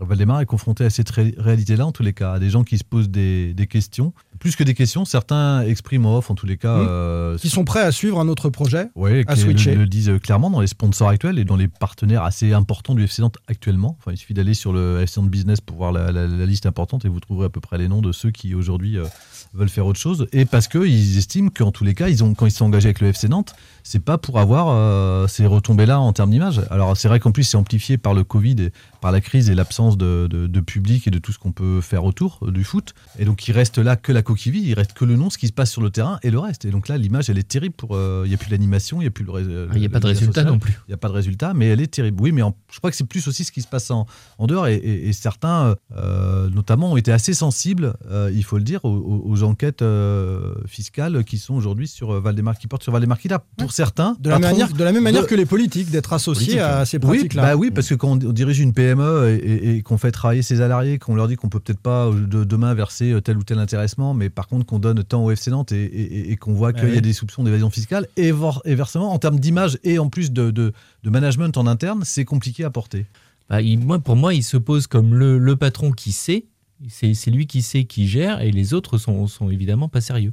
Valdemar 0.00 0.40
est 0.40 0.46
confronté 0.46 0.84
à 0.84 0.90
cette 0.90 1.10
ré- 1.10 1.34
réalité-là 1.38 1.86
en 1.86 1.92
tous 1.92 2.02
les 2.02 2.12
cas, 2.12 2.32
à 2.34 2.38
des 2.38 2.50
gens 2.50 2.64
qui 2.64 2.78
se 2.78 2.84
posent 2.84 3.08
des, 3.10 3.54
des 3.54 3.66
questions, 3.66 4.12
plus 4.38 4.56
que 4.56 4.64
des 4.64 4.74
questions. 4.74 5.04
Certains 5.04 5.62
expriment 5.62 6.06
en 6.06 6.18
off 6.18 6.30
en 6.30 6.34
tous 6.34 6.46
les 6.46 6.56
cas. 6.56 6.76
Mmh. 6.78 6.86
euh, 6.88 7.38
Qui 7.38 7.48
sont 7.48 7.64
prêts 7.64 7.82
à 7.82 7.92
suivre 7.92 8.18
un 8.20 8.28
autre 8.28 8.48
projet 8.50 8.88
Ouais, 8.94 9.24
à 9.26 9.34
qui 9.34 9.40
switcher. 9.42 9.74
le, 9.74 9.82
le 9.82 9.86
disent 9.86 10.12
clairement 10.22 10.50
dans 10.50 10.60
les 10.60 10.66
sponsors 10.66 11.08
actuels 11.08 11.38
et 11.38 11.44
dans 11.44 11.56
les 11.56 11.68
partenaires 11.68 12.22
assez 12.22 12.52
importants 12.52 12.94
du 12.94 13.04
FC 13.04 13.22
Nantes 13.22 13.38
actuellement. 13.48 13.96
Enfin, 14.00 14.12
il 14.12 14.16
suffit 14.16 14.34
d'aller 14.34 14.54
sur 14.54 14.72
le 14.72 15.00
FC 15.02 15.20
Nantes 15.20 15.30
Business 15.30 15.60
pour 15.60 15.76
voir 15.76 15.92
la, 15.92 16.12
la- 16.12 16.26
la 16.26 16.46
liste 16.46 16.66
importante 16.66 17.04
et 17.04 17.08
vous 17.08 17.20
trouverez 17.20 17.46
à 17.46 17.50
peu 17.50 17.60
près 17.60 17.78
les 17.78 17.88
noms 17.88 18.00
de 18.02 18.12
ceux 18.12 18.30
qui 18.30 18.54
aujourd'hui 18.54 18.98
euh, 18.98 19.04
veulent 19.52 19.68
faire 19.68 19.86
autre 19.86 19.98
chose. 19.98 20.26
Et 20.32 20.44
parce 20.44 20.68
qu'ils 20.68 21.18
estiment 21.18 21.50
qu'en 21.50 21.72
tous 21.72 21.84
les 21.84 21.94
cas, 21.94 22.08
ils 22.08 22.22
ont, 22.22 22.34
quand 22.34 22.46
ils 22.46 22.50
sont 22.52 22.64
engagés 22.66 22.86
avec 22.88 23.00
le 23.00 23.08
FC 23.08 23.28
Nantes, 23.28 23.52
c'est 23.82 23.98
pas 24.04 24.18
pour 24.18 24.38
avoir 24.38 24.68
euh, 24.68 25.26
ces 25.26 25.46
retombées-là 25.46 25.98
en 26.00 26.12
termes 26.12 26.30
d'image. 26.30 26.60
Alors 26.70 26.96
c'est 26.96 27.08
vrai 27.08 27.18
qu'en 27.18 27.32
plus 27.32 27.44
c'est 27.44 27.56
amplifié 27.56 27.98
par 27.98 28.14
le 28.14 28.22
Covid 28.24 28.56
et 28.60 28.72
par 29.00 29.10
la 29.10 29.20
crise 29.20 29.48
et 29.50 29.54
l'absence 29.54 29.96
de, 29.96 30.28
de- 30.30 30.46
de 30.46 30.60
public 30.60 31.06
et 31.06 31.10
de 31.10 31.18
tout 31.18 31.32
ce 31.32 31.38
qu'on 31.38 31.52
peut 31.52 31.80
faire 31.80 32.04
autour 32.04 32.38
euh, 32.42 32.50
du 32.52 32.62
foot. 32.62 32.94
Et 33.18 33.24
donc 33.24 33.48
il 33.48 33.52
reste 33.52 33.78
là 33.78 33.96
que 33.96 34.12
la 34.12 34.22
coquille 34.22 34.52
vide, 34.52 34.66
il 34.66 34.74
reste 34.74 34.92
que 34.92 35.04
le 35.04 35.16
nom, 35.16 35.30
ce 35.30 35.38
qui 35.38 35.46
se 35.48 35.52
passe 35.52 35.70
sur 35.70 35.80
le 35.82 35.90
terrain 35.90 36.18
et 36.22 36.30
le 36.30 36.38
reste. 36.38 36.64
Et 36.66 36.70
donc 36.70 36.88
là 36.88 36.98
l'image 36.98 37.30
elle 37.30 37.38
est 37.38 37.48
terrible 37.48 37.74
euh, 37.90 38.22
Il 38.24 38.28
n'y 38.28 38.34
a 38.34 38.38
plus 38.38 38.50
d'animation, 38.50 38.98
il 38.98 39.04
n'y 39.04 39.08
a 39.08 39.10
plus 39.10 39.24
le. 39.24 39.32
Ah, 39.70 39.72
Il 39.74 39.80
n'y 39.80 39.86
a 39.86 39.88
pas 39.88 39.98
de 40.00 40.06
résultat 40.06 40.42
social. 40.42 40.52
non 40.52 40.58
plus. 40.58 40.72
Il 40.86 40.90
n'y 40.90 40.94
a 40.94 40.98
pas 40.98 41.08
de 41.08 41.14
résultat, 41.14 41.54
mais 41.54 41.66
elle 41.68 41.80
est 41.80 41.86
terrible. 41.92 42.20
Oui, 42.22 42.32
mais 42.32 42.42
en- 42.42 42.54
je 42.70 42.78
crois 42.78 42.90
que 42.90 42.96
c'est 42.96 43.04
plus 43.04 43.26
aussi 43.28 43.44
ce 43.44 43.50
qui 43.52 43.62
se 43.62 43.68
passe 43.68 43.90
en, 43.90 44.06
en 44.38 44.46
dehors. 44.46 44.66
Et, 44.68 44.74
et- 44.76 45.08
et 45.08 45.12
certains, 45.12 45.74
euh, 45.96 46.50
notamment, 46.50 46.92
ont 46.92 46.96
été 46.96 47.10
assez 47.12 47.32
sensibles, 47.34 47.94
euh, 48.10 48.30
il 48.34 48.44
faut 48.44 48.58
le 48.58 48.64
dire, 48.64 48.84
aux, 48.84 48.90
aux- 48.90 49.30
aux 49.40 49.44
enquêtes 49.44 49.82
euh, 49.82 50.54
fiscales 50.66 51.24
qui 51.24 51.38
sont 51.38 51.54
aujourd'hui 51.54 51.88
sur 51.88 52.12
euh, 52.14 52.20
Valdemar, 52.20 52.58
qui 52.58 52.66
portent 52.66 52.82
sur 52.82 52.92
Valdemar 52.92 53.18
Kita. 53.18 53.42
Pour 53.56 53.72
certains, 53.72 54.16
de 54.20 54.30
la, 54.30 54.36
patrons 54.38 54.52
manière, 54.58 54.72
de 54.72 54.84
la 54.84 54.92
même 54.92 55.02
manière 55.02 55.22
de- 55.22 55.26
que 55.26 55.34
les 55.34 55.46
politiques, 55.46 55.90
d'être 55.90 56.12
associés 56.12 56.54
politique, 56.56 56.60
à 56.60 56.84
ces 56.84 56.96
oui, 56.98 57.00
pratiques-là. 57.00 57.42
bah 57.42 57.56
oui, 57.56 57.70
parce 57.70 57.88
que 57.88 57.94
quand 57.94 58.10
on 58.10 58.16
dirige 58.16 58.60
une 58.60 58.72
PME 58.72 59.28
et, 59.28 59.34
et- 59.36 59.76
et 59.76 59.82
qu'on 59.82 59.98
fait 59.98 60.10
travailler 60.12 60.42
ses 60.42 60.56
salariés, 60.56 60.98
qu'on 60.98 61.14
leur 61.14 61.28
dit 61.28 61.36
qu'on 61.36 61.48
peut 61.48 61.60
peut-être 61.60 61.80
pas 61.80 62.06
euh, 62.06 62.26
de- 62.26 62.44
demain 62.44 62.74
verser 62.74 63.14
tel 63.24 63.36
ou 63.38 63.42
tel 63.42 63.58
intéressement, 63.58 64.14
mais 64.14 64.30
par 64.30 64.46
contre 64.48 64.66
qu'on 64.66 64.78
donne 64.78 65.02
tant 65.04 65.24
au 65.24 65.30
FC 65.30 65.50
Nantes 65.50 65.72
et, 65.72 65.84
et- 65.84 66.32
et 66.32 66.36
qu'on 66.36 66.52
voit 66.54 66.72
qu'il 66.72 66.88
y 66.88 66.92
oui. 66.92 66.98
a 66.98 67.00
des 67.00 67.12
soupçons 67.12 67.44
d'évasion 67.44 67.70
fiscale, 67.70 68.06
et, 68.16 68.30
vor- 68.32 68.62
et 68.64 68.74
versement, 68.74 69.12
en 69.12 69.18
termes 69.18 69.38
d'image 69.40 69.78
et 69.84 69.98
en 69.98 70.08
plus 70.08 70.32
de, 70.32 70.50
de- 70.50 70.72
de 71.04 71.10
management 71.10 71.56
en 71.56 71.66
interne, 71.66 72.02
c'est 72.04 72.24
compliqué 72.24 72.64
à 72.64 72.70
porter. 72.70 73.06
Bah, 73.48 73.60
il- 73.60 73.78
moi, 73.80 73.98
pour 73.98 74.14
moi, 74.16 74.32
il 74.34 74.42
se 74.44 74.56
pose 74.56 74.86
comme 74.86 75.14
le, 75.14 75.38
le 75.38 75.56
patron 75.56 75.90
qui 75.92 76.12
sait. 76.12 76.44
C'est 76.88 77.30
lui 77.30 77.46
qui 77.46 77.62
sait, 77.62 77.84
qui 77.84 78.08
gère, 78.08 78.40
et 78.40 78.50
les 78.50 78.72
autres 78.74 78.96
sont, 78.98 79.26
sont 79.26 79.50
évidemment 79.50 79.88
pas 79.88 80.00
sérieux. 80.00 80.32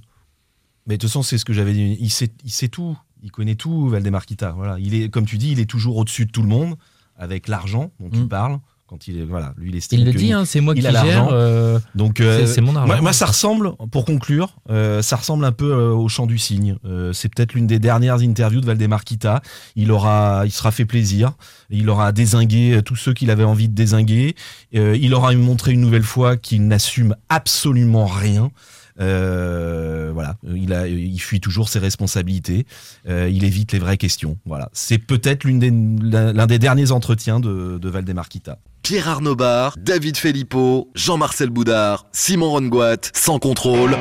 Mais 0.86 0.96
de 0.98 1.02
toute 1.02 1.10
façon, 1.10 1.24
c'est 1.24 1.38
ce 1.38 1.46
que 1.46 1.54
j'avais 1.54 1.74
dit. 1.74 1.98
Il 2.00 2.10
sait, 2.10 2.32
il 2.44 2.52
sait 2.52 2.70
tout. 2.70 2.98
Il 3.24 3.32
connaît 3.32 3.56
tout, 3.56 3.90
Valdemar 3.90 4.26
Kita. 4.26 4.52
Voilà. 4.52 4.78
Il 4.80 4.94
est, 4.96 5.10
comme 5.10 5.26
tu 5.26 5.38
dis, 5.38 5.52
il 5.52 5.60
est 5.60 5.66
toujours 5.70 5.98
au-dessus 5.98 6.26
de 6.26 6.32
tout 6.32 6.42
le 6.42 6.48
monde, 6.48 6.76
avec 7.18 7.48
l'argent 7.48 7.92
dont 8.00 8.10
tu 8.10 8.20
Mm. 8.20 8.28
parles. 8.30 8.60
Quand 8.88 9.08
il 9.10 9.20
est, 9.20 9.24
voilà, 9.26 9.54
lui, 9.58 9.70
il 9.72 9.76
estime 9.76 10.00
Il 10.00 10.06
le 10.06 10.14
dit, 10.14 10.32
hein, 10.32 10.46
c'est 10.46 10.62
moi 10.62 10.74
qui 10.74 10.80
l'argent. 10.94 11.28
euh, 11.34 11.78
Donc, 11.94 12.22
euh, 12.22 12.46
c'est- 12.48 12.62
mon 12.62 12.74
argent. 12.74 12.88
Moi, 12.88 13.02
moi, 13.02 13.12
ça 13.12 13.26
ressemble, 13.26 13.74
pour 13.92 14.06
conclure, 14.06 14.56
euh, 14.70 15.02
ça 15.02 15.18
ressemble 15.18 15.44
un 15.44 15.52
peu 15.52 15.70
euh, 15.74 15.92
au 15.92 16.08
chant 16.08 16.26
du 16.26 16.38
cygne. 16.38 16.78
Euh, 16.86 17.12
c'est 17.12 17.28
peut-être 17.28 17.54
l'une 17.54 17.68
des 17.68 17.80
dernières 17.80 18.22
interviews 18.22 18.62
de 18.62 18.66
Valdemar 18.66 19.04
Kita. 19.04 19.42
Il 19.76 19.92
aura, 19.92 20.44
il 20.46 20.52
sera 20.52 20.72
fait 20.72 20.86
plaisir. 20.86 21.34
Il 21.70 21.90
aura 21.90 22.14
désingué 22.14 22.80
tous 22.86 22.96
ceux 22.96 23.14
qu'il 23.14 23.30
avait 23.30 23.44
envie 23.44 23.68
de 23.68 23.76
désinguer. 23.76 24.36
Euh, 24.74 24.98
il 25.00 25.14
aura 25.14 25.34
montré 25.34 25.74
une 25.74 25.82
nouvelle 25.82 26.04
fois 26.04 26.38
qu'il 26.38 26.66
n'assume 26.68 27.14
absolument 27.28 28.06
rien. 28.06 28.52
Euh, 29.00 30.12
voilà, 30.14 30.36
il 30.56 30.74
a, 30.74 30.88
il 30.88 31.20
fuit 31.20 31.40
toujours 31.40 31.70
ses 31.70 31.80
responsabilités. 31.80 32.66
Euh, 33.08 33.30
il 33.32 33.44
évite 33.44 33.72
les 33.74 33.80
vraies 33.80 33.98
questions. 33.98 34.38
Voilà, 34.46 34.70
c'est 34.74 34.98
peut-être 34.98 35.44
l'une 35.44 35.60
des, 35.60 35.72
l'un 35.72 36.48
des 36.48 36.60
derniers 36.60 36.92
entretiens 36.92 37.40
de, 37.40 37.78
de 37.78 37.90
Valdemar 37.90 38.30
Kita. 38.30 38.60
Pierre 38.82 39.10
Arnaud 39.10 39.36
Bar, 39.36 39.76
David 39.78 40.18
Filippo, 40.18 40.90
Jean-Marcel 40.96 41.50
Boudard, 41.50 42.06
Simon 42.14 42.52
Rongoat, 42.52 43.12
sans 43.14 43.40
contrôle. 43.40 43.98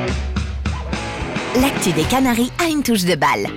L'actu 1.59 1.91
des 1.91 2.03
Canaries 2.03 2.51
a 2.63 2.69
une 2.69 2.83
touche 2.83 3.03
de 3.03 3.15
balle. 3.15 3.47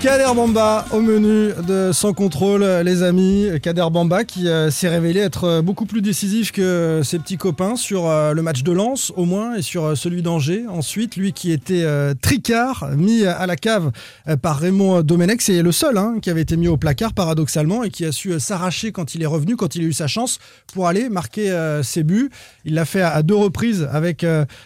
Kader 0.00 0.32
Bamba 0.34 0.86
au 0.92 1.02
menu 1.02 1.52
de 1.68 1.90
Sans 1.92 2.14
Contrôle, 2.14 2.64
les 2.64 3.02
amis. 3.02 3.48
Kader 3.62 3.84
Bamba 3.92 4.24
qui 4.24 4.48
euh, 4.48 4.70
s'est 4.70 4.88
révélé 4.88 5.20
être 5.20 5.44
euh, 5.44 5.62
beaucoup 5.62 5.84
plus 5.84 6.00
décisif 6.00 6.52
que 6.52 7.02
ses 7.04 7.18
petits 7.18 7.36
copains 7.36 7.76
sur 7.76 8.06
euh, 8.06 8.32
le 8.32 8.40
match 8.40 8.62
de 8.62 8.72
Lens, 8.72 9.12
au 9.16 9.26
moins, 9.26 9.56
et 9.56 9.62
sur 9.62 9.94
celui 9.98 10.22
d'Angers. 10.22 10.64
Ensuite, 10.70 11.16
lui 11.16 11.34
qui 11.34 11.52
était 11.52 11.84
tricard, 12.22 12.88
mis 12.96 13.26
à 13.26 13.46
la 13.46 13.56
cave 13.56 13.90
par 14.40 14.58
Raymond 14.58 15.02
Domenech, 15.02 15.42
c'est 15.42 15.60
le 15.60 15.72
seul 15.72 15.98
hein, 15.98 16.16
qui 16.22 16.30
avait 16.30 16.40
été 16.40 16.56
mis 16.56 16.68
au 16.68 16.78
placard, 16.78 17.12
paradoxalement, 17.12 17.84
et 17.84 17.90
qui 17.90 18.06
a 18.06 18.12
su 18.12 18.40
s'arracher 18.40 18.92
quand 18.92 19.14
il 19.14 19.22
est 19.22 19.26
revenu, 19.26 19.56
quand 19.56 19.74
il 19.76 19.82
a 19.82 19.84
eu 19.84 19.92
sa 19.92 20.06
chance, 20.06 20.38
pour 20.72 20.88
aller 20.88 21.10
marquer 21.10 21.54
ses 21.82 22.04
buts. 22.04 22.30
Il 22.64 22.74
l'a 22.74 22.86
fait 22.86 23.02
à, 23.02 23.22
deux 23.22 23.34
reprises 23.34 23.86
avec 23.92 24.24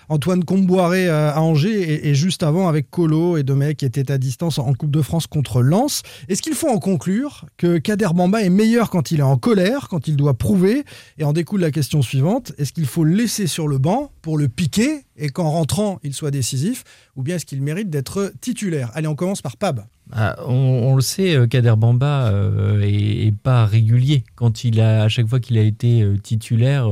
Antoine 0.09 0.45
Comboiré 0.45 1.09
à 1.09 1.41
Angers, 1.41 1.83
et, 1.83 2.09
et 2.09 2.15
juste 2.15 2.45
avant 2.45 2.69
avec 2.69 2.91
Colo 2.91 3.37
et 3.37 3.43
Domenech 3.43 3.79
qui 3.79 3.87
étaient 3.87 4.13
à 4.13 4.19
distance 4.19 4.59
en 4.59 4.73
Coupe 4.75 4.93
de 4.93 5.03
France 5.03 5.24
contre 5.27 5.63
Lens. 5.63 6.03
Est-ce 6.29 6.43
qu'il 6.43 6.55
faut 6.55 6.69
en 6.69 6.79
conclure 6.79 7.47
que 7.57 7.79
Kader 7.79 8.09
Bamba 8.15 8.43
est 8.43 8.51
meilleur 8.51 8.91
quand 8.91 9.11
il 9.11 9.21
est 9.21 9.23
en 9.23 9.37
colère, 9.37 9.89
quand 9.89 10.09
il 10.09 10.17
doit 10.17 10.35
prouver? 10.35 10.85
Et 11.19 11.25
en 11.25 11.33
découle 11.33 11.61
la 11.61 11.71
question 11.71 12.03
suivante 12.03 12.53
est-ce 12.59 12.73
qu'il 12.73 12.87
faut 12.87 13.05
le 13.05 13.15
laisser 13.15 13.47
sur 13.47 13.69
le 13.69 13.79
banc 13.79 14.11
pour 14.23 14.39
le 14.39 14.49
piquer 14.49 15.05
et 15.17 15.29
qu'en 15.29 15.51
rentrant 15.51 15.99
il 16.03 16.15
soit 16.15 16.31
décisif? 16.31 16.85
Ou 17.17 17.23
bien 17.23 17.37
est-ce 17.37 17.47
qu'il 17.47 17.63
mérite 17.63 17.91
d'être 17.91 18.33
titulaire? 18.41 18.91
Allez, 18.95 19.09
on 19.09 19.15
commence 19.15 19.43
par 19.43 19.57
Pab. 19.57 19.85
Ah, 20.13 20.37
on, 20.47 20.95
le 20.95 21.01
sait, 21.01 21.35
euh, 21.35 21.47
Kader 21.47 21.75
Bamba 21.77 22.29
euh, 22.31 22.81
est, 22.83 23.35
pas 23.35 23.65
régulier. 23.65 24.23
Quand 24.35 24.65
il 24.65 24.81
a, 24.81 25.03
à 25.03 25.09
chaque 25.09 25.27
fois 25.27 25.41
qu'il 25.41 25.57
a 25.57 25.63
été 25.63 26.03
euh, 26.03 26.19
titulaire, 26.19 26.89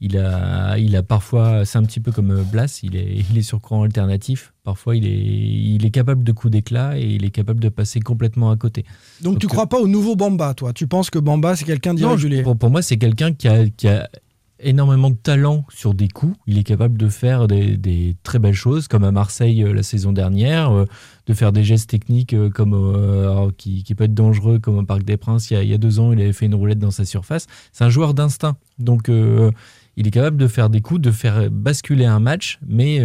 il 0.00 0.18
a, 0.18 0.76
il 0.78 0.94
a 0.96 1.02
parfois, 1.02 1.64
c'est 1.64 1.78
un 1.78 1.82
petit 1.84 2.00
peu 2.00 2.12
comme 2.12 2.42
Blas, 2.44 2.80
il 2.82 2.96
est, 2.96 3.24
il 3.30 3.38
est 3.38 3.42
sur 3.42 3.60
courant 3.60 3.82
alternatif. 3.82 4.52
Parfois, 4.62 4.96
il 4.96 5.06
est, 5.06 5.16
il 5.16 5.84
est 5.86 5.90
capable 5.90 6.24
de 6.24 6.32
coups 6.32 6.50
d'éclat 6.50 6.98
et 6.98 7.06
il 7.06 7.24
est 7.24 7.30
capable 7.30 7.60
de 7.60 7.68
passer 7.68 8.00
complètement 8.00 8.50
à 8.50 8.56
côté. 8.56 8.84
Donc, 9.22 9.38
tu 9.38 9.46
crois 9.46 9.68
pas 9.68 9.78
au 9.78 9.88
nouveau 9.88 10.16
Bamba, 10.16 10.54
toi? 10.54 10.72
Tu 10.72 10.86
penses 10.86 11.10
que 11.10 11.18
Bamba, 11.18 11.56
c'est 11.56 11.64
quelqu'un 11.64 11.94
d'irrégulier? 11.94 12.42
pour, 12.42 12.56
pour 12.56 12.70
moi, 12.70 12.82
c'est 12.82 12.96
quelqu'un 12.96 13.32
qui 13.32 13.48
a, 13.48 13.68
qui 13.68 13.88
a 13.88 14.08
énormément 14.60 15.10
de 15.10 15.16
talent 15.16 15.64
sur 15.68 15.94
des 15.94 16.08
coups. 16.08 16.36
Il 16.46 16.58
est 16.58 16.64
capable 16.64 16.96
de 16.96 17.08
faire 17.08 17.46
des, 17.46 18.16
très 18.22 18.38
belles 18.38 18.54
choses, 18.54 18.88
comme 18.88 19.04
à 19.04 19.12
Marseille 19.12 19.62
euh, 19.62 19.72
la 19.72 19.82
saison 19.82 20.12
dernière, 20.12 20.70
euh, 20.70 20.84
de 21.26 21.34
faire 21.34 21.52
des 21.52 21.64
gestes 21.64 21.90
techniques 21.90 22.32
euh, 22.34 22.50
comme 22.50 23.52
qui, 23.56 23.82
qui, 23.82 23.94
peut 23.94 24.04
être 24.04 24.14
dangereux, 24.14 24.58
comme 24.58 24.78
au 24.78 24.84
Parc 24.84 25.02
des 25.02 25.16
Princes. 25.16 25.50
Il 25.50 25.68
y, 25.68 25.74
a, 25.74 25.78
deux 25.78 26.00
ans, 26.00 26.12
il 26.12 26.20
avait 26.20 26.32
fait 26.32 26.46
une 26.46 26.54
roulette 26.54 26.78
dans 26.78 26.90
sa 26.90 27.04
surface. 27.04 27.46
C'est 27.72 27.84
un 27.84 27.90
joueur 27.90 28.14
d'instinct. 28.14 28.56
Donc, 28.78 29.10
il 29.96 30.06
est 30.06 30.10
capable 30.10 30.36
de 30.36 30.46
faire 30.46 30.68
des 30.68 30.80
coups, 30.80 31.00
de 31.00 31.10
faire 31.10 31.50
basculer 31.50 32.04
un 32.04 32.20
match, 32.20 32.58
mais 32.66 33.00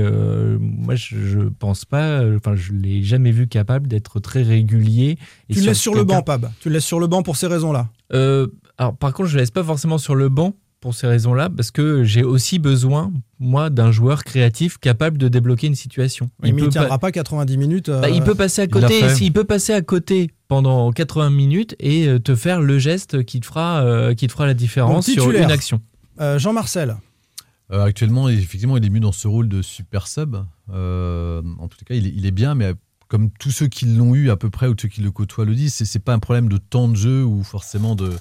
moi, 0.59 0.95
je, 0.95 1.39
ne 1.39 1.49
pense 1.49 1.85
pas, 1.85 2.21
enfin, 2.35 2.55
je 2.55 2.73
l'ai 2.73 3.03
jamais 3.03 3.31
vu 3.31 3.47
capable 3.47 3.87
d'être 3.87 4.19
très 4.19 4.43
régulier. 4.43 5.17
tu 5.49 5.59
le 5.59 5.67
laisses 5.67 5.79
sur 5.79 5.95
le 5.95 6.03
banc, 6.03 6.21
Pab. 6.21 6.51
Tu 6.59 6.69
le 6.69 6.75
laisses 6.75 6.85
sur 6.85 6.99
le 6.99 7.07
banc 7.07 7.23
pour 7.23 7.37
ces 7.37 7.47
raisons-là. 7.47 7.89
alors, 8.11 8.95
par 8.97 9.13
contre, 9.13 9.29
je 9.29 9.35
le 9.35 9.41
laisse 9.41 9.51
pas 9.51 9.63
forcément 9.63 9.97
sur 9.97 10.15
le 10.15 10.29
banc 10.29 10.53
pour 10.81 10.95
ces 10.95 11.05
raisons-là, 11.05 11.49
parce 11.49 11.69
que 11.69 12.03
j'ai 12.03 12.23
aussi 12.23 12.57
besoin, 12.57 13.13
moi, 13.39 13.69
d'un 13.69 13.91
joueur 13.91 14.23
créatif 14.23 14.79
capable 14.79 15.19
de 15.19 15.27
débloquer 15.27 15.67
une 15.67 15.75
situation. 15.75 16.31
il 16.43 16.55
ne 16.55 16.67
tiendra 16.67 16.97
pas 16.97 17.11
90 17.11 17.57
minutes. 17.57 17.91
Bah, 17.91 18.09
il 18.09 18.23
peut 18.23 18.35
passer 18.35 18.63
à 18.63 18.67
côté. 18.67 18.99
Il, 19.21 19.31
peut 19.31 19.43
passer 19.43 19.73
à 19.73 19.81
côté 19.81 20.31
pendant 20.47 20.91
80 20.91 21.29
minutes 21.29 21.75
et 21.79 22.07
euh, 22.07 22.19
te 22.19 22.35
faire 22.35 22.61
le 22.61 22.79
geste 22.79 23.23
qui 23.23 23.39
te 23.39 23.45
fera, 23.45 23.83
euh, 23.83 24.15
qui 24.15 24.25
te 24.25 24.31
fera 24.31 24.47
la 24.47 24.55
différence 24.55 25.05
sur 25.09 25.29
une 25.29 25.51
action. 25.51 25.81
Euh, 26.21 26.39
Jean-Marcel. 26.39 26.97
actuellement, 27.69 28.29
effectivement, 28.29 28.77
il 28.77 28.85
est 28.85 28.89
mieux 28.89 28.99
dans 28.99 29.11
ce 29.11 29.27
rôle 29.27 29.49
de 29.49 29.61
super 29.61 30.07
sub. 30.07 30.35
en 30.35 31.67
tout 31.67 31.85
cas, 31.85 31.95
il 31.95 32.07
est, 32.07 32.13
il 32.15 32.25
est 32.25 32.31
bien, 32.31 32.55
mais 32.55 32.73
comme 33.07 33.29
tous 33.31 33.51
ceux 33.51 33.67
qui 33.67 33.85
l'ont 33.85 34.15
eu 34.15 34.29
à 34.29 34.37
peu 34.37 34.49
près 34.49 34.67
ou 34.67 34.75
ceux 34.79 34.87
qui 34.87 35.01
le 35.01 35.11
côtoient 35.11 35.45
le 35.45 35.55
disent, 35.55 35.73
c'est 35.73 35.99
pas 35.99 36.13
un 36.13 36.19
problème 36.19 36.47
de 36.47 36.57
temps 36.57 36.87
de 36.87 36.95
jeu 36.95 37.23
ou 37.23 37.43
forcément 37.43 37.95
de 37.95 38.11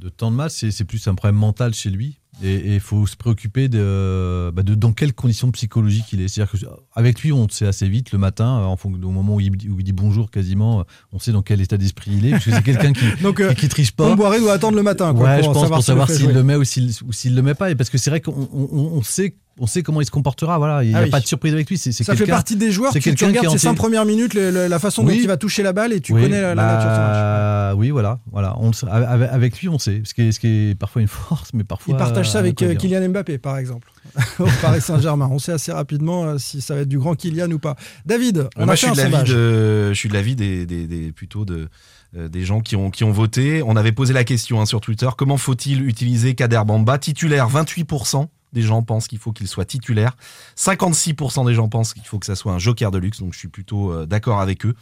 de 0.00 0.08
temps 0.08 0.30
de 0.30 0.36
match, 0.36 0.64
c'est 0.70 0.84
plus 0.84 1.06
un 1.08 1.14
problème 1.14 1.36
mental 1.36 1.74
chez 1.74 1.90
lui. 1.90 2.19
Et 2.42 2.74
il 2.74 2.80
faut 2.80 3.06
se 3.06 3.16
préoccuper 3.16 3.68
de, 3.68 4.50
bah, 4.54 4.62
de, 4.62 4.74
dans 4.74 4.92
quelles 4.92 5.12
conditions 5.12 5.50
psychologiques 5.50 6.12
il 6.12 6.20
est. 6.20 6.28
C'est-à-dire 6.28 6.58
qu'avec 6.94 7.20
lui, 7.20 7.32
on 7.32 7.48
sait 7.48 7.66
assez 7.66 7.88
vite 7.88 8.12
le 8.12 8.18
matin, 8.18 8.48
en 8.48 8.76
au 8.82 9.10
moment 9.10 9.34
où 9.34 9.40
il, 9.40 9.56
dit 9.56 9.92
bonjour 9.92 10.30
quasiment, 10.30 10.84
on 11.12 11.18
sait 11.18 11.32
dans 11.32 11.42
quel 11.42 11.60
état 11.60 11.76
d'esprit 11.76 12.12
il 12.16 12.26
est, 12.26 12.30
parce 12.30 12.44
que 12.44 12.50
c'est 12.52 12.62
quelqu'un 12.62 12.92
qui, 12.92 13.04
Donc, 13.22 13.42
qui, 13.54 13.68
triche 13.68 13.92
pas. 13.92 14.14
Boiré 14.14 14.40
doit 14.40 14.54
attendre 14.54 14.76
le 14.76 14.82
matin. 14.82 15.12
Quoi, 15.14 15.24
ouais, 15.24 15.40
pour 15.40 15.48
je 15.48 15.52
pense 15.52 15.62
savoir 15.62 15.78
pour 15.78 15.84
savoir 15.84 16.10
s'il 16.10 16.30
le, 16.32 16.42
met 16.42 16.56
ou 16.56 16.64
s'il 16.64 17.32
ne 17.32 17.36
le 17.36 17.42
met 17.42 17.54
pas. 17.54 17.70
Et 17.70 17.74
parce 17.74 17.90
que 17.90 17.98
c'est 17.98 18.10
vrai 18.10 18.20
qu'on 18.20 18.48
on, 18.52 19.02
sait 19.02 19.34
on 19.58 19.66
sait 19.66 19.82
comment 19.82 20.00
il 20.00 20.06
se 20.06 20.10
comportera. 20.10 20.58
Voilà, 20.58 20.82
il 20.84 20.90
n'y 20.90 20.94
a 20.94 21.00
ah 21.00 21.06
pas 21.08 21.20
de 21.20 21.26
surprise 21.26 21.52
avec 21.52 21.68
lui. 21.68 21.78
C'est, 21.78 21.92
ça 21.92 22.16
fait 22.16 22.26
partie 22.26 22.56
des 22.56 22.70
joueurs. 22.70 22.92
Tu, 22.92 23.14
tu 23.14 23.24
regardes 23.24 23.50
ses 23.50 23.58
cinq 23.58 23.74
premières 23.74 24.04
minutes, 24.04 24.34
la 24.34 24.78
façon 24.78 25.02
dont 25.04 25.10
il 25.10 25.26
va 25.26 25.36
toucher 25.36 25.62
la 25.62 25.72
balle 25.72 25.92
et 25.92 26.00
tu 26.00 26.12
connais 26.12 26.40
la, 26.40 26.54
nature 26.54 26.90
de 26.90 26.94
son 26.94 27.00
match. 27.00 27.14
Bah, 27.14 27.74
oui, 27.76 27.90
voilà, 27.90 28.18
voilà. 28.30 28.56
On, 28.58 28.70
avec, 28.88 29.60
lui, 29.60 29.68
on 29.68 29.78
sait. 29.78 30.02
Ce 30.04 30.14
qui, 30.14 30.22
est, 30.22 30.32
ce 30.32 30.40
qui 30.40 30.70
est 30.70 30.74
parfois 30.74 31.02
une 31.02 31.08
force, 31.08 31.50
mais 31.54 31.64
parfois. 31.64 31.94
Il 31.94 31.98
partage 31.98 32.30
ça 32.30 32.38
avec 32.38 32.60
euh, 32.62 32.74
Kylian 32.74 33.08
Mbappé, 33.08 33.38
par 33.38 33.58
exemple, 33.58 33.90
au 34.38 34.46
Paris 34.60 34.80
Saint-Germain. 34.80 35.28
On 35.30 35.38
sait 35.38 35.52
assez 35.52 35.72
rapidement 35.72 36.24
euh, 36.24 36.38
si 36.38 36.60
ça 36.60 36.74
va 36.74 36.80
être 36.82 36.88
du 36.88 36.98
grand 36.98 37.14
Kylian 37.14 37.50
ou 37.50 37.58
pas. 37.58 37.76
David, 38.06 38.48
on 38.56 38.64
Moi, 38.64 38.72
a 38.72 38.76
je 38.76 38.86
suis, 38.86 38.92
de 38.92 38.96
l'avis 38.96 39.30
de, 39.30 39.88
je 39.92 39.94
suis 39.94 40.08
de 40.08 40.14
l'avis 40.14 40.36
des, 40.36 40.66
des, 40.66 40.86
des, 40.86 41.12
plutôt 41.12 41.44
de 41.44 41.68
euh, 42.16 42.28
des 42.28 42.42
gens 42.42 42.60
qui 42.60 42.76
ont, 42.76 42.90
qui 42.90 43.04
ont 43.04 43.12
voté. 43.12 43.62
On 43.64 43.76
avait 43.76 43.92
posé 43.92 44.12
la 44.12 44.24
question 44.24 44.60
hein, 44.60 44.66
sur 44.66 44.80
Twitter 44.80 45.08
comment 45.16 45.36
faut-il 45.36 45.86
utiliser 45.86 46.34
Kader 46.34 46.62
Bamba 46.66 46.98
Titulaire 46.98 47.48
28% 47.48 48.26
des 48.52 48.62
gens 48.62 48.82
pensent 48.82 49.08
qu'il 49.08 49.18
faut 49.18 49.32
qu'il 49.32 49.48
soit 49.48 49.64
titulaire. 49.64 50.16
56% 50.56 51.46
des 51.46 51.54
gens 51.54 51.68
pensent 51.68 51.94
qu'il 51.94 52.04
faut 52.04 52.18
que 52.18 52.26
ça 52.26 52.34
soit 52.34 52.52
un 52.52 52.58
joker 52.58 52.90
de 52.90 52.98
luxe, 52.98 53.20
donc 53.20 53.32
je 53.32 53.38
suis 53.38 53.48
plutôt 53.48 53.92
euh, 53.92 54.06
d'accord 54.06 54.40
avec 54.40 54.66
eux. 54.66 54.74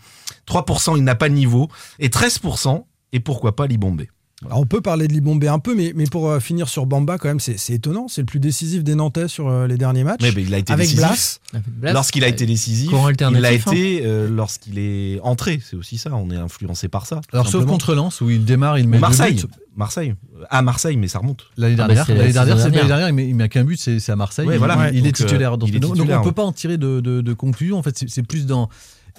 3% 0.47 0.97
il 0.97 1.05
n'a 1.05 1.15
pas 1.15 1.29
de 1.29 1.35
niveau. 1.35 1.69
Et 1.99 2.09
13%, 2.09 2.85
et 3.13 3.21
pourquoi 3.21 3.57
pas 3.57 3.67
Libombé 3.67 4.11
on 4.51 4.67
peut 4.67 4.81
parler 4.81 5.09
de 5.09 5.13
Libombé 5.13 5.49
un 5.49 5.59
peu, 5.59 5.75
mais, 5.75 5.93
mais 5.97 6.05
pour 6.05 6.31
euh, 6.31 6.39
finir 6.39 6.69
sur 6.69 6.87
Bamba, 6.87 7.19
quand 7.19 7.27
même, 7.27 7.41
c'est 7.41 7.73
étonnant. 7.73 8.07
C'est 8.07 8.21
le 8.21 8.27
plus 8.27 8.39
décisif 8.39 8.85
des 8.85 8.95
Nantais 8.95 9.27
sur 9.27 9.49
euh, 9.49 9.67
les 9.67 9.77
derniers 9.77 10.05
matchs. 10.05 10.21
Mais, 10.23 10.31
il 10.31 10.55
a 10.55 10.59
été 10.59 10.73
avec 10.73 10.89
décisif. 10.89 11.41
Lorsqu'il 11.83 12.23
a 12.23 12.29
été 12.29 12.47
décisif, 12.47 12.91
il 12.93 13.41
l'a 13.41 13.53
été 13.53 14.05
hein. 14.05 14.27
lorsqu'il 14.31 14.79
est 14.79 15.19
entré. 15.23 15.61
C'est 15.65 15.75
aussi 15.75 15.99
ça. 15.99 16.15
On 16.15 16.31
est 16.31 16.37
influencé 16.37 16.89
par 16.89 17.07
ça. 17.07 17.21
Alors, 17.33 17.49
sauf 17.49 17.67
contre 17.67 17.95
Lens, 17.95 18.21
où 18.21 18.31
il 18.31 18.45
démarre, 18.45 18.79
il 18.79 18.89
met 18.89 18.99
Marseille. 18.99 19.43
Marseille. 19.77 20.15
À 20.51 20.63
Marseille, 20.63 20.97
mais 20.97 21.09
ça 21.09 21.19
remonte. 21.19 21.47
L'année 21.57 21.75
ah, 21.75 21.87
dernière, 21.87 22.09
l'année 22.09 22.33
dernière, 22.33 22.87
dernière, 22.87 23.09
il 23.09 23.35
met, 23.35 23.49
qu'un 23.49 23.65
but, 23.65 23.77
c'est 23.77 24.11
à 24.11 24.17
Marseille. 24.17 24.47
voilà. 24.57 24.91
il, 24.93 25.07
est 25.07 25.13
titulaire. 25.13 25.59
donc, 25.59 25.71
on 25.73 26.05
ne 26.05 26.23
peut 26.23 26.33
pas 26.33 26.45
en 26.45 26.53
tirer 26.53 26.79
de, 26.79 27.01
de 27.01 27.33
conclusion. 27.33 27.77
En 27.77 27.83
fait, 27.83 28.05
c'est 28.07 28.23
plus 28.23 28.47
dans 28.47 28.69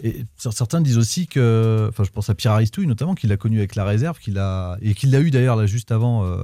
et 0.03 0.25
certains 0.37 0.81
disent 0.81 0.97
aussi 0.97 1.27
que, 1.27 1.87
enfin, 1.89 2.03
je 2.03 2.11
pense 2.11 2.29
à 2.29 2.35
Pierre 2.35 2.53
Aristouille 2.53 2.87
notamment, 2.87 3.15
qu'il 3.15 3.31
a 3.31 3.37
connu 3.37 3.57
avec 3.57 3.75
la 3.75 3.83
réserve, 3.83 4.19
qu'il 4.19 4.37
a 4.37 4.77
et 4.81 4.93
qu'il 4.93 5.11
l'a 5.11 5.19
eu 5.21 5.31
d'ailleurs 5.31 5.55
là 5.55 5.65
juste 5.65 5.91
avant, 5.91 6.25
euh, 6.25 6.37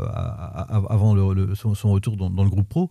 avant 0.89 1.15
son, 1.55 1.91
retour 1.91 2.17
dans, 2.17 2.43
le 2.43 2.49
groupe 2.49 2.67
pro, 2.67 2.89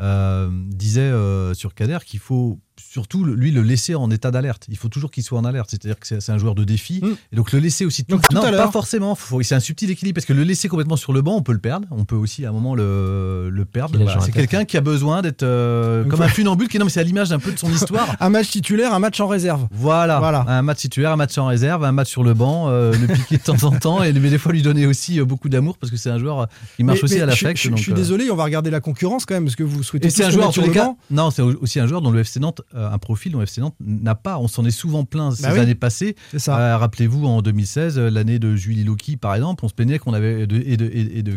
euh, 0.00 0.50
disait 0.68 1.00
euh, 1.00 1.54
sur 1.54 1.74
Kader 1.74 1.98
qu'il 2.04 2.20
faut 2.20 2.58
surtout 2.78 3.24
lui 3.24 3.50
le 3.50 3.62
laisser 3.62 3.94
en 3.94 4.10
état 4.10 4.30
d'alerte. 4.30 4.66
Il 4.68 4.76
faut 4.76 4.88
toujours 4.88 5.10
qu'il 5.10 5.22
soit 5.22 5.38
en 5.38 5.44
alerte. 5.44 5.70
C'est-à-dire 5.70 5.98
que 5.98 6.06
c'est 6.06 6.32
un 6.32 6.38
joueur 6.38 6.54
de 6.54 6.64
défi. 6.64 7.00
Mm. 7.02 7.16
Et 7.32 7.36
donc 7.36 7.52
le 7.52 7.58
laisser 7.58 7.84
aussi 7.84 8.04
tout, 8.04 8.20
non, 8.32 8.40
pas 8.40 8.70
forcément. 8.70 9.16
C'est 9.42 9.54
un 9.54 9.60
subtil 9.60 9.90
équilibre 9.90 10.16
parce 10.16 10.26
que 10.26 10.32
le 10.32 10.42
laisser 10.42 10.68
complètement 10.68 10.96
sur 10.96 11.12
le 11.12 11.22
banc, 11.22 11.36
on 11.36 11.42
peut 11.42 11.52
le 11.52 11.58
perdre. 11.58 11.86
On 11.90 12.04
peut 12.04 12.16
aussi 12.16 12.44
à 12.44 12.50
un 12.50 12.52
moment 12.52 12.74
le, 12.74 13.50
le 13.50 13.64
perdre. 13.64 13.98
c'est 14.20 14.32
quelqu'un 14.32 14.64
qui 14.64 14.76
a 14.76 14.80
besoin 14.80 15.22
d'être 15.22 15.42
euh, 15.42 16.04
comme 16.04 16.22
un 16.22 16.28
funambule 16.28 16.68
qui 16.68 16.78
non 16.78 16.84
mais 16.84 16.90
c'est 16.90 17.00
à 17.00 17.04
l'image 17.04 17.30
d'un 17.30 17.38
peu 17.38 17.52
de 17.52 17.58
son 17.58 17.70
histoire. 17.72 18.16
un 18.20 18.28
match 18.28 18.50
titulaire, 18.50 18.92
un 18.92 18.98
match 18.98 19.20
en 19.20 19.28
réserve. 19.28 19.66
Voilà. 19.70 20.18
voilà. 20.18 20.44
Un 20.48 20.62
match 20.62 20.78
titulaire, 20.78 21.12
un 21.12 21.16
match 21.16 21.36
en 21.38 21.46
réserve, 21.46 21.84
un 21.84 21.92
match 21.92 22.10
sur 22.10 22.24
le 22.24 22.34
banc, 22.34 22.68
euh, 22.68 22.92
le 22.92 23.06
piquer 23.06 23.38
de 23.38 23.42
temps 23.42 23.62
en 23.64 23.70
temps 23.72 24.02
et 24.02 24.12
des 24.12 24.38
fois 24.38 24.52
lui 24.52 24.62
donner 24.62 24.86
aussi 24.86 25.20
euh, 25.20 25.24
beaucoup 25.24 25.48
d'amour 25.48 25.78
parce 25.78 25.90
que 25.90 25.96
c'est 25.96 26.10
un 26.10 26.18
joueur 26.18 26.48
qui 26.76 26.84
marche 26.84 27.02
aussi 27.02 27.20
à 27.20 27.26
l'affect. 27.26 27.60
Je, 27.60 27.70
je, 27.70 27.82
suis 27.82 27.92
désolé, 27.92 28.30
on 28.30 28.36
va 28.36 28.44
regarder 28.44 28.70
la 28.70 28.80
concurrence 28.80 29.26
quand 29.26 29.34
même 29.34 29.44
parce 29.44 29.56
que 29.56 29.62
vous 29.62 29.82
souhaitez. 29.82 30.10
c'est 30.10 30.24
un 30.24 30.30
joueur 30.30 30.52
sur 30.52 30.66
le 30.66 30.72
banc. 30.72 30.98
Non, 31.10 31.30
c'est 31.30 31.42
aussi 31.42 31.80
un 31.80 31.86
joueur 31.86 32.02
dont 32.02 32.10
le 32.10 32.20
FC 32.20 32.40
Nantes 32.40 32.62
un 32.72 32.98
profil 32.98 33.32
dont 33.32 33.42
FC 33.42 33.60
n'a 33.80 34.14
pas. 34.14 34.38
On 34.38 34.48
s'en 34.48 34.64
est 34.64 34.70
souvent 34.70 35.04
plaint 35.04 35.34
ces 35.34 35.42
bah 35.42 35.60
années 35.60 35.74
passées. 35.74 36.16
Euh, 36.34 36.76
rappelez-vous, 36.76 37.26
en 37.26 37.42
2016, 37.42 37.98
euh, 37.98 38.10
l'année 38.10 38.38
de 38.38 38.56
Julie 38.56 38.84
Loki, 38.84 39.16
par 39.16 39.34
exemple, 39.34 39.64
on 39.64 39.68
se 39.68 39.74
plaignait 39.74 39.98
qu'on 39.98 40.14
avait 40.14 40.46
de, 40.46 40.62
et 40.64 40.76
de, 40.76 40.90
et 40.92 41.22
de 41.22 41.32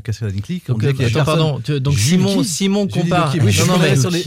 Donc, 0.67 0.83
euh, 0.83 1.23
pardon, 1.25 1.61
donc 1.79 1.97
Simon, 1.97 2.43
Simon 2.43 2.87
compare, 2.87 3.33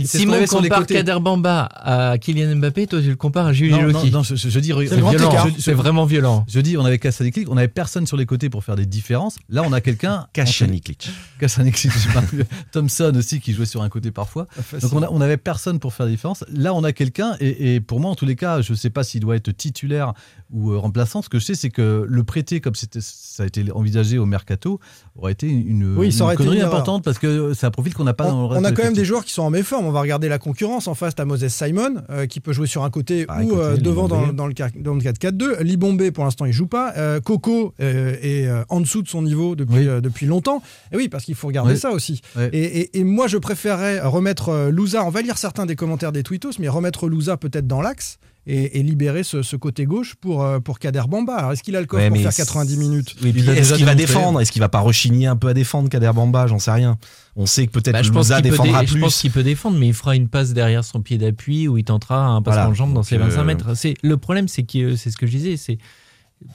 Simon 0.05 0.47
compare 0.47 0.87
Kader 0.87 1.19
Bamba 1.21 1.69
à 1.73 2.19
Kylian 2.19 2.57
Mbappé, 2.57 2.87
toi 2.87 3.01
tu 3.01 3.09
le 3.09 3.17
compares 3.17 3.47
à 3.47 3.53
Julie 3.53 3.79
Loki. 3.81 4.11
Non, 4.11 4.23
je, 4.23 4.59
dis, 4.61 4.73
c'est 5.59 5.73
vraiment 5.73 6.05
violent. 6.05 6.45
Je 6.49 6.61
dis, 6.61 6.77
on 6.77 6.85
avait 6.85 6.99
Kasaniklik, 6.99 7.51
on 7.51 7.57
avait 7.57 7.69
personne 7.69 8.07
sur 8.07 8.17
les 8.17 8.27
côtés 8.27 8.51
pour 8.51 8.65
faire 8.65 8.77
des 8.77 8.87
différences. 8.87 9.37
Là, 9.49 9.63
on 9.65 9.73
a 9.73 9.81
quelqu'un. 9.81 10.27
Kasaniklik. 10.33 11.11
Kasaniklik, 11.39 11.93
Thompson 12.73 13.13
aussi 13.17 13.41
qui 13.41 13.53
jouait 13.53 13.67
sur 13.67 13.83
un 13.83 13.89
côté 13.89 14.11
parfois. 14.11 14.47
Donc 14.81 14.93
on, 14.93 15.03
on 15.03 15.21
avait 15.21 15.37
personne 15.37 15.79
pour 15.79 15.95
faire 15.95 16.07
des 16.07 16.13
différences. 16.13 16.45
Là, 16.53 16.75
on 16.75 16.85
a 16.85 16.90
quelqu'un 16.93 17.37
et 17.41 17.81
pour 17.81 18.01
moi, 18.01 18.11
en 18.11 18.15
tous 18.15 18.27
les 18.27 18.37
cas, 18.37 18.61
je 18.61 18.73
ne 18.73 18.77
sais 18.77 18.91
pas 18.91 19.05
s'il 19.05 19.21
doit 19.21 19.37
être 19.37 19.51
titulaire 19.51 20.15
ou 20.51 20.71
euh, 20.71 20.79
remplaçant. 20.79 21.23
Ce 21.23 21.29
que 21.29 21.39
je 21.39 21.45
sais, 21.45 21.55
c'est 21.55 21.71
que 21.71 22.05
le 22.09 22.25
prêter, 22.25 22.61
comme 22.61 22.75
ça 23.31 23.45
a 23.45 23.47
été 23.47 23.65
envisagé 23.73 24.19
au 24.19 24.27
mercato, 24.27 24.81
aurait 25.17 25.33
été 25.33 25.49
une, 25.49 25.97
oui, 25.97 26.15
connerie 26.37 26.61
importante 26.61 27.05
parce 27.05 27.19
que 27.19 27.55
c'est 27.55 27.67
un 27.67 27.71
profil 27.71 27.95
qu'on 27.95 28.05
n'a 28.05 28.13
pas 28.13 28.27
on, 28.27 28.33
dans 28.33 28.41
le 28.43 28.47
reste 28.47 28.63
On 28.63 28.65
a 28.65 28.73
quand 28.73 28.83
même 28.83 28.95
des 28.95 29.05
joueurs 29.05 29.25
qui 29.25 29.33
sont 29.33 29.43
en 29.43 29.51
méforme. 29.51 29.87
On 29.87 29.93
va 29.93 30.01
regarder 30.01 30.29
la 30.29 30.39
concurrence. 30.39 30.89
En 30.89 30.95
face, 30.95 31.15
à 31.19 31.25
Moses 31.25 31.47
Simon, 31.49 32.03
euh, 32.11 32.27
qui 32.27 32.41
peut 32.41 32.53
jouer 32.53 32.67
sur 32.67 32.83
un 32.83 32.91
côté 32.91 33.27
ah, 33.29 33.43
ou 33.43 33.57
euh, 33.57 33.77
devant 33.77 34.09
dans, 34.09 34.27
le, 34.27 34.33
dans 34.33 34.47
le 34.47 34.53
4-4-2. 34.53 35.61
Libombé, 35.63 36.11
pour 36.11 36.25
l'instant, 36.25 36.45
il 36.45 36.53
joue 36.53 36.67
pas. 36.67 37.21
Coco 37.21 37.75
est 37.79 38.49
en 38.69 38.81
dessous 38.81 39.03
de 39.03 39.09
son 39.09 39.23
niveau 39.23 39.55
depuis, 39.55 39.87
depuis 39.87 40.27
longtemps. 40.27 40.63
Et 40.93 40.97
oui, 40.97 41.09
parce 41.09 41.25
qu'il 41.25 41.35
faut 41.35 41.47
regarder 41.47 41.77
ça 41.77 41.91
aussi. 41.91 42.21
Et, 42.53 42.99
et, 42.99 43.05
moi, 43.05 43.29
je 43.29 43.39
préférerais 43.39 44.01
remettre 44.01 44.71
Louza. 44.71 45.05
On 45.05 45.11
va 45.11 45.23
lire 45.23 45.39
certains 45.39 45.67
des 45.67 45.77
commentaires 45.77 46.13
des 46.13 46.23
tweetos, 46.23 46.53
mais 46.59 46.69
remettre 46.69 47.09
Louza 47.09 47.37
peut-être 47.37 47.67
dans 47.67 47.81
l'axe 47.81 48.19
et, 48.47 48.79
et 48.79 48.83
libérer 48.83 49.23
ce, 49.23 49.43
ce 49.43 49.55
côté 49.57 49.85
gauche 49.85 50.15
pour, 50.15 50.43
euh, 50.43 50.61
pour 50.61 50.79
Kader 50.79 51.03
Bamba. 51.09 51.35
Alors, 51.37 51.53
est-ce 51.53 51.63
qu'il 51.63 51.77
a 51.77 51.81
le 51.81 51.87
coffre 51.87 52.03
Ouais, 52.03 52.09
pour 52.09 52.19
faire 52.19 52.33
c'est- 52.33 52.43
90 52.45 52.77
minutes 52.79 53.15
Oui, 53.23 53.33
puis 53.33 53.49
est-ce 53.49 53.75
qu'il 53.75 53.85
va 53.85 53.95
défendre? 53.95 54.41
Est-ce 54.41 54.51
qu'il 54.53 54.61
va 54.61 54.69
pas 54.69 54.81
rechigner 54.81 55.27
un 55.27 55.37
peu 55.37 55.49
à 55.49 55.55
défendre 55.55 55.89
Kader 55.89 56.13
Bamba? 56.15 56.47
J'en 56.47 56.59
sais 56.59 56.71
rien. 56.73 56.99
On 57.37 57.47
sait 57.47 57.67
que 57.67 57.73
peut-être 57.73 57.93
Bah, 57.93 58.03
je 58.03 58.11
pense 58.11 58.27
Louza 58.29 58.37
qu'il 58.43 58.45
peut, 58.45 58.57
défendra 58.57 58.81
dé- 58.81 58.87
je 58.87 58.93
plus. 58.93 59.01
pense 59.01 59.21
qu'il 59.21 59.31
peut 59.31 59.43
défendre, 59.43 59.79
mais 59.79 59.89
il 59.89 59.95
fera 59.95 60.17
une 60.17 60.29
passe 60.29 60.53
derrière 60.53 60.85
son 60.85 61.01
pied 61.01 61.17
d'appui 61.19 61.69
où 61.69 61.79
il 61.79 61.85
tentera 61.85 62.25
un 62.27 62.43
passe 62.43 62.55
Voilà. 62.55 62.71
en 62.71 62.75
jambe 62.75 62.93
dans 62.95 63.03
ses 63.03 63.19
25 63.19 63.41
euh, 63.41 63.45
mètres. 63.45 63.75
C'est 63.77 63.95
le 64.03 64.17
problème, 64.17 64.49
c'est 64.49 64.63
que 64.65 64.97
c'est 64.97 65.11
ce 65.11 65.17
que 65.17 65.27
je 65.27 65.33
disais, 65.33 65.57
c'est 65.57 65.79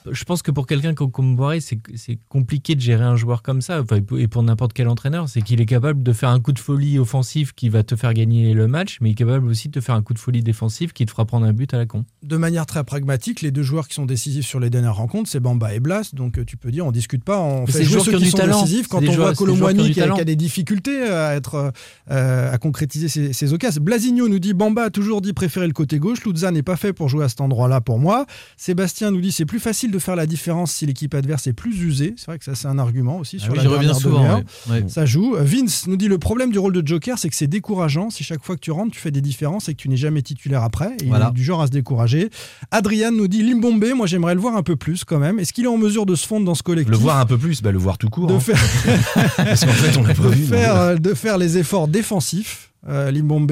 je 0.09 0.23
pense 0.23 0.41
que 0.41 0.51
pour 0.51 0.65
quelqu'un 0.67 0.93
comme 0.93 1.11
Comboiré, 1.11 1.59
c'est 1.61 1.79
compliqué 2.27 2.75
de 2.75 2.81
gérer 2.81 3.03
un 3.03 3.15
joueur 3.15 3.41
comme 3.43 3.61
ça, 3.61 3.81
enfin, 3.81 3.99
et 4.17 4.27
pour 4.27 4.43
n'importe 4.43 4.73
quel 4.73 4.87
entraîneur, 4.87 5.29
c'est 5.29 5.41
qu'il 5.41 5.61
est 5.61 5.65
capable 5.65 6.01
de 6.03 6.13
faire 6.13 6.29
un 6.29 6.39
coup 6.39 6.53
de 6.53 6.59
folie 6.59 6.97
offensif 6.99 7.53
qui 7.53 7.69
va 7.69 7.83
te 7.83 7.95
faire 7.95 8.13
gagner 8.13 8.53
le 8.53 8.67
match, 8.67 8.97
mais 9.01 9.09
il 9.09 9.11
est 9.11 9.15
capable 9.15 9.47
aussi 9.47 9.67
de 9.69 9.73
te 9.73 9.81
faire 9.83 9.95
un 9.95 10.01
coup 10.01 10.13
de 10.13 10.19
folie 10.19 10.41
défensif 10.41 10.91
qui 10.93 11.05
te 11.05 11.11
fera 11.11 11.25
prendre 11.25 11.45
un 11.45 11.53
but 11.53 11.73
à 11.73 11.77
la 11.77 11.85
con. 11.85 12.03
De 12.23 12.37
manière 12.37 12.65
très 12.65 12.83
pragmatique, 12.83 13.41
les 13.41 13.51
deux 13.51 13.63
joueurs 13.63 13.87
qui 13.87 13.93
sont 13.95 14.05
décisifs 14.05 14.45
sur 14.47 14.59
les 14.59 14.69
dernières 14.69 14.95
rencontres, 14.95 15.29
c'est 15.29 15.39
Bamba 15.39 15.73
et 15.73 15.79
Blas. 15.79 16.11
Donc 16.13 16.37
euh, 16.39 16.45
tu 16.45 16.57
peux 16.57 16.71
dire, 16.71 16.85
on 16.85 16.91
discute 16.91 17.23
pas, 17.23 17.39
on 17.39 17.61
Mais 17.65 17.71
fait 17.71 17.83
jouer 17.83 17.99
ceux 17.99 18.11
qui 18.13 18.17
qui 18.17 18.23
du 18.23 18.29
sont 18.31 18.37
talent. 18.37 18.61
décisifs. 18.63 18.87
Quand 18.87 18.97
on 18.99 19.11
joueurs- 19.11 19.27
voit 19.27 19.33
Colomboigny 19.35 19.91
qui, 19.91 20.01
a- 20.01 20.23
des 20.23 20.35
difficultés 20.35 21.03
à 21.03 21.35
être 21.35 21.71
euh, 22.09 22.51
à 22.51 22.57
concrétiser 22.57 23.07
ses, 23.07 23.33
ses 23.33 23.53
occasions. 23.53 23.83
Blasigno 23.83 24.27
nous 24.27 24.39
dit 24.39 24.53
Bamba 24.53 24.83
a 24.85 24.89
toujours 24.89 25.21
dit 25.21 25.33
préférer 25.33 25.67
le 25.67 25.73
côté 25.73 25.99
gauche. 25.99 26.25
Luzza 26.25 26.49
n'est 26.51 26.63
pas 26.63 26.75
fait 26.77 26.93
pour 26.93 27.07
jouer 27.09 27.25
à 27.25 27.29
cet 27.29 27.41
endroit-là 27.41 27.81
pour 27.81 27.99
moi. 27.99 28.25
Sébastien 28.57 29.11
nous 29.11 29.21
dit 29.21 29.31
c'est 29.31 29.45
plus 29.45 29.59
facile 29.59 29.74
de 29.83 29.99
faire 29.99 30.15
la 30.15 30.25
différence 30.25 30.71
si 30.71 30.85
l'équipe 30.85 31.13
adverse 31.13 31.47
est 31.47 31.53
plus 31.53 31.79
usée. 31.81 32.13
C'est 32.17 32.27
vrai 32.27 32.39
que 32.39 32.45
ça 32.45 32.55
c'est 32.55 32.67
un 32.67 32.79
argument 32.79 33.17
aussi 33.19 33.37
Ah 33.39 33.43
sur 33.43 33.53
oui, 33.53 33.59
la 33.63 33.69
reviens 33.69 33.93
souvent, 33.93 34.19
demi-heure. 34.19 34.41
ouais. 34.69 34.81
Ouais. 34.81 34.85
Ça 34.87 35.05
joue. 35.05 35.35
Vince 35.39 35.87
nous 35.87 35.97
dit 35.97 36.07
le 36.07 36.17
problème 36.17 36.51
du 36.51 36.59
rôle 36.59 36.73
de 36.73 36.85
Joker, 36.85 37.17
c'est 37.17 37.29
que 37.29 37.35
c'est 37.35 37.47
décourageant. 37.47 38.09
Si 38.09 38.23
chaque 38.23 38.43
fois 38.43 38.55
que 38.55 38.61
tu 38.61 38.71
rentres, 38.71 38.91
tu 38.93 38.99
fais 38.99 39.11
des 39.11 39.21
différences 39.21 39.69
et 39.69 39.73
que 39.73 39.81
tu 39.81 39.89
n'es 39.89 39.97
jamais 39.97 40.21
titulaire 40.21 40.63
après. 40.63 40.95
Et 41.01 41.05
Voilà. 41.07 41.25
Il 41.25 41.29
est 41.29 41.33
du 41.33 41.43
genre 41.43 41.61
à 41.61 41.67
se 41.67 41.71
décourager. 41.71 42.29
Adrian 42.71 43.11
nous 43.11 43.27
dit 43.27 43.43
Limbombe, 43.43 43.85
moi 43.95 44.07
j'aimerais 44.07 44.35
le 44.35 44.41
voir 44.41 44.55
un 44.55 44.63
peu 44.63 44.75
plus 44.75 45.03
quand 45.03 45.19
même. 45.19 45.39
Est-ce 45.39 45.53
qu'il 45.53 45.65
est 45.65 45.69
en 45.69 45.77
mesure 45.77 46.05
de 46.05 46.15
se 46.15 46.25
fondre 46.25 46.45
dans 46.45 46.55
ce 46.55 46.63
collectif? 46.63 46.91
Le 46.91 46.97
voir 46.97 47.19
un 47.19 47.25
peu 47.25 47.37
plus, 47.37 47.61
bah, 47.61 47.71
le 47.71 47.79
voir 47.79 47.97
tout 47.97 48.09
court. 48.09 48.27
de 48.27 48.33
hein. 48.33 48.39
faire, 48.39 48.57
Parce 49.37 49.65
qu'en 49.65 49.71
fait, 49.71 49.97
on 49.97 50.03
l'a 50.03 50.13
pas 50.13 50.23
de, 50.29 50.35
faire, 50.35 50.75
euh, 50.75 50.93
euh, 50.93 50.97
de 50.97 51.13
faire 51.13 51.37
les 51.37 51.57
efforts 51.57 51.87
défensifs, 51.87 52.71
euh, 52.87 53.11
Limbombe. 53.11 53.51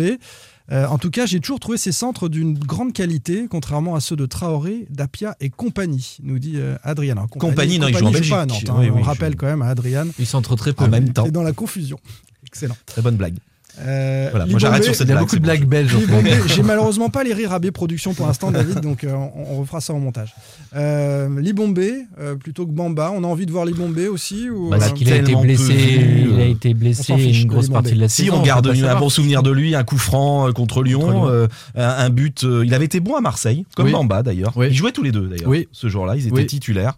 Euh, 0.71 0.85
en 0.87 0.97
tout 0.97 1.09
cas, 1.09 1.25
j'ai 1.25 1.39
toujours 1.39 1.59
trouvé 1.59 1.77
ces 1.77 1.91
centres 1.91 2.29
d'une 2.29 2.57
grande 2.57 2.93
qualité, 2.93 3.47
contrairement 3.49 3.95
à 3.95 3.99
ceux 3.99 4.15
de 4.15 4.25
Traoré, 4.25 4.87
Dapia 4.89 5.35
et 5.41 5.49
compagnie, 5.49 6.17
nous 6.23 6.39
dit 6.39 6.53
euh, 6.55 6.77
Adrien. 6.83 7.13
Alors, 7.13 7.29
Compagnie, 7.29 7.79
non, 7.79 7.87
il 7.89 7.97
joue 7.97 8.05
en 8.05 8.13
joue 8.13 8.29
pas 8.29 8.41
à 8.41 8.45
Belgique. 8.45 8.67
Nantes, 8.67 8.77
hein. 8.77 8.81
Oui, 8.81 8.89
on 8.89 8.97
oui, 8.97 9.03
rappelle 9.03 9.33
joue. 9.33 9.37
quand 9.39 9.47
même 9.47 9.61
à 9.61 9.67
Adrien. 9.67 10.07
Il 10.19 10.25
s'entre 10.25 10.55
très 10.55 10.73
peu. 10.73 10.85
En 10.85 10.89
même 10.89 11.11
temps. 11.11 11.25
C'est 11.25 11.31
dans 11.31 11.43
la 11.43 11.53
confusion. 11.53 11.99
Excellent. 12.47 12.77
Très 12.85 13.01
bonne 13.01 13.17
blague. 13.17 13.37
Euh, 13.79 14.27
Voilà, 14.29 14.45
moi 14.45 14.59
j'arrête 14.59 14.83
sur 14.83 14.93
cette 14.93 15.07
Il 15.07 15.09
y 15.09 15.11
a 15.13 15.15
blague. 15.15 15.23
beaucoup 15.25 15.35
de 15.37 15.41
blagues 15.41 15.65
belges. 15.65 15.95
en 15.95 15.99
fait. 15.99 16.05
Limbombe, 16.21 16.47
J'ai 16.47 16.61
malheureusement 16.63 17.09
pas 17.09 17.23
les 17.23 17.33
rires 17.33 17.51
AB 17.53 17.71
Productions 17.71 18.13
pour 18.13 18.27
l'instant, 18.27 18.51
David, 18.51 18.81
donc 18.81 19.03
euh, 19.03 19.13
on, 19.13 19.31
on 19.53 19.59
refera 19.61 19.81
ça 19.81 19.93
en 19.93 19.99
montage. 19.99 20.33
Euh, 20.75 21.39
Libombe, 21.41 21.79
euh, 22.19 22.35
plutôt 22.35 22.65
que 22.67 22.71
Bamba, 22.71 23.11
on 23.15 23.23
a 23.23 23.27
envie 23.27 23.45
de 23.47 23.51
voir 23.51 23.65
Libombe 23.65 23.97
aussi 24.11 24.49
ou, 24.49 24.69
Parce 24.69 24.89
euh, 24.89 24.91
qu'il 24.93 25.11
a 25.11 25.17
été 25.17 25.35
blessé, 25.35 25.73
il 25.73 26.39
a 26.39 26.45
été 26.45 26.69
on 26.73 26.77
blessé 26.77 27.13
une 27.41 27.47
grosse 27.47 27.69
partie 27.69 27.93
de 27.95 27.99
la 27.99 28.09
Si 28.09 28.23
saison. 28.25 28.35
on 28.35 28.39
va 28.39 28.45
garde 28.45 28.67
un 28.67 28.99
bon 28.99 29.09
souvenir 29.09 29.41
de 29.43 29.51
lui, 29.51 29.75
un 29.75 29.83
coup 29.83 29.97
franc 29.97 30.51
contre 30.53 30.83
Lyon, 30.83 30.99
Contre 31.01 31.13
Lyon. 31.13 31.27
euh, 31.29 31.47
un, 31.75 31.87
un 32.05 32.09
but. 32.09 32.43
euh, 32.43 32.63
il 32.65 32.73
avait 32.73 32.85
été 32.85 32.99
bon 32.99 33.15
à 33.15 33.21
Marseille, 33.21 33.65
comme 33.75 33.87
Oui. 33.87 33.91
Bamba 33.91 34.23
d'ailleurs. 34.23 34.53
Oui. 34.55 34.67
Ils 34.69 34.75
jouaient 34.75 34.91
tous 34.91 35.03
les 35.03 35.11
deux 35.11 35.27
d'ailleurs. 35.27 35.49
Oui. 35.49 35.67
Ce 35.71 35.87
jour-là, 35.89 36.15
ils 36.15 36.27
étaient 36.27 36.35
Oui. 36.35 36.45
titulaires. 36.45 36.93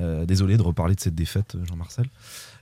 Euh, 0.00 0.24
désolé 0.24 0.56
de 0.56 0.62
reparler 0.62 0.94
de 0.94 1.00
cette 1.00 1.14
défaite, 1.16 1.56
Jean-Marcel. 1.68 2.06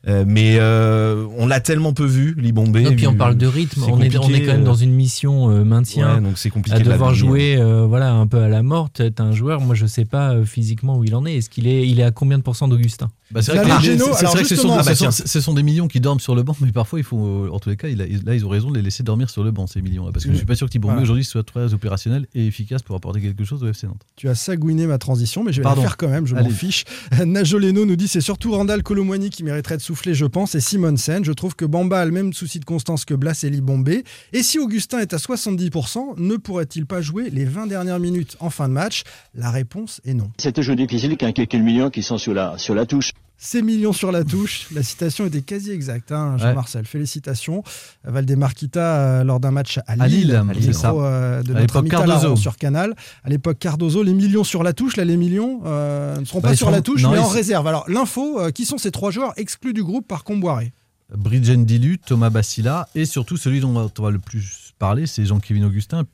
Euh, 0.06 0.24
mais 0.26 0.56
euh, 0.58 1.26
on 1.36 1.46
l'a 1.46 1.60
tellement 1.60 1.92
peu 1.92 2.04
vu, 2.04 2.34
Libombe. 2.38 2.76
Et 2.76 2.94
puis 2.94 3.06
on 3.06 3.14
parle 3.14 3.36
de 3.36 3.46
rythme, 3.46 3.82
on 3.82 3.86
est, 3.86 3.92
on 3.92 4.00
est 4.00 4.10
compliqué, 4.16 4.46
quand 4.46 4.52
même 4.52 4.62
euh, 4.62 4.64
dans 4.64 4.74
une 4.74 4.92
mission 4.92 5.50
euh, 5.50 5.64
maintien. 5.64 6.16
ouais, 6.16 6.20
donc 6.20 6.38
c'est 6.38 6.50
compliqué 6.50 6.76
à 6.76 6.80
de 6.80 6.84
devoir 6.84 7.14
jouer 7.14 7.60
voilà 7.88 8.12
un 8.12 8.26
peu 8.26 8.38
à 8.38 8.48
la 8.48 8.62
mort 8.62 8.90
t'es 8.90 9.20
un 9.20 9.32
joueur 9.32 9.60
moi 9.60 9.74
je 9.74 9.86
sais 9.86 10.04
pas 10.04 10.44
physiquement 10.44 10.98
où 10.98 11.04
il 11.04 11.14
en 11.14 11.26
est 11.26 11.36
est-ce 11.36 11.50
qu'il 11.50 11.66
est 11.66 11.86
il 11.86 12.00
est 12.00 12.04
à 12.04 12.10
combien 12.10 12.38
de 12.38 12.42
pourcents 12.42 12.68
d'Augustin? 12.68 13.08
Bah, 13.30 13.42
c'est 13.42 13.52
vrai 13.52 13.60
que, 13.60 13.66
les 13.86 14.02
alors 14.02 14.32
vrai 14.32 14.42
que 14.42 14.48
ce 14.48 14.56
sont, 14.56 14.68
justement- 14.68 14.82
ce 14.82 14.94
sont- 14.94 15.04
tiens. 15.10 15.10
ce 15.10 15.40
sont 15.40 15.52
des 15.52 15.62
millions 15.62 15.86
qui 15.86 16.00
dorment 16.00 16.20
sur 16.20 16.34
le 16.34 16.42
banc, 16.42 16.56
mais 16.60 16.72
parfois, 16.72 16.98
il 16.98 17.04
faut, 17.04 17.26
euh, 17.46 17.50
en 17.52 17.58
tous 17.58 17.68
les 17.68 17.76
cas, 17.76 17.88
il 17.88 18.00
a- 18.00 18.06
là, 18.06 18.34
ils 18.34 18.46
ont 18.46 18.48
raison 18.48 18.70
de 18.70 18.76
les 18.76 18.82
laisser 18.82 19.02
dormir 19.02 19.28
sur 19.28 19.44
le 19.44 19.50
banc, 19.50 19.66
ces 19.66 19.82
millions. 19.82 20.10
Parce 20.12 20.24
que 20.24 20.32
je 20.32 20.36
suis 20.36 20.46
pas 20.46 20.54
sûr 20.54 20.70
qu'ils 20.70 20.80
Voilà. 20.80 21.02
aujourd'hui 21.02 21.24
soit 21.24 21.42
très 21.42 21.74
opérationnel 21.74 22.26
et 22.34 22.46
efficace 22.46 22.82
pour 22.82 22.96
apporter 22.96 23.20
quelque 23.20 23.44
chose 23.44 23.62
au 23.62 23.68
FC 23.68 23.86
Nantes. 23.86 24.00
Tu 24.16 24.28
as 24.28 24.34
sagouiné 24.34 24.86
ma 24.86 24.96
transition, 24.98 25.44
mais 25.44 25.52
je 25.52 25.58
vais 25.58 25.62
Pardon. 25.64 25.82
la 25.82 25.88
faire 25.88 25.96
quand 25.98 26.08
même, 26.08 26.26
je 26.26 26.34
m'en 26.34 26.48
fiche. 26.48 26.84
Najoleno 27.26 27.84
nous 27.84 27.96
dit 27.96 28.08
c'est 28.08 28.20
surtout 28.22 28.52
Randall 28.52 28.82
Colomwani 28.82 29.28
qui 29.30 29.44
mériterait 29.44 29.76
de 29.76 29.82
souffler, 29.82 30.14
je 30.14 30.24
pense, 30.24 30.54
et 30.54 30.60
Simonsen. 30.60 31.24
Je 31.24 31.32
trouve 31.32 31.54
que 31.54 31.64
Bamba 31.66 32.00
a 32.00 32.04
le 32.06 32.12
même 32.12 32.32
souci 32.32 32.60
de 32.60 32.64
constance 32.64 33.04
que 33.04 33.14
Blas 33.14 33.42
et 33.44 33.50
Libombe. 33.50 33.88
Et 34.32 34.42
si 34.42 34.58
Augustin 34.58 35.00
est 35.00 35.12
à 35.12 35.18
70%, 35.18 36.14
ne 36.16 36.36
pourrait-il 36.36 36.86
pas 36.86 37.02
jouer 37.02 37.28
les 37.30 37.44
20 37.44 37.66
dernières 37.66 37.98
minutes 38.00 38.36
en 38.40 38.50
fin 38.50 38.68
de 38.68 38.72
match? 38.74 39.02
La 39.34 39.50
réponse 39.50 40.00
est 40.04 40.14
non. 40.14 40.30
C'est 40.38 40.52
toujours 40.52 40.76
difficile 40.76 41.16
a 41.20 41.32
quelques 41.32 41.54
millions 41.54 41.90
qui 41.90 42.02
sont 42.02 42.18
sur 42.18 42.32
la, 42.34 42.56
sur 42.58 42.74
la 42.74 42.86
touche. 42.86 43.12
Ces 43.40 43.62
millions 43.62 43.92
sur 43.92 44.10
la 44.10 44.24
touche, 44.24 44.66
la 44.74 44.82
citation 44.82 45.24
était 45.26 45.42
quasi 45.42 45.70
exacte, 45.70 46.10
hein, 46.10 46.36
Jean-Marcel. 46.38 46.84
Félicitations. 46.86 47.62
Valdemar 48.02 48.52
Kita, 48.52 48.96
euh, 49.20 49.24
lors 49.24 49.38
d'un 49.38 49.52
match 49.52 49.78
à 49.86 49.94
Lille, 49.94 50.34
À 50.34 50.42
Lille, 50.42 50.54
c'est 50.60 50.66
micro, 50.68 50.72
ça. 50.72 50.90
euh, 50.92 51.42
de 51.44 51.54
À 51.54 51.60
notre 51.60 51.76
ami 51.76 51.88
Cardozo. 51.88 52.34
sur 52.34 52.56
Canal. 52.56 52.96
À 53.22 53.28
l'époque, 53.30 53.60
Cardozo, 53.60 54.02
les 54.02 54.12
millions 54.12 54.42
sur 54.42 54.64
la 54.64 54.72
touche. 54.72 54.96
Là, 54.96 55.04
les 55.04 55.16
millions 55.16 55.60
euh, 55.66 56.18
ne 56.18 56.24
seront 56.24 56.40
Bah, 56.40 56.48
pas 56.48 56.56
sur 56.56 56.72
la 56.72 56.82
touche, 56.82 57.02
non, 57.04 57.12
mais 57.12 57.18
en 57.18 57.28
réserve. 57.28 57.66
Alors, 57.68 57.84
l'info, 57.88 58.40
euh, 58.40 58.50
qui 58.50 58.64
sont 58.64 58.76
ces 58.76 58.90
trois 58.90 59.12
joueurs 59.12 59.34
exclus 59.36 59.72
du 59.72 59.84
groupe 59.84 60.08
par 60.08 60.24
Comboiré 60.24 60.72
Bridgen 61.16 61.64
Dilu, 61.64 61.98
Thomas 61.98 62.30
Bassila 62.30 62.88
et 62.96 63.04
surtout 63.06 63.36
celui 63.36 63.60
dont 63.60 63.88
on 63.98 64.02
va 64.02 64.10
le 64.10 64.18
plus 64.18 64.72
parler, 64.80 65.06
c'est 65.06 65.24
Jean-Kévin 65.24 65.62
Augustin. 65.64 66.04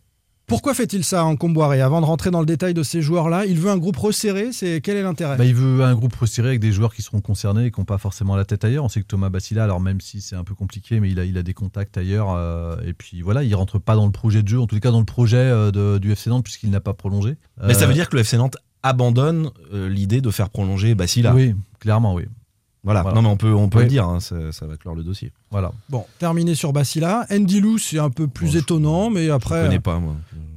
Pourquoi 0.47 0.75
fait-il 0.75 1.05
ça 1.05 1.25
en 1.25 1.37
Comboiré 1.37 1.81
Avant 1.81 2.01
de 2.03 2.07
rentrer 2.07 2.31
dans 2.31 2.41
le 2.41 2.47
détail 2.47 2.75
de 2.75 2.83
ces 2.83 3.01
joueurs-là, 3.01 3.47
il 3.47 3.59
veut 3.59 3.71
un 3.71 3.79
groupe 3.79 3.97
resserré. 3.97 4.53
C'est 4.53 4.83
Quel 4.83 4.97
est 4.99 5.03
l'intérêt? 5.03 5.37
Bah, 5.39 5.45
il 5.47 5.55
veut 5.55 5.83
un 5.83 5.95
groupe 5.95 6.15
resserré 6.15 6.49
avec 6.49 6.61
des 6.61 6.71
joueurs 6.71 6.95
qui 6.95 7.01
seront 7.01 7.23
concernés 7.23 7.67
et 7.67 7.71
qui 7.71 7.81
n'ont 7.81 7.87
pas 7.87 7.97
forcément 7.97 8.37
la 8.37 8.45
tête 8.45 8.63
ailleurs. 8.65 8.85
On 8.85 8.89
sait 8.91 9.01
que 9.01 9.07
Thomas 9.07 9.31
Bassila, 9.31 9.65
alors 9.65 9.81
même 9.81 10.03
si 10.03 10.21
c'est 10.21 10.37
un 10.37 10.45
peu 10.45 10.55
compliqué, 10.55 11.01
mais 11.01 11.11
il 11.11 11.19
a, 11.19 11.25
il 11.25 11.39
a 11.39 11.43
des 11.43 11.55
contacts 11.55 11.97
ailleurs. 11.97 12.31
euh, 12.37 12.77
et 12.87 12.93
puis 12.93 13.23
voilà, 13.23 13.43
il 13.43 13.55
rentre 13.55 13.79
pas 13.79 13.95
dans 13.97 14.05
le 14.05 14.13
projet 14.13 14.43
de 14.43 14.49
jeu, 14.49 14.61
en 14.61 14.67
tout 14.67 14.79
cas 14.81 14.91
dans 14.91 14.99
le 14.99 15.07
projet 15.07 15.39
euh, 15.39 15.71
de- 15.71 15.97
du 15.99 16.13
FC 16.13 16.29
Nantes, 16.29 16.45
puisqu'il 16.45 16.69
n'a 16.71 16.81
pas 16.81 16.93
prolongé. 16.93 17.37
Mais 17.67 17.73
ça 17.73 17.85
Euh, 17.85 17.87
veut 17.87 17.95
dire 17.95 18.11
que 18.11 18.17
le 18.17 18.21
FC 18.23 18.37
Nantes 18.37 18.57
abandonne 18.83 19.51
euh, 19.73 19.89
l'idée 19.89 20.21
de 20.21 20.31
faire 20.31 20.51
prolonger 20.51 20.95
Bassila. 20.95 21.35
Oui, 21.35 21.55
clairement, 21.81 22.13
oui. 22.15 22.25
Voilà. 22.85 23.03
Voilà. 23.03 23.17
Non, 23.17 23.23
mais 23.23 23.29
on 23.29 23.37
peut, 23.37 23.53
on 23.53 23.69
peut 23.69 23.79
Oui. 23.79 23.85
le 23.85 23.91
dire, 23.91 24.07
hein, 24.07 24.21
ça, 24.21 24.53
ça 24.53 24.67
va 24.67 24.77
clore 24.77 24.95
le 24.95 25.03
dossier. 25.03 25.33
Voilà. 25.51 25.73
Bon, 25.89 26.05
terminé 26.19 26.55
sur 26.55 26.73
Bassila. 26.73 27.27
Ndilou, 27.31 27.79
c'est 27.79 27.99
un 27.99 28.11
peu 28.11 28.27
plus 28.29 28.47
Bon, 28.47 28.53
je- 28.53 28.59
étonnant, 28.59 29.11
mais 29.11 29.27
Je 29.27 29.31
après. 29.33 29.63
connais 29.63 29.81
pas, 29.81 29.99
moi. 29.99 30.15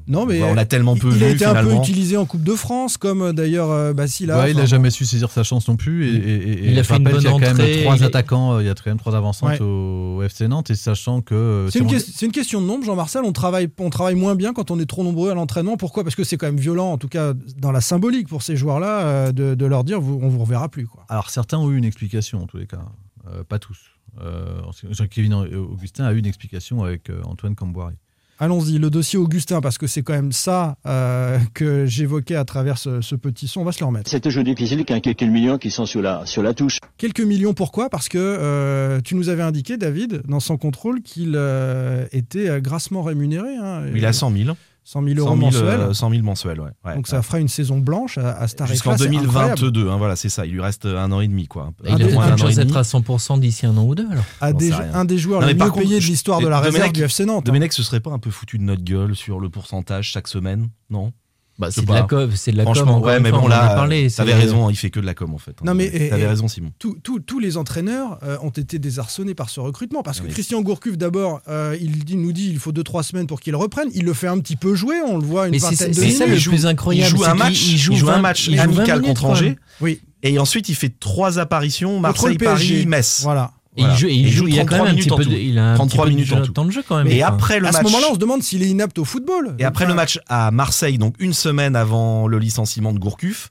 Non, 0.08 0.26
mais 0.26 0.41
on 0.41 0.54
l'a 0.54 0.65
tellement 0.65 0.96
peu 0.96 1.10
il 1.10 1.15
vu 1.15 1.26
a 1.26 1.30
été 1.30 1.43
un 1.46 1.62
peu 1.63 1.74
utilisé 1.76 2.15
en 2.15 2.26
Coupe 2.26 2.43
de 2.43 2.54
France, 2.56 2.96
comme 2.98 3.22
euh, 3.22 3.34
d'ailleurs 3.34 3.70
euh, 3.72 3.91
Bassila. 3.93 4.39
Ouais, 4.39 4.52
il 4.52 4.58
n'a 4.58 4.65
jamais 4.65 4.89
su 4.89 5.06
saisir 5.06 5.30
sa 5.32 5.43
chance 5.43 5.67
non 5.67 5.76
plus. 5.76 6.08
Et, 6.08 6.15
et- 6.15 6.36
et- 6.67 6.72
Il 6.72 6.80
a 6.80 6.84
fait 6.84 6.96
une 6.96 7.04
bonne 7.04 7.15
qu'il 7.15 7.24
y 7.24 7.28
a 7.28 7.30
quand 7.32 7.36
entrée, 7.36 7.52
même 7.76 7.82
trois 7.84 7.98
il 7.98 8.04
attaquants, 8.06 8.54
euh, 8.54 8.63
il 8.63 8.67
y 8.67 8.70
a 8.70 8.74
quand 8.74 8.88
même 8.88 8.98
trois 9.00 9.15
avancantes 9.15 9.60
Ouais. 9.60 9.62
au 9.62 10.22
FC 10.24 10.48
Nantes, 10.48 10.70
et 10.70 10.76
sachant 10.76 11.22
que. 11.22 11.36
euh, 11.36 11.65
C'est 11.67 11.80
si 11.80 11.80
une, 12.24 12.30
on- 12.30 12.32
question 12.32 12.62
de 12.62 12.65
nombre, 12.65 12.86
Jean-Marcel. 12.86 13.24
On 13.26 13.34
travaille, 13.34 13.67
on 13.80 13.89
travaille 13.89 14.15
moins 14.15 14.36
bien 14.36 14.54
quand 14.54 14.72
on 14.72 14.80
est 14.80 14.86
trop 14.86 15.04
nombreux 15.04 15.30
à 15.30 15.34
l'entraînement. 15.34 15.76
Pourquoi? 15.78 16.04
Parce 16.04 16.15
que 16.15 16.24
c'est 16.24 16.38
quand 16.38 16.48
même 16.48 16.58
violent, 16.58 16.91
en 16.93 16.98
tout 16.98 17.10
cas 17.10 17.34
dans 17.58 17.72
la 17.74 17.82
symbolique 17.82 18.28
pour 18.30 18.43
ces 18.43 18.56
joueurs-là, 18.56 19.00
euh, 19.02 19.32
de, 19.34 19.56
de 19.56 19.65
leur 19.65 19.84
dire 19.84 20.00
vous, 20.00 20.20
on 20.22 20.30
vous 20.30 20.39
reverra 20.39 20.70
plus. 20.70 20.88
Quoi. 20.88 21.06
Alors 21.10 21.30
certains 21.30 21.58
ont 21.58 21.70
eu 21.72 21.78
une 21.78 21.86
explication 21.86 22.41
en 22.43 22.48
tous 22.48 22.58
les 22.58 22.67
cas, 22.67 22.80
Euh, 23.28 23.43
pas 23.43 23.60
tous. 23.60 23.78
Euh, 24.22 24.62
Jean-Kévin 24.89 25.46
Augustin 25.54 26.06
a 26.06 26.13
eu 26.13 26.17
une 26.20 26.26
explication 26.26 26.84
avec 26.84 27.10
euh, 27.10 27.22
Antoine 27.26 27.56
Camboire. 27.56 27.91
Allons-y, 28.39 28.78
le 28.78 28.89
dossier 28.91 29.17
Augustin, 29.17 29.62
parce 29.62 29.78
que 29.80 29.88
c'est 29.88 30.04
quand 30.04 30.13
même 30.13 30.32
ça 30.32 30.78
euh, 30.86 31.39
que 31.56 31.86
j'évoquais 31.88 32.36
à 32.36 32.45
travers 32.45 32.78
ce, 32.78 33.02
ce 33.02 33.15
petit 33.15 33.47
son. 33.47 33.62
On 33.62 33.63
va 33.63 33.71
se 33.71 33.80
le 33.80 33.86
remettre. 33.88 34.10
C'est 34.10 34.19
toujours 34.19 34.43
difficile 34.43 34.80
quand 34.86 34.93
il 34.93 34.97
y 34.97 34.97
a 34.97 35.02
quelques 35.13 35.23
millions 35.23 35.58
qui 35.58 35.71
sont 35.71 35.86
sur 35.88 36.02
la, 36.02 36.26
sur 36.26 36.43
la 36.43 36.54
touche. 36.54 36.80
Quelques 36.97 37.21
millions, 37.21 37.54
pourquoi? 37.56 37.89
Parce 37.89 38.10
que 38.10 38.17
euh, 38.19 39.02
tu 39.04 39.15
nous 39.15 39.30
avais 39.30 39.41
indiqué, 39.43 39.78
David, 39.78 40.21
dans 40.28 40.39
son 40.39 40.58
contrôle, 40.58 41.02
qu'il 41.02 41.34
euh, 41.36 42.06
était 42.12 42.62
grassement 42.62 43.02
rémunéré. 43.02 43.56
hein. 43.58 43.84
Il 43.95 44.06
a 44.06 44.13
100 44.13 44.32
000. 44.32 44.56
100 44.89 45.04
000 45.04 45.19
euros 45.19 45.28
100 45.32 45.36
000, 45.36 45.45
mensuels. 45.52 45.80
euh, 45.82 45.93
100 45.93 46.10
000 46.12 46.23
mensuels, 46.23 46.62
ouais. 46.62 46.69
Ouais, 46.86 46.95
Donc 46.95 47.06
ouais. 47.08 47.12
ça 47.12 47.21
fera 47.21 47.39
une 47.41 47.50
saison 47.50 47.80
blanche 47.80 48.17
à, 48.17 48.38
à 48.38 48.47
tarif 48.47 48.73
Jusqu'en 48.76 48.95
2022, 48.95 49.89
hein, 49.89 49.97
voilà, 49.97 50.15
c'est 50.15 50.30
ça. 50.30 50.45
Il 50.45 50.54
lui 50.54 50.62
reste 50.62 50.86
un 50.86 51.12
an 51.12 51.19
et 51.19 51.28
demi, 51.28 51.47
quoi. 51.47 51.73
Il 51.84 51.89
a 51.89 52.10
moins 52.12 52.32
an 52.32 52.36
et 52.47 52.60
à 52.78 52.82
100% 52.84 53.39
d'ici 53.41 53.65
un 53.65 53.76
an 53.76 53.84
ou 53.84 53.95
deux 53.95 54.08
alors 54.10 54.23
À 54.39 54.54
des- 54.54 54.71
un 54.71 55.04
des 55.04 55.17
joueurs 55.17 55.41
Non, 55.41 55.47
les 55.47 55.56
mieux 55.56 55.71
payés 55.71 56.00
de 56.00 56.06
l'histoire 56.06 56.39
de 56.39 56.47
la 56.47 56.62
réserve 56.62 56.86
Domenech- 56.88 56.93
du 56.93 57.04
FC 57.04 57.26
Nantes. 57.26 57.39
hein. 57.39 57.52
Domenech, 57.52 57.73
ce 57.73 57.84
serait 57.84 58.00
pas 58.00 58.12
un 58.12 58.19
peu 58.19 58.32
foutu 58.32 58.58
de 58.60 58.63
notre 58.63 58.84
gueule 58.84 59.13
sur 59.15 59.41
le 59.41 59.50
pourcentage 59.50 60.10
chaque 60.10 60.30
semaine 60.30 60.69
Non? 60.89 61.12
Bah, 61.60 61.70
c'est 61.72 61.84
de 61.86 61.91
la 61.91 62.04
com 62.04 62.30
c'est 62.36 62.52
de 62.52 62.58
la 62.58 62.63
com 62.65 62.74
Franchement, 62.76 62.98
encore 62.98 63.08
ouais, 63.08 63.20
mais 63.20 63.32
bon, 63.32 63.48
là, 63.48 63.70
parlé, 63.76 64.10
c'est- 64.10 64.17
t'avais 64.17 64.34
raison, 64.34 64.70
il 64.70 64.76
fait 64.76 64.89
que 64.89 65.00
de 65.00 65.06
la 65.06 65.13
com, 65.13 65.34
en 65.34 65.38
fait. 65.38 65.56
Non, 65.63 65.74
mais- 65.74 65.86
et- 65.86 66.10
T'avais 66.10 66.22
et- 66.24 66.28
raison, 66.28 66.48
Simon. 66.48 66.72
Tous- 66.80 66.98
tous- 67.04 67.20
tous 67.20 67.39
les 67.39 67.58
entraîneurs 67.58 68.20
euh, 68.24 68.38
ont 68.41 68.50
été 68.50 68.78
désarçonnés 68.80 69.34
par 69.36 69.50
ce 69.50 69.60
recrutement 69.60 70.04
parce 70.04 70.20
que 70.20 70.26
Oui. 70.28 70.32
Christian 70.34 70.62
Gourcuff 70.62 70.98
d'abord 70.98 71.41
euh, 71.48 71.76
il 71.82 72.04
dit- 72.06 72.15
nous 72.17 72.32
dit 72.32 72.50
il 72.52 72.60
faut 72.60 72.72
2-3 72.72 73.04
semaines 73.04 73.28
pour 73.28 73.39
qu'il 73.39 73.56
reprenne 73.56 73.89
il 73.93 74.04
le 74.06 74.13
fait 74.13 74.28
un 74.28 74.39
petit 74.39 74.56
peu 74.56 74.76
jouer 74.76 74.96
on 75.08 75.17
le 75.17 75.26
voit 75.26 75.46
une 75.48 75.52
mais 75.52 75.60
c'est 75.60 75.70
vingtaine 75.72 75.93
c'est 75.93 76.06
de 76.06 76.12
ça 76.12 76.24
minutes. 76.26 76.30
le 76.30 76.36
joue- 76.38 76.50
plus 76.52 76.65
incroyable 76.65 77.08
il 77.08 77.17
joue 77.17 77.24
c'est 77.24 77.30
un 77.30 77.34
match, 77.36 77.65
il 77.67 77.78
joue 77.78 77.93
un 77.93 77.98
20 78.13 78.22
match 78.22 78.48
il 78.48 78.52
joue 78.58 78.72
20 78.72 78.78
amical 78.78 79.02
minutes, 79.02 79.17
contre. 79.17 79.26
Angers. 79.32 79.56
oui 79.82 80.02
Et 80.24 80.39
ensuite, 80.39 80.67
il 80.70 80.76
fait 80.76 80.93
trois 81.00 81.38
apparitions 81.39 81.96
le 81.96 82.00
Marseille, 82.02 82.38
Paris. 82.38 82.86
Metz. 82.88 83.22
voilà 83.24 83.52
Il 83.78 83.96
joue, 83.96 84.08
et 84.08 84.13
il 84.13 84.30
joue, 84.32 84.48
il 84.48 84.56
y 84.56 84.60
a 84.60 84.66
quand 84.66 84.84
même 84.84 84.94
un 84.94 84.96
petit 84.96 85.10
peu 85.10 85.24
de, 85.26 85.36
il 85.36 85.58
a 85.60 85.72
un 85.72 85.76
33 85.76 86.06
petit 86.06 86.12
peu 86.12 86.16
minutes 86.18 86.32
de 86.34 86.36
en 86.40 86.42
tout. 86.46 86.52
temps 86.52 86.66
de 86.66 86.72
jeu 86.72 86.84
quand 86.88 86.98
même. 86.98 87.08
Et 87.08 87.24
Enfin, 87.24 87.34
après 87.34 87.60
le 87.60 87.68
à 87.68 87.72
match, 87.72 87.82
ce 87.82 87.84
moment-là, 87.84 88.08
on 88.12 88.13
se 88.16 88.20
demande 88.20 88.42
s'il 88.44 88.63
est 88.63 88.70
inapte 88.70 88.98
au 89.00 89.06
football. 89.06 89.56
et 89.60 89.63
après 89.66 89.86
le 89.86 89.94
match 89.94 90.20
à 90.28 90.52
Marseille, 90.52 90.98
donc 90.98 91.16
une 91.20 91.34
semaine 91.34 91.76
avant 91.76 92.28
le 92.28 92.40
licenciement 92.40 92.92
de 92.94 93.00
Gourcuff, 93.00 93.50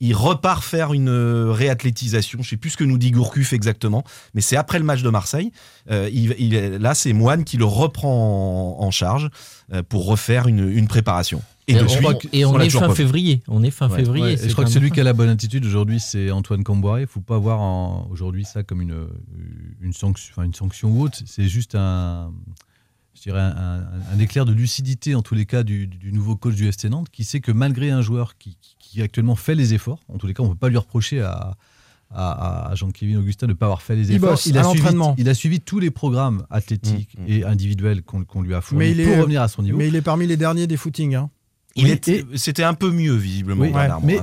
il 0.00 0.14
repart 0.14 0.62
faire 0.62 0.92
une 0.94 1.08
euh, 1.08 1.50
réathlétisation. 1.50 2.38
Je 2.42 2.50
sais 2.50 2.56
plus 2.56 2.70
ce 2.70 2.76
que 2.76 2.84
nous 2.84 2.98
dit 2.98 3.10
Gourcuff 3.10 3.52
exactement, 3.52 4.04
mais 4.32 4.40
c'est 4.40 4.56
après 4.56 4.78
le 4.78 4.84
match 4.84 5.02
de 5.02 5.10
Marseille. 5.10 5.50
Euh, 5.90 6.08
il, 6.12 6.36
il 6.38 6.54
est- 6.54 6.78
là, 6.78 6.94
c'est 6.94 7.12
Moine 7.12 7.42
qui 7.44 7.56
le 7.56 7.64
reprend 7.64 8.78
en, 8.80 8.84
en 8.84 8.90
charge 8.92 9.28
euh, 9.72 9.82
pour 9.82 10.06
refaire 10.06 10.46
une, 10.46 10.70
une 10.70 10.86
préparation. 10.86 11.42
Et, 11.68 11.72
Et 11.72 12.44
on- 12.46 12.58
et 12.60 12.66
est 12.66 12.70
fin 12.70 12.94
février. 12.94 13.42
On 13.46 13.62
est 13.62 13.70
fin 13.70 13.88
Ouais, 13.90 13.96
février. 13.96 14.24
ouais, 14.24 14.34
et 14.44 14.48
je 14.48 14.52
crois 14.52 14.64
que 14.64 14.70
celui 14.70 14.90
qui 14.90 15.00
a 15.00 15.04
la 15.04 15.12
bonne 15.12 15.28
attitude 15.28 15.64
aujourd'hui, 15.66 16.00
c'est 16.00 16.30
Antoine 16.30 16.64
Camboire. 16.64 16.98
Il 17.00 17.06
faut 17.06 17.20
pas 17.20 17.38
voir 17.38 17.60
aujourd'hui 18.10 18.44
ça 18.44 18.62
comme 18.62 18.80
une, 18.80 19.06
une, 19.80 19.92
sanction, 19.92 20.32
enfin, 20.32 20.44
une 20.44 20.54
sanction 20.54 20.90
ou 20.90 21.02
autre. 21.02 21.18
C'est 21.26 21.46
juste 21.48 21.74
un, 21.74 22.32
je 23.14 23.22
dirais 23.22 23.40
un, 23.40 23.54
un- 23.82 23.86
un 24.14 24.18
éclair 24.18 24.44
de 24.46 24.52
lucidité, 24.52 25.14
en 25.14 25.22
tous 25.22 25.34
les 25.34 25.44
cas, 25.46 25.62
du, 25.62 25.86
du 25.86 26.12
nouveau 26.12 26.36
coach 26.36 26.54
du 26.54 26.70
ST 26.72 26.86
Nantes, 26.86 27.08
qui 27.12 27.24
sait 27.24 27.40
que 27.40 27.52
malgré 27.52 27.90
un 27.90 28.00
joueur 28.02 28.38
qui, 28.38 28.56
qui- 28.60 28.76
qui 28.78 29.02
actuellement 29.02 29.36
fait 29.36 29.54
les 29.54 29.74
efforts, 29.74 30.00
en 30.08 30.16
tous 30.18 30.26
les 30.26 30.32
cas, 30.34 30.42
on 30.42 30.46
ne 30.46 30.52
peut 30.52 30.58
pas 30.58 30.70
lui 30.70 30.78
reprocher 30.78 31.20
à, 31.20 31.54
à, 32.10 32.70
à 32.70 32.74
Jean-Kévin 32.74 33.18
Augustin 33.18 33.46
de 33.46 33.52
ne 33.52 33.56
pas 33.58 33.66
avoir 33.66 33.82
fait 33.82 33.94
les 33.96 34.08
Il 34.08 34.14
efforts. 34.16 34.30
bosse 34.30 34.46
il, 34.46 34.56
à 34.56 34.60
a 34.62 34.64
suivi, 34.64 34.78
l'entraînement. 34.80 35.14
il 35.18 35.28
a 35.28 35.34
suivi 35.34 35.60
tous 35.60 35.78
les 35.78 35.90
programmes 35.90 36.46
athlétiques 36.48 37.10
Mm, 37.18 37.22
mm. 37.22 37.26
et 37.28 37.44
individuels 37.44 38.02
qu'on 38.02 38.40
lui 38.40 38.54
a 38.54 38.62
fournis 38.62 38.92
il 38.92 39.02
pour 39.04 39.12
est- 39.12 39.20
revenir 39.20 39.42
à 39.42 39.48
son 39.48 39.62
niveau. 39.62 39.76
Mais 39.76 39.88
il 39.88 39.94
est 39.96 40.00
parmi 40.00 40.26
les 40.26 40.38
derniers 40.38 40.66
des 40.66 40.78
footings. 40.78 41.14
hein. 41.16 41.28
Était- 41.86 42.24
C'était 42.36 42.62
un 42.64 42.74
peu 42.74 42.90
mieux, 42.90 43.14
visiblement. 43.14 43.62
Oui, 43.62 43.70
Bernard, 43.72 44.00
mais 44.02 44.16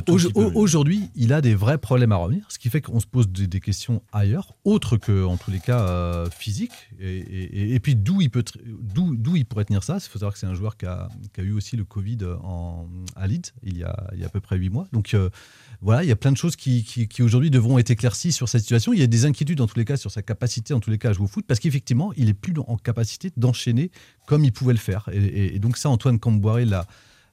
aujourd'hui, 0.56 1.10
il 1.16 1.32
a 1.34 1.42
des 1.42 1.56
vrais 1.56 1.78
problèmes 1.78 2.12
à 2.12 2.18
revenir, 2.18 2.46
ce 2.50 2.60
qui 2.60 2.70
fait 2.70 2.82
qu'on 2.82 3.00
se 3.00 3.06
pose 3.06 3.28
des, 3.30 3.48
des 3.48 3.60
questions 3.60 4.02
ailleurs, 4.12 4.54
autres 4.66 4.98
que, 4.98 5.24
en 5.26 5.38
tous 5.38 5.52
les 5.52 5.60
cas, 5.60 5.80
euh, 5.82 6.28
physiques. 6.30 6.72
Et, 7.00 7.18
et- 7.18 7.76
et 7.76 7.80
puis, 7.80 7.96
d'où 7.96 8.22
il, 8.22 8.30
peut 8.30 8.44
d'où, 8.66 9.16
d'où 9.16 9.36
il 9.36 9.46
pourrait 9.46 9.66
tenir 9.66 9.84
ça? 9.84 9.98
Il 9.98 10.10
faut 10.10 10.20
savoir 10.20 10.34
que 10.34 10.40
c'est 10.40 10.48
un 10.48 10.54
joueur 10.54 10.78
qui 10.78 10.86
a, 10.86 11.10
qui 11.34 11.42
a 11.42 11.44
eu 11.44 11.52
aussi 11.54 11.76
le 11.78 11.84
Covid 11.86 12.20
en, 12.44 12.88
à 13.16 13.28
Leeds 13.28 13.52
il 13.64 13.78
y, 13.78 13.84
a, 13.84 14.08
il 14.14 14.20
y 14.20 14.24
a 14.24 14.28
à 14.28 14.30
peu 14.30 14.40
près 14.42 14.58
huit 14.58 14.70
mois. 14.70 14.88
Donc, 14.92 15.14
euh, 15.14 15.30
voilà, 15.82 16.04
il 16.04 16.10
y 16.10 16.12
a 16.12 16.16
plein 16.16 16.32
de 16.32 16.38
choses 16.38 16.56
qui, 16.56 16.84
qui, 16.84 17.08
qui 17.08 17.22
aujourd'hui 17.22 17.50
devront 17.52 17.78
être 17.78 17.92
éclaircies 17.92 18.32
sur 18.32 18.50
cette 18.50 18.62
situation. 18.62 18.94
Il 18.94 19.00
y 19.00 19.04
a 19.04 19.08
des 19.08 19.26
inquiétudes, 19.26 19.62
en 19.62 19.68
tous 19.68 19.78
les 19.78 19.86
cas, 19.86 19.98
sur 19.98 20.10
sa 20.12 20.22
capacité, 20.22 20.74
en 20.74 20.80
tous 20.80 20.90
les 20.90 20.98
cas, 20.98 21.10
à 21.10 21.14
jouer 21.14 21.26
au 21.26 21.28
foot, 21.28 21.46
parce 21.48 21.60
qu'effectivement, 21.60 22.12
il 22.18 22.30
est 22.30 22.34
plus 22.34 22.54
en 22.68 22.78
capacité 22.78 23.32
d'enchaîner 23.38 23.92
comme 24.26 24.44
il 24.46 24.52
pouvait 24.52 24.74
le 24.74 24.80
faire. 24.80 25.10
Et, 25.14 25.60
donc, 25.60 25.78
ça, 25.78 25.90
Antoine 25.90 26.18
Camboiré 26.20 26.66
l'a 26.66 26.88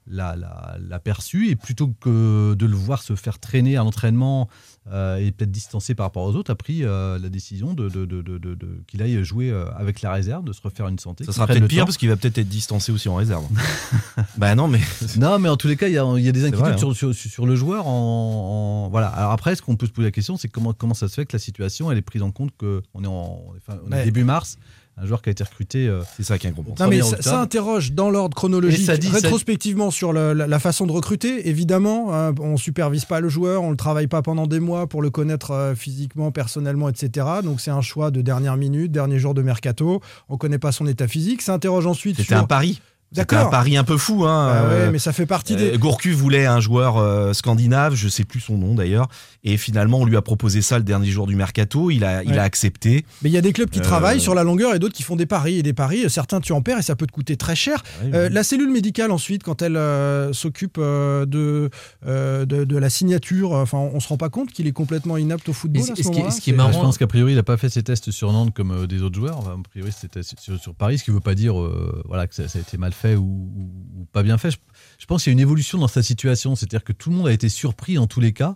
l'a, 0.07 0.35
l'a- 0.35 0.77
l'a 0.79 0.99
perçu 0.99 1.49
et 1.49 1.55
plutôt 1.55 1.87
que 1.99 2.53
de 2.55 2.65
le 2.65 2.75
voir 2.75 3.01
se 3.01 3.15
faire 3.15 3.39
traîner 3.39 3.77
à 3.77 3.83
l'entraînement 3.83 4.49
euh, 4.91 5.15
et 5.17 5.31
peut-être 5.31 5.51
distancé 5.51 5.95
par 5.95 6.05
rapport 6.05 6.23
aux 6.23 6.35
autres, 6.35 6.51
a 6.51 6.55
pris 6.55 6.83
euh, 6.83 7.17
la 7.17 7.29
décision 7.29 7.73
de, 7.73 7.87
de- 7.87 8.05
de- 8.05 8.21
de- 8.21 8.83
qu'il 8.87 9.01
aille 9.01 9.23
jouer 9.23 9.49
euh, 9.49 9.65
avec 9.77 10.01
la 10.01 10.11
réserve, 10.11 10.43
de 10.43 10.51
se 10.51 10.61
refaire 10.61 10.87
une 10.89 10.99
santé. 10.99 11.23
Ça 11.23 11.31
sera 11.31 11.47
peut-être 11.47 11.67
pire 11.67 11.79
temps. 11.81 11.85
parce 11.85 11.97
qu'il 11.97 12.09
va 12.09 12.17
peut-être 12.17 12.37
être 12.37 12.49
distancé 12.49 12.91
aussi 12.91 13.07
en 13.07 13.15
réserve. 13.15 13.45
bah 14.37 14.55
non, 14.55 14.67
mais 14.67 14.81
Non, 15.17 15.39
mais 15.39 15.47
en 15.49 15.55
tous 15.57 15.67
les 15.67 15.77
cas, 15.77 15.87
il 15.87 15.93
y 15.93 15.97
a, 15.97 16.05
il 16.17 16.23
y 16.23 16.27
a 16.27 16.31
des 16.33 16.41
inquiétudes 16.45 16.59
vrai, 16.65 16.73
hein. 16.73 16.77
sur, 16.77 16.95
sur- 16.95 17.13
sur 17.13 17.45
le 17.45 17.55
joueur. 17.55 17.87
En, 17.87 18.85
en- 18.87 18.89
voilà. 18.89 19.07
Alors 19.07 19.31
après, 19.31 19.55
ce 19.55 19.61
qu'on 19.61 19.75
peut 19.77 19.85
se 19.87 19.91
poser 19.91 20.07
la 20.07 20.11
question, 20.11 20.35
c'est 20.37 20.49
comment, 20.49 20.73
comment 20.73 20.93
ça 20.93 21.07
se 21.07 21.13
fait 21.13 21.25
que 21.25 21.33
la 21.35 21.39
situation, 21.39 21.91
elle 21.91 21.97
est 21.97 22.01
prise 22.01 22.21
en 22.21 22.31
compte 22.31 22.51
qu'on 22.57 23.03
est 23.03 23.07
en 23.07 23.41
on 23.85 23.91
est 23.91 23.95
Ouais. 23.95 24.03
début 24.05 24.23
mars, 24.25 24.57
un 24.97 25.05
joueur 25.07 25.21
qui 25.21 25.29
a 25.29 25.31
été 25.31 25.43
recruté. 25.43 25.87
euh, 25.87 26.01
c'est 26.15 26.23
ça 26.23 26.37
qui 26.37 26.45
est 26.45 26.51
incompréhensible. 26.51 26.83
Non, 26.83 27.11
mais 27.15 27.21
ça, 27.23 27.41
interroge 27.41 27.93
dans 27.93 28.09
l'ordre 28.11 28.35
chronologique, 28.35 28.85
ça 28.85 28.95
dit- 28.97 29.07
ça- 29.07 29.13
rétrospectivement 29.15 29.89
sur 29.91 30.13
la, 30.13 30.33
la 30.33 30.59
façon 30.59 30.85
de 30.85 30.91
recruter. 30.91 31.49
Évidemment, 31.49 32.13
hein, 32.13 32.33
on 32.39 32.57
supervise 32.57 33.05
pas 33.05 33.19
le 33.19 33.27
joueur, 33.29 33.63
on 33.63 33.71
le 33.71 33.75
travaille 33.77 34.07
pas 34.07 34.21
pendant 34.21 34.45
des 34.47 34.59
mois 34.59 34.87
pour 34.87 35.01
le 35.01 35.09
connaître 35.09 35.51
euh, 35.51 35.73
physiquement, 35.75 36.31
personnellement, 36.31 36.89
etc. 36.89 37.25
Donc 37.43 37.59
c'est 37.59 37.71
un 37.71 37.81
choix 37.81 38.11
de 38.11 38.21
dernière 38.21 38.55
minute, 38.57 38.91
dernier 38.91 39.17
jour 39.19 39.33
de 39.33 39.41
mercato. 39.41 39.99
On 40.29 40.37
connaît 40.37 40.59
pas 40.59 40.71
son 40.71 40.85
état 40.85 41.07
physique. 41.07 41.41
Ça 41.41 41.53
interroge 41.55 41.87
ensuite 41.87 42.17
C'était 42.17 42.27
sur. 42.35 42.37
un 42.37 42.43
pari. 42.45 42.79
C'était 43.15 43.35
D'accord. 43.35 43.47
un 43.47 43.51
pari 43.51 43.77
un 43.77 43.83
peu 43.83 43.97
fou. 43.97 44.25
Hein, 44.25 44.49
Ah 44.49 44.63
ouais, 44.63 44.69
euh, 44.73 44.91
mais 44.91 44.97
ça 44.99 45.13
fait 45.13 45.25
partie 45.27 45.55
des. 45.55 45.73
Euh, 45.73 45.77
Gourcuff 45.77 46.15
voulait 46.15 46.45
un 46.47 46.59
joueur 46.59 46.97
euh, 46.97 47.31
scandinave, 47.33 47.93
je 47.95 48.07
sais 48.09 48.23
plus 48.23 48.39
son 48.39 48.57
nom 48.57 48.73
d'ailleurs, 48.73 49.07
et 49.43 49.55
finalement 49.57 49.99
on 49.99 50.05
lui 50.05 50.17
a 50.17 50.21
proposé 50.23 50.61
ça 50.63 50.77
le 50.79 50.83
dernier 50.83 51.09
jour 51.11 51.27
du 51.27 51.35
mercato, 51.35 51.91
il 51.91 52.03
a, 52.03 52.23
il 52.23 52.39
a 52.39 52.43
accepté. 52.43 53.05
Mais 53.21 53.29
il 53.29 53.33
y 53.33 53.37
a 53.37 53.41
des 53.41 53.53
clubs 53.53 53.69
qui 53.69 53.79
Euh, 53.79 53.83
travaillent 53.83 54.19
sur 54.19 54.33
la 54.33 54.43
longueur 54.43 54.73
et 54.73 54.79
d'autres 54.79 54.95
qui 54.95 55.03
font 55.03 55.15
des 55.15 55.25
paris. 55.27 55.57
Et 55.59 55.63
des 55.63 55.73
paris, 55.73 56.09
certains 56.09 56.41
tu 56.41 56.53
en 56.53 56.61
perds 56.61 56.79
et 56.79 56.81
ça 56.81 56.95
peut 56.95 57.05
te 57.05 57.11
coûter 57.11 57.37
très 57.37 57.55
cher. 57.55 57.83
Ouais, 58.03 58.09
Euh, 58.13 58.23
ouais. 58.23 58.29
la 58.29 58.43
cellule 58.43 58.71
médicale 58.71 59.11
ensuite, 59.11 59.43
quand 59.43 59.61
elle 59.61 59.77
euh, 59.77 60.33
s'occupe 60.33 60.77
euh, 60.79 61.25
de, 61.27 61.69
euh, 62.07 62.45
de, 62.45 62.63
de 62.63 62.77
la 62.77 62.89
signature, 62.89 63.51
enfin, 63.51 63.77
on, 63.77 63.91
on 63.95 63.99
se 63.99 64.07
rend 64.07 64.17
pas 64.17 64.29
compte 64.29 64.51
qu'il 64.51 64.65
est 64.67 64.71
complètement 64.71 65.17
inapte 65.17 65.49
au 65.49 65.53
football 65.53 65.81
Et 65.81 65.91
à 65.91 65.95
ce- 65.95 66.01
qui 66.01 66.03
ce 66.03 66.11
qui 66.11 66.19
est 66.21 66.31
C'est- 66.31 66.51
marrant- 66.53 66.71
Je 66.71 66.79
pense 66.79 66.97
qu'a 66.97 67.07
priori, 67.07 67.33
il 67.33 67.35
n'a 67.35 67.43
pas 67.43 67.57
fait 67.57 67.69
ses 67.69 67.83
tests 67.83 68.09
sur 68.11 68.31
Nantes 68.31 68.53
comme 68.55 68.71
euh, 68.71 68.87
des 68.87 69.01
autres 69.03 69.15
joueurs. 69.15 69.37
Enfin, 69.37 69.57
a 69.59 69.69
priori, 69.69 69.91
c'était 69.95 70.21
sur, 70.23 70.59
sur 70.59 70.73
Paris, 70.73 70.97
ce 70.97 71.03
qui 71.03 71.11
ne 71.11 71.15
veut 71.15 71.21
pas 71.21 71.35
dire 71.35 71.59
euh, 71.61 72.01
voilà, 72.07 72.25
que 72.27 72.33
ça, 72.35 72.47
ça 72.47 72.57
a 72.59 72.61
été 72.61 72.77
mal 72.77 72.93
fait 72.93 73.02
ou, 73.05 73.21
ou- 73.55 74.01
ou 74.01 74.05
pas 74.11 74.23
bien 74.23 74.37
fait. 74.37 74.51
Je, 74.51 74.57
je 74.99 75.05
pense 75.05 75.23
qu'il 75.23 75.31
y 75.31 75.33
a 75.33 75.35
une 75.35 75.39
évolution 75.39 75.77
dans 75.77 75.87
sa 75.87 76.03
situation. 76.03 76.55
C'est-à-dire 76.55 76.83
que 76.83 76.93
tout 76.93 77.09
le 77.09 77.15
monde 77.17 77.27
a 77.27 77.31
été 77.33 77.49
surpris 77.49 77.97
en 77.97 78.07
tous 78.07 78.19
les 78.19 78.33
cas, 78.33 78.55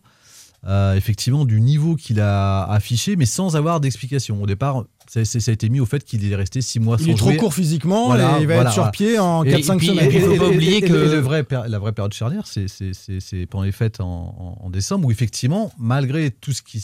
euh, 0.65 0.95
effectivement, 0.95 1.45
du 1.45 1.61
niveau 1.61 1.95
qu'il 1.95 2.19
a 2.19 2.63
affiché, 2.63 3.15
mais 3.15 3.25
sans 3.25 3.55
avoir 3.55 3.79
d'explication. 3.79 4.41
Au 4.41 4.45
départ, 4.47 4.85
ça, 5.07 5.23
ça- 5.23 5.39
ça 5.39 5.51
a 5.51 5.53
été 5.53 5.69
mis 5.69 5.79
au 5.79 5.85
fait 5.85 6.03
qu'il 6.03 6.29
est 6.29 6.35
resté 6.35 6.61
six 6.61 6.79
mois 6.79 6.97
Il 6.99 7.05
sans 7.05 7.11
est 7.11 7.15
trop 7.15 7.27
jouer. 7.29 7.37
court 7.37 7.53
physiquement 7.53 8.07
Voilà, 8.07 8.39
et 8.39 8.41
il 8.41 8.47
va 8.47 8.55
voilà, 8.55 8.69
être 8.69 8.73
sur 8.73 8.81
voilà. 8.83 8.91
pied 8.91 9.19
en 9.19 9.43
Et- 9.43 9.51
4-5 9.51 9.75
et 9.75 9.77
puis- 9.77 9.87
semaines. 9.87 10.05
et 10.05 10.09
puis- 10.09 10.19
faut 10.19 10.35
pas 10.35 10.49
oublier 10.49 10.77
et- 10.77 10.81
que- 10.81 10.87
et 10.87 10.89
le 11.11 11.19
vrai 11.19 11.43
péri- 11.43 11.69
la 11.69 11.79
vraie 11.79 11.93
période 11.93 12.13
charnière, 12.13 12.45
c'est- 12.47 13.45
pendant 13.45 13.63
les 13.63 13.71
fêtes 13.71 14.01
en, 14.01 14.05
en- 14.59 14.65
en 14.65 14.69
décembre, 14.69 15.07
où 15.07 15.11
effectivement, 15.11 15.71
malgré 15.77 16.31
tout 16.31 16.51
ce 16.53 16.61
qui 16.61 16.79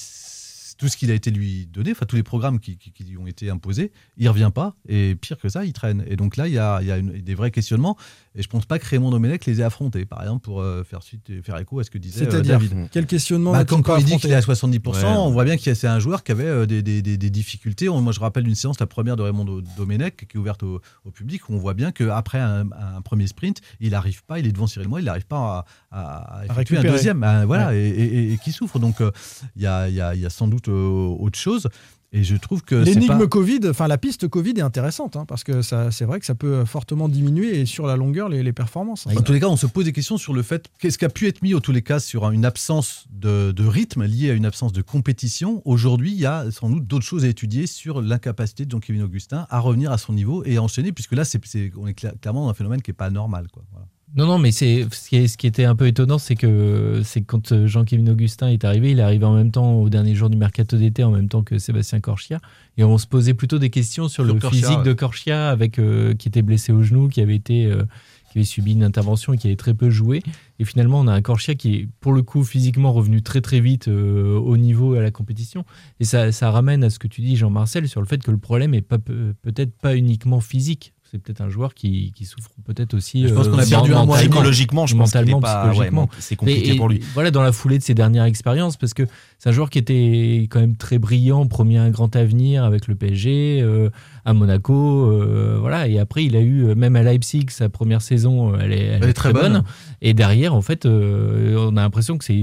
tout 0.77 0.87
ce 0.87 0.97
qu'il 0.97 1.11
a 1.11 1.13
été 1.13 1.31
lui 1.31 1.65
donné, 1.67 1.91
enfin 1.91 2.05
tous 2.05 2.15
les 2.15 2.23
programmes 2.23 2.59
qui, 2.59 2.77
qui- 2.77 2.91
qui 2.91 3.03
lui 3.03 3.17
ont 3.17 3.27
été 3.27 3.49
imposés, 3.49 3.91
il 4.17 4.27
revient 4.29 4.51
pas 4.53 4.75
et 4.87 5.15
pire 5.15 5.37
que 5.37 5.49
ça, 5.49 5.65
il 5.65 5.73
traîne. 5.73 6.03
Et 6.07 6.15
donc 6.15 6.37
là, 6.37 6.47
il 6.47 6.53
y 6.53 6.57
a, 6.59 6.79
il 6.81 6.87
y 6.87 6.91
a 6.91 6.97
une- 6.97 7.11
des 7.21 7.35
vrais 7.35 7.51
questionnements 7.51 7.97
et 8.35 8.41
je 8.41 8.47
pense 8.47 8.65
pas 8.65 8.79
que 8.79 8.85
Raymond 8.87 9.11
Domenech 9.11 9.45
les 9.45 9.61
ait 9.61 9.63
affrontés, 9.63 10.05
par 10.05 10.21
exemple, 10.21 10.41
pour 10.43 10.61
euh, 10.61 10.83
faire 10.83 11.03
suite 11.03 11.29
et 11.29 11.41
faire 11.41 11.57
écho 11.57 11.79
à 11.79 11.83
ce 11.83 11.91
que 11.91 11.97
disait 11.97 12.25
euh, 12.25 12.29
C'est-à-dire, 12.31 12.59
David. 12.59 12.89
quel 12.91 13.05
questionnement 13.05 13.51
Bah, 13.51 13.65
quand, 13.65 13.81
quand 13.81 13.97
il 13.97 14.05
dit 14.05 14.17
qu'il 14.17 14.31
est 14.31 14.35
à 14.35 14.41
70%, 14.41 15.03
Ouais. 15.03 15.03
on 15.05 15.29
voit 15.31 15.43
bien 15.45 15.57
que 15.57 15.73
c'est 15.73 15.87
un 15.87 15.99
joueur 15.99 16.23
qui 16.23 16.31
avait 16.31 16.43
euh, 16.45 16.65
des, 16.65 16.81
des- 16.81 17.01
des- 17.01 17.17
des 17.17 17.29
difficultés. 17.29 17.89
On- 17.89 18.01
Moi, 18.01 18.11
je 18.13 18.19
rappelle 18.19 18.47
une 18.47 18.55
séance, 18.55 18.79
la 18.79 18.87
première 18.87 19.15
de 19.15 19.21
Raymond 19.21 19.45
Do- 19.45 19.61
Domenech, 19.77 20.27
qui 20.27 20.37
est 20.37 20.39
ouverte 20.39 20.63
au, 20.63 20.81
au 21.05 21.11
public, 21.11 21.47
où 21.49 21.53
on 21.53 21.57
voit 21.57 21.73
bien 21.73 21.91
qu'après 21.91 22.39
un, 22.39 22.67
un 22.71 23.01
premier 23.01 23.27
sprint, 23.27 23.61
il 23.79 23.91
n'arrive 23.91 24.23
pas, 24.23 24.39
il 24.39 24.47
est 24.47 24.51
devant 24.51 24.67
Cyril 24.67 24.87
Moy, 24.89 25.01
il 25.01 25.05
n'arrive 25.05 25.25
pas 25.27 25.37
à, 25.37 25.65
à- 25.93 26.45
effectuer 26.45 26.77
un 26.77 26.81
deuxième. 26.83 27.19
Voilà, 27.45 27.75
et, 27.75 27.79
et- 27.87 28.33
et 28.33 28.37
qui 28.37 28.51
souffre. 28.51 28.79
Donc, 28.79 29.01
euh, 29.01 29.11
il 29.55 29.61
y, 29.61 29.67
a, 29.67 29.87
il 29.89 29.95
y 29.95 30.01
a- 30.01 30.15
il 30.15 30.21
y 30.21 30.25
a 30.25 30.29
sans 30.29 30.47
doute 30.47 30.67
euh, 30.69 31.15
autre 31.19 31.37
chose. 31.39 31.67
Et 32.15 32.23
je 32.23 32.35
trouve 32.35 32.61
que 32.61 32.75
L'énigme 32.75 33.07
pas... 33.17 33.25
Covid, 33.25 33.61
enfin 33.67 33.87
la 33.87 33.97
piste 33.97 34.27
Covid 34.27 34.51
est 34.57 34.61
intéressante 34.61 35.15
hein, 35.15 35.25
parce 35.27 35.43
que 35.43 35.63
ça, 35.63 35.89
c'est 35.89 36.05
vrai 36.05 36.19
que 36.19 36.27
ça 36.27 36.35
peut 36.35 36.63
fortement 36.63 37.09
diminuer 37.09 37.59
et 37.59 37.65
sur 37.65 37.87
la 37.87 37.95
longueur 37.95 38.29
les, 38.29 38.43
les 38.43 38.53
performances. 38.53 39.07
En 39.07 39.21
tous 39.23 39.33
les 39.33 39.39
cas, 39.39 39.47
on 39.47 39.57
se 39.57 39.65
pose 39.65 39.85
des 39.85 39.93
questions 39.93 40.19
sur 40.19 40.31
le 40.31 40.43
fait 40.43 40.67
qu'est-ce 40.77 40.99
qui 40.99 41.05
a 41.05 41.09
pu 41.09 41.25
être 41.27 41.41
mis, 41.41 41.55
en 41.55 41.59
tous 41.59 41.71
les 41.71 41.81
cas, 41.81 41.99
sur 41.99 42.29
une 42.29 42.45
absence 42.45 43.05
de, 43.09 43.51
de 43.51 43.65
rythme 43.65 44.03
liée 44.05 44.29
à 44.29 44.33
une 44.33 44.45
absence 44.45 44.73
de 44.73 44.83
compétition. 44.83 45.63
Aujourd'hui, 45.65 46.11
il 46.11 46.19
y 46.19 46.27
a 46.27 46.51
sans 46.51 46.69
doute 46.69 46.85
d'autres 46.85 47.03
choses 47.03 47.25
à 47.25 47.27
étudier 47.29 47.65
sur 47.65 47.99
l'incapacité 47.99 48.65
de 48.65 48.69
Jean-Kévin 48.69 49.01
Augustin 49.03 49.47
à 49.49 49.57
revenir 49.57 49.91
à 49.91 49.97
son 49.97 50.13
niveau 50.13 50.43
et 50.45 50.57
à 50.57 50.61
enchaîner, 50.61 50.91
puisque 50.91 51.13
là, 51.13 51.25
c'est, 51.25 51.41
on 51.75 51.87
est 51.87 51.97
cla- 51.99 52.15
clairement 52.19 52.43
dans 52.43 52.49
un 52.51 52.53
phénomène 52.53 52.83
qui 52.83 52.91
n'est 52.91 52.95
pas 52.95 53.09
normal. 53.09 53.47
Quoi. 53.51 53.63
Voilà. 53.71 53.87
Non, 54.15 54.27
non, 54.27 54.37
mais 54.37 54.51
c'est 54.51 54.85
ce 54.91 55.09
qui, 55.09 55.15
est- 55.15 55.27
ce 55.27 55.37
qui 55.37 55.47
était 55.47 55.65
un 55.65 55.75
peu 55.75 55.87
étonnant, 55.87 56.19
c'est 56.19 56.35
que 56.35 57.01
c'est 57.03 57.21
quand 57.21 57.51
euh, 57.51 57.65
Jean-Kévin 57.65 58.05
Augustin 58.11 58.49
est 58.49 58.63
arrivé, 58.63 58.91
il 58.91 58.99
est 58.99 59.01
arrivé 59.03 59.25
en 59.25 59.33
même 59.33 59.49
temps 59.49 59.73
au 59.81 59.89
dernier 59.89 60.13
jour 60.13 60.29
du 60.29 60.37
mercato 60.37 60.77
d'été, 60.77 61.03
en 61.03 61.09
même 61.09 61.29
temps 61.29 61.41
que 61.41 61.57
Sébastien 61.57 61.99
Corchia, 61.99 62.39
et 62.77 62.83
on 62.83 62.99
se 62.99 63.07
posait 63.07 63.33
plutôt 63.33 63.57
des 63.57 63.71
questions 63.71 64.07
sur, 64.07 64.23
Sur 64.23 64.33
le 64.35 64.39
Corchia, 64.39 64.59
physique 64.61 64.77
ouais. 64.79 64.83
de 64.83 64.93
Corchia, 64.93 65.49
avec 65.49 65.79
euh, 65.79 66.13
qui 66.13 66.27
était 66.27 66.43
blessé 66.43 66.71
au 66.71 66.83
genou, 66.83 67.07
qui 67.07 67.21
avait 67.21 67.35
été 67.35 67.65
euh, 67.65 67.85
qui 68.31 68.37
avait 68.39 68.45
subi 68.45 68.73
une 68.73 68.83
intervention 68.83 69.33
et 69.33 69.37
qui 69.39 69.47
avait 69.47 69.55
très 69.55 69.73
peu 69.73 69.89
joué. 69.89 70.21
Et 70.59 70.65
finalement, 70.65 70.99
on 70.99 71.07
a 71.07 71.13
un 71.13 71.21
Corchia 71.23 71.55
qui 71.55 71.75
est 71.75 71.87
pour 71.99 72.13
le 72.13 72.21
coup 72.21 72.43
physiquement 72.43 72.91
revenu 72.93 73.21
très 73.23 73.41
très 73.41 73.59
vite 73.61 73.87
euh, 73.87 74.37
au 74.37 74.57
niveau 74.57 74.93
et 74.95 74.99
à 74.99 75.01
la 75.01 75.11
compétition. 75.11 75.65
Et 75.99 76.03
ça, 76.05 76.31
ça 76.31 76.51
ramène 76.51 76.83
à 76.83 76.89
ce 76.91 76.97
que 76.99 77.07
tu 77.07 77.21
dis, 77.21 77.35
Jean-Marcel, 77.35 77.87
sur 77.87 77.99
le 78.01 78.05
fait 78.07 78.21
que 78.23 78.29
le 78.31 78.37
problème 78.37 78.73
est 78.75 78.81
peut-être 78.83 79.71
pas 79.79 79.95
uniquement 79.95 80.39
physique. 80.39 80.93
C'est 81.13 81.19
peut-être 81.21 81.41
un 81.41 81.49
joueur 81.49 81.75
qui, 81.75 82.11
qui 82.15 82.25
souffre 82.25 82.49
peut-être 82.65 82.95
aussi. 82.95 83.27
Je 83.27 83.35
pense 83.35 83.45
euh, 83.45 83.51
qu'on 83.51 83.59
a 83.59 83.65
perdu 83.67 83.93
un 83.93 84.03
mois. 84.03 84.17
Psychologiquement, 84.17 84.87
je 84.87 84.95
pense 84.97 85.11
qu'il 85.11 85.19
est 85.21 85.25
mentalement, 85.25 85.41
pas- 85.41 85.65
ouais, 85.65 85.69
psychologiquement. 85.69 86.09
c'est 86.17 86.35
compliqué 86.35 86.73
et- 86.73 86.75
pour 86.75 86.89
lui. 86.89 87.01
Voilà, 87.13 87.29
dans 87.29 87.43
la 87.43 87.51
foulée 87.51 87.77
de 87.77 87.83
ses 87.83 87.93
dernières 87.93 88.23
expériences, 88.23 88.77
parce 88.77 88.95
que 88.95 89.03
c'est 89.37 89.49
un 89.49 89.51
joueur 89.51 89.69
qui 89.69 89.77
était 89.77 90.47
quand 90.49 90.59
même 90.59 90.75
très 90.75 90.97
brillant, 90.97 91.45
promis 91.45 91.77
un 91.77 91.91
grand 91.91 92.15
avenir 92.15 92.63
avec 92.63 92.87
le 92.87 92.95
PSG, 92.95 93.59
euh, 93.61 93.91
à 94.25 94.33
Monaco, 94.33 95.11
euh, 95.11 95.57
voilà. 95.59 95.87
Et 95.87 95.99
après, 95.99 96.25
il 96.25 96.35
a 96.35 96.41
eu, 96.41 96.73
même 96.73 96.95
à 96.95 97.03
Leipzig, 97.03 97.45
sa 97.51 97.69
première 97.69 98.01
saison, 98.01 98.55
elle 98.59 98.73
est, 98.73 98.83
elle 98.85 99.03
est 99.03 99.13
très, 99.13 99.33
bonne. 99.33 99.63
Et 100.01 100.15
derrière, 100.15 100.55
en 100.55 100.61
fait, 100.63 100.87
euh, 100.87 101.67
on 101.71 101.77
a 101.77 101.81
l'impression 101.81 102.17
que 102.17 102.25
c'est 102.25 102.33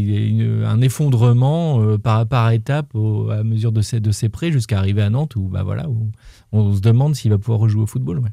un 0.65 0.81
effondrement 0.81 1.99
par, 1.99 2.25
par 2.29 2.53
étape 2.53 2.95
au- 2.95 3.31
à 3.31 3.43
mesure 3.43 3.73
de 3.73 3.83
ses, 3.83 3.99
de 3.99 4.13
ses 4.13 4.29
prêts 4.29 4.53
jusqu'à 4.53 4.79
arriver 4.79 5.03
à 5.03 5.11
Nantes, 5.11 5.35
où, 5.35 5.49
bah, 5.49 5.65
voilà, 5.65 5.89
où 5.89 6.13
on 6.53 6.73
se 6.73 6.81
demande 6.81 7.17
s'il 7.17 7.33
va 7.33 7.39
pouvoir 7.39 7.59
rejouer 7.59 7.83
au 7.83 7.87
football. 7.87 8.19
ouais. 8.21 8.29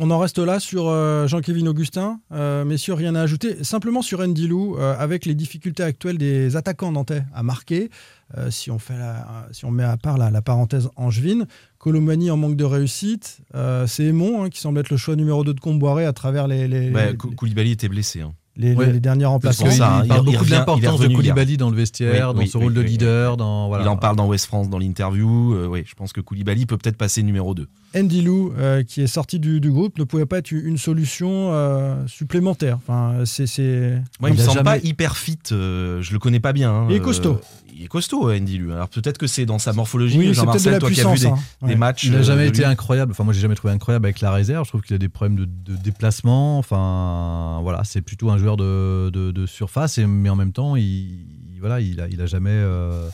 On 0.00 0.10
en 0.12 0.18
reste 0.20 0.38
là 0.38 0.60
sur 0.60 0.86
euh, 0.88 1.26
Jean-Kévin 1.26 1.66
Augustin. 1.66 2.20
Euh, 2.32 2.64
messieurs, 2.64 2.94
rien 2.94 3.16
à 3.16 3.20
ajouter. 3.22 3.64
Simplement 3.64 4.00
sur 4.00 4.24
Ndilou, 4.26 4.76
euh, 4.78 4.94
avec 4.96 5.26
les 5.26 5.34
difficultés 5.34 5.82
actuelles 5.82 6.18
des 6.18 6.54
attaquants 6.54 6.92
nantais 6.92 7.24
à 7.34 7.42
marquer, 7.42 7.90
euh, 8.36 8.48
si, 8.50 8.70
on 8.70 8.78
fait 8.78 8.96
la- 8.96 9.48
si 9.50 9.64
on 9.64 9.72
met 9.72 9.82
à 9.82 9.96
part 9.96 10.16
la, 10.16 10.30
la 10.30 10.40
parenthèse 10.40 10.88
angevine, 10.94 11.46
Colomani 11.78 12.30
en 12.30 12.36
manque 12.36 12.54
de 12.56 12.64
réussite, 12.64 13.38
c'est 13.86 14.04
Aimon 14.04 14.44
hein, 14.44 14.50
qui 14.50 14.60
semble 14.60 14.78
être 14.78 14.90
le 14.90 14.96
choix 14.96 15.16
numéro 15.16 15.42
2 15.42 15.52
de 15.54 15.60
Comboiré 15.60 16.04
à 16.04 16.12
travers 16.12 16.46
les, 16.46 16.68
les, 16.68 16.90
Bah, 16.90 17.10
les- 17.10 17.16
Kou- 17.16 17.34
Koulibaly 17.34 17.72
était 17.72 17.88
blessé. 17.88 18.20
hein. 18.20 18.34
Les- 18.58 18.74
Ouais. 18.74 18.92
les 18.92 19.00
derniers 19.00 19.24
remplacements. 19.24 19.66
pour 19.66 19.74
ça, 19.74 19.98
hein. 19.98 20.00
il 20.04 20.08
parle 20.08 20.20
il 20.20 20.24
beaucoup 20.24 20.32
de 20.36 20.38
revient- 20.40 20.50
l'importance 20.52 21.00
de 21.00 21.06
hier. 21.06 21.16
Koulibaly 21.16 21.56
dans 21.56 21.70
le 21.70 21.76
vestiaire, 21.76 22.28
Oui, 22.28 22.34
dans 22.34 22.40
oui, 22.40 22.48
ce 22.48 22.58
oui, 22.58 22.64
rôle 22.64 22.74
de 22.74 22.80
oui, 22.82 22.86
leader. 22.88 23.36
Dans, 23.36 23.68
voilà. 23.68 23.84
Il 23.84 23.88
en 23.88 23.96
parle 23.96 24.16
dans 24.16 24.26
West 24.26 24.46
France 24.46 24.68
dans 24.68 24.78
l'interview. 24.78 25.54
Euh, 25.54 25.66
oui, 25.66 25.84
je 25.86 25.94
pense 25.94 26.12
que 26.12 26.20
Koulibaly 26.20 26.66
peut 26.66 26.76
peut-être 26.76 26.96
passer 26.98 27.22
numéro 27.22 27.54
2. 27.54 27.66
Ndilou, 27.94 28.52
euh, 28.58 28.82
qui 28.82 29.00
est 29.00 29.06
sorti 29.06 29.38
du, 29.38 29.60
du 29.60 29.70
groupe, 29.70 29.98
ne 29.98 30.04
pouvait 30.04 30.26
pas 30.26 30.38
être 30.38 30.50
une 30.50 30.76
solution 30.76 31.52
euh, 31.52 31.94
supplémentaire. 32.06 32.76
Enfin, 32.86 33.24
c'est. 33.24 34.02
Moi, 34.20 34.30
il, 34.30 34.34
Il 34.34 34.38
me 34.38 34.42
semble 34.44 34.58
jamais- 34.58 34.64
pas 34.64 34.78
hyper 34.78 35.16
fit. 35.16 35.38
euh, 35.52 36.02
je 36.02 36.12
le 36.12 36.18
connais 36.18 36.40
pas 36.40 36.52
bien. 36.52 36.70
hein, 36.72 36.86
Il 36.90 36.96
est 36.96 37.00
euh, 37.00 37.02
costaud. 37.02 37.40
Il 37.78 37.84
est 37.84 37.88
costaud, 37.88 38.28
euh, 38.28 38.36
Andy 38.38 38.58
Lu. 38.58 38.72
Alors 38.72 38.88
peut-être 38.88 39.16
que 39.18 39.26
c'est 39.26 39.46
dans 39.46 39.58
sa 39.58 39.72
morphologie. 39.72 40.18
Oui, 40.18 40.34
c'est 40.34 40.44
peut-être 40.44 40.52
de 40.54 40.58
Jean-Marcel, 40.58 40.72
la 40.72 40.78
toi 40.80 40.90
qui 40.90 41.00
as 41.00 41.04
vu 41.04 41.10
puissance. 41.10 41.36
des, 41.38 41.40
hein. 41.62 41.66
des 41.68 41.76
matchs. 41.76 42.04
Il 42.04 42.12
n'a 42.12 42.18
euh, 42.18 42.22
jamais 42.22 42.48
été 42.48 42.58
lui. 42.58 42.64
incroyable. 42.66 43.12
Enfin, 43.12 43.24
moi, 43.24 43.32
j'ai 43.32 43.40
jamais 43.40 43.54
trouvé 43.54 43.72
incroyable 43.72 44.04
avec 44.06 44.20
la 44.20 44.32
réserve. 44.32 44.64
Je 44.64 44.70
trouve 44.70 44.82
qu'il 44.82 44.94
a 44.94 44.98
des 44.98 45.08
problèmes 45.08 45.36
de, 45.38 45.44
de 45.44 45.76
déplacement. 45.76 46.58
Enfin, 46.58 47.60
voilà, 47.62 47.84
c'est 47.84 48.02
plutôt 48.02 48.30
un 48.30 48.38
joueur 48.38 48.56
de, 48.56 49.10
de- 49.10 49.30
de 49.30 49.46
surface, 49.46 49.98
et, 49.98 50.06
mais 50.06 50.28
en 50.28 50.36
même 50.36 50.52
temps, 50.52 50.76
il, 50.76 50.84
il- 50.84 51.60
voilà, 51.60 51.80
il 51.80 52.00
a, 52.00 52.08
il 52.08 52.20
a 52.20 52.26
jamais. 52.26 52.50
euh, 52.52 53.08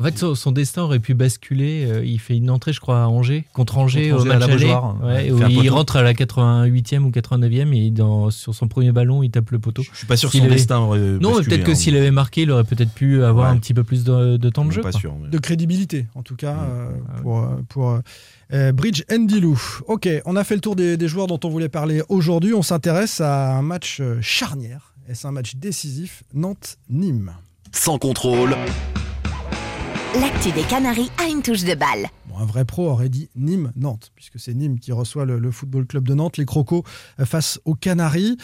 En 0.00 0.04
fait, 0.04 0.18
son, 0.18 0.34
son 0.34 0.50
destin 0.50 0.82
aurait 0.82 0.98
pu 0.98 1.12
basculer. 1.14 1.84
euh, 1.86 2.02
il 2.04 2.18
fait 2.18 2.36
une 2.36 2.48
entrée, 2.50 2.72
je 2.72 2.80
crois, 2.80 3.02
à 3.02 3.06
Angers, 3.06 3.44
contre 3.52 3.76
Angers, 3.78 4.08
Contre 4.10 4.16
au 4.16 4.20
Angers 4.22 4.30
à 4.30 4.38
match 4.38 4.48
la 4.48 4.54
aller. 4.54 4.64
Beaujoire. 4.64 4.96
Ouais, 5.04 5.26
Il 5.50 5.70
où 5.70 5.74
rentre 5.74 5.96
à 5.96 6.02
la 6.02 6.14
88e 6.14 7.00
ou 7.04 7.10
89e 7.10 7.74
et 7.74 7.90
dans, 7.90 8.30
sur 8.30 8.54
son 8.54 8.66
premier 8.66 8.92
ballon, 8.92 9.22
il 9.22 9.30
tape 9.30 9.50
le 9.50 9.58
poteau. 9.58 9.82
Je 9.82 9.96
suis 9.96 10.06
pas 10.06 10.16
sûr 10.16 10.30
que 10.30 10.38
son 10.38 10.44
avait- 10.44 10.54
destin 10.54 10.78
aurait. 10.78 10.98
Non, 10.98 11.34
peut-être 11.42 11.64
que 11.64 11.72
hein. 11.72 11.74
s'il 11.74 11.96
avait 11.96 12.10
marqué, 12.10 12.42
il 12.42 12.50
aurait 12.50 12.64
peut-être 12.64 12.92
pu 12.92 13.22
avoir 13.22 13.50
Ouais. 13.50 13.56
un 13.56 13.58
petit 13.60 13.74
peu 13.74 13.84
plus 13.84 14.02
de, 14.04 14.36
de 14.38 14.48
temps 14.48 14.64
de 14.64 14.70
jeu. 14.72 14.80
Pas 14.80 14.90
quoi. 14.90 15.00
sûr. 15.00 15.14
mais- 15.22 15.28
de 15.28 15.38
crédibilité, 15.38 16.06
en 16.14 16.22
tout 16.22 16.36
cas, 16.36 16.54
Mm. 16.54 16.58
euh, 16.70 16.90
pour, 17.22 17.38
euh, 17.40 17.48
pour 17.68 18.72
Bridge 18.74 19.02
Ndilou. 19.10 19.60
Ok, 19.86 20.08
on 20.24 20.34
a 20.34 20.42
fait 20.44 20.54
le 20.54 20.60
tour 20.60 20.74
des, 20.76 20.96
des 20.96 21.08
joueurs 21.08 21.26
dont 21.26 21.38
on 21.44 21.48
voulait 21.50 21.68
parler 21.68 22.02
aujourd'hui. 22.08 22.52
On 22.54 22.62
s'intéresse 22.62 23.20
à 23.20 23.54
un 23.56 23.62
match 23.62 24.00
charnière. 24.22 24.94
Est-ce 25.08 25.26
un 25.26 25.32
match 25.32 25.56
décisif 25.56 26.22
Nantes-Nîmes? 26.34 27.32
Sans 27.72 27.98
contrôle, 27.98 28.56
L'actu 30.18 30.50
des 30.50 30.62
Canaries 30.62 31.08
a 31.18 31.28
une 31.28 31.40
touche 31.40 31.62
de 31.62 31.76
balle. 31.76 32.08
Bon, 32.28 32.38
un 32.38 32.44
vrai 32.44 32.64
pro 32.64 32.88
aurait 32.88 33.08
dit 33.08 33.30
Nîmes-Nantes, 33.36 34.10
puisque 34.16 34.40
c'est 34.40 34.54
Nîmes 34.54 34.80
qui 34.80 34.90
reçoit 34.90 35.24
le, 35.24 35.38
le 35.38 35.52
Football 35.52 35.86
Club 35.86 36.08
de 36.08 36.14
Nantes, 36.14 36.36
les 36.36 36.44
Crocos 36.44 36.82
euh, 37.20 37.24
face 37.24 37.60
aux 37.64 37.76
Canaries. 37.76 38.36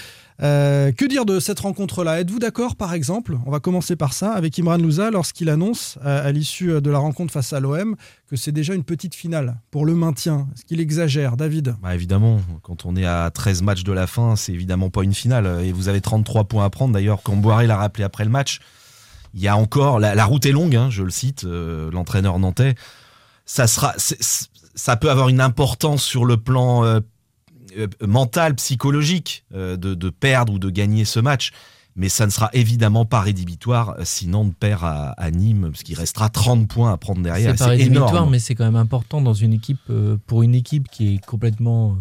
Euh, 0.42 0.92
que 0.92 1.04
dire 1.04 1.24
de 1.24 1.40
cette 1.40 1.58
rencontre-là? 1.58 2.20
Êtes-vous 2.20 2.38
d'accord, 2.38 2.76
par 2.76 2.94
exemple, 2.94 3.36
on 3.46 3.50
va 3.50 3.58
commencer 3.58 3.96
par 3.96 4.12
ça, 4.12 4.32
avec 4.32 4.56
Imran 4.60 4.76
Louza, 4.76 5.10
lorsqu'il 5.10 5.48
annonce, 5.50 5.98
euh, 6.04 6.28
à 6.28 6.30
l'issue 6.30 6.80
de 6.80 6.90
la 6.90 6.98
rencontre 6.98 7.32
face 7.32 7.52
à 7.52 7.58
l'OM, 7.58 7.96
que 8.30 8.36
c'est 8.36 8.52
déjà 8.52 8.72
une 8.72 8.84
petite 8.84 9.16
finale 9.16 9.56
pour 9.72 9.86
le 9.86 9.96
maintien 9.96 10.46
Est-ce 10.54 10.64
qu'il 10.64 10.80
exagère, 10.80 11.36
David? 11.36 11.74
Bah, 11.82 11.96
évidemment, 11.96 12.38
quand 12.62 12.86
on 12.86 12.94
est 12.94 13.06
à 13.06 13.28
13 13.32 13.62
matchs 13.62 13.82
de 13.82 13.92
la 13.92 14.06
fin, 14.06 14.36
c'est 14.36 14.52
évidemment 14.52 14.90
pas 14.90 15.02
une 15.02 15.14
finale. 15.14 15.64
Et 15.64 15.72
vous 15.72 15.88
avez 15.88 16.00
33 16.00 16.44
points 16.44 16.64
à 16.64 16.70
prendre. 16.70 16.94
D'ailleurs, 16.94 17.22
quand 17.24 17.34
Boiré 17.34 17.66
l'a 17.66 17.76
rappelé 17.76 18.04
après 18.04 18.22
le 18.24 18.30
match, 18.30 18.60
il 19.36 19.42
y 19.42 19.48
a 19.48 19.56
encore. 19.56 20.00
La, 20.00 20.14
la 20.14 20.24
route 20.24 20.46
est 20.46 20.52
longue, 20.52 20.74
hein, 20.74 20.88
je 20.90 21.02
le 21.02 21.10
cite, 21.10 21.44
euh, 21.44 21.90
l'entraîneur 21.92 22.38
nantais. 22.38 22.74
Ça, 23.44 23.66
sera, 23.66 23.94
ça 23.98 24.96
peut 24.96 25.10
avoir 25.10 25.28
une 25.28 25.42
importance 25.42 26.02
sur 26.02 26.24
le 26.24 26.38
plan 26.38 26.84
euh, 26.84 27.00
euh, 27.78 27.86
mental, 28.00 28.54
psychologique, 28.56 29.44
de, 29.52 29.76
de 29.76 30.10
perdre 30.10 30.54
ou 30.54 30.58
de 30.58 30.70
gagner 30.70 31.04
ce 31.04 31.20
match. 31.20 31.52
Mais 31.94 32.08
ça 32.08 32.26
ne 32.26 32.30
sera 32.30 32.50
évidemment 32.52 33.06
pas 33.06 33.20
rédhibitoire 33.20 33.96
si 34.04 34.26
Nantes 34.26 34.54
perd 34.58 34.84
à, 34.84 35.10
à 35.12 35.30
Nîmes, 35.30 35.70
parce 35.70 35.82
qu'il 35.82 35.96
restera 35.96 36.28
30 36.28 36.68
points 36.68 36.92
à 36.92 36.96
prendre 36.96 37.22
derrière. 37.22 37.52
C'est 37.52 37.64
pas 37.64 37.70
rédhibitoire, 37.70 38.10
énorme. 38.10 38.30
mais 38.30 38.38
c'est 38.38 38.54
quand 38.54 38.64
même 38.64 38.76
important 38.76 39.20
dans 39.22 39.32
une 39.32 39.52
équipe, 39.52 39.80
pour 40.26 40.42
une 40.42 40.54
équipe 40.54 40.88
qui 40.90 41.14
est 41.14 41.24
complètement 41.24 41.96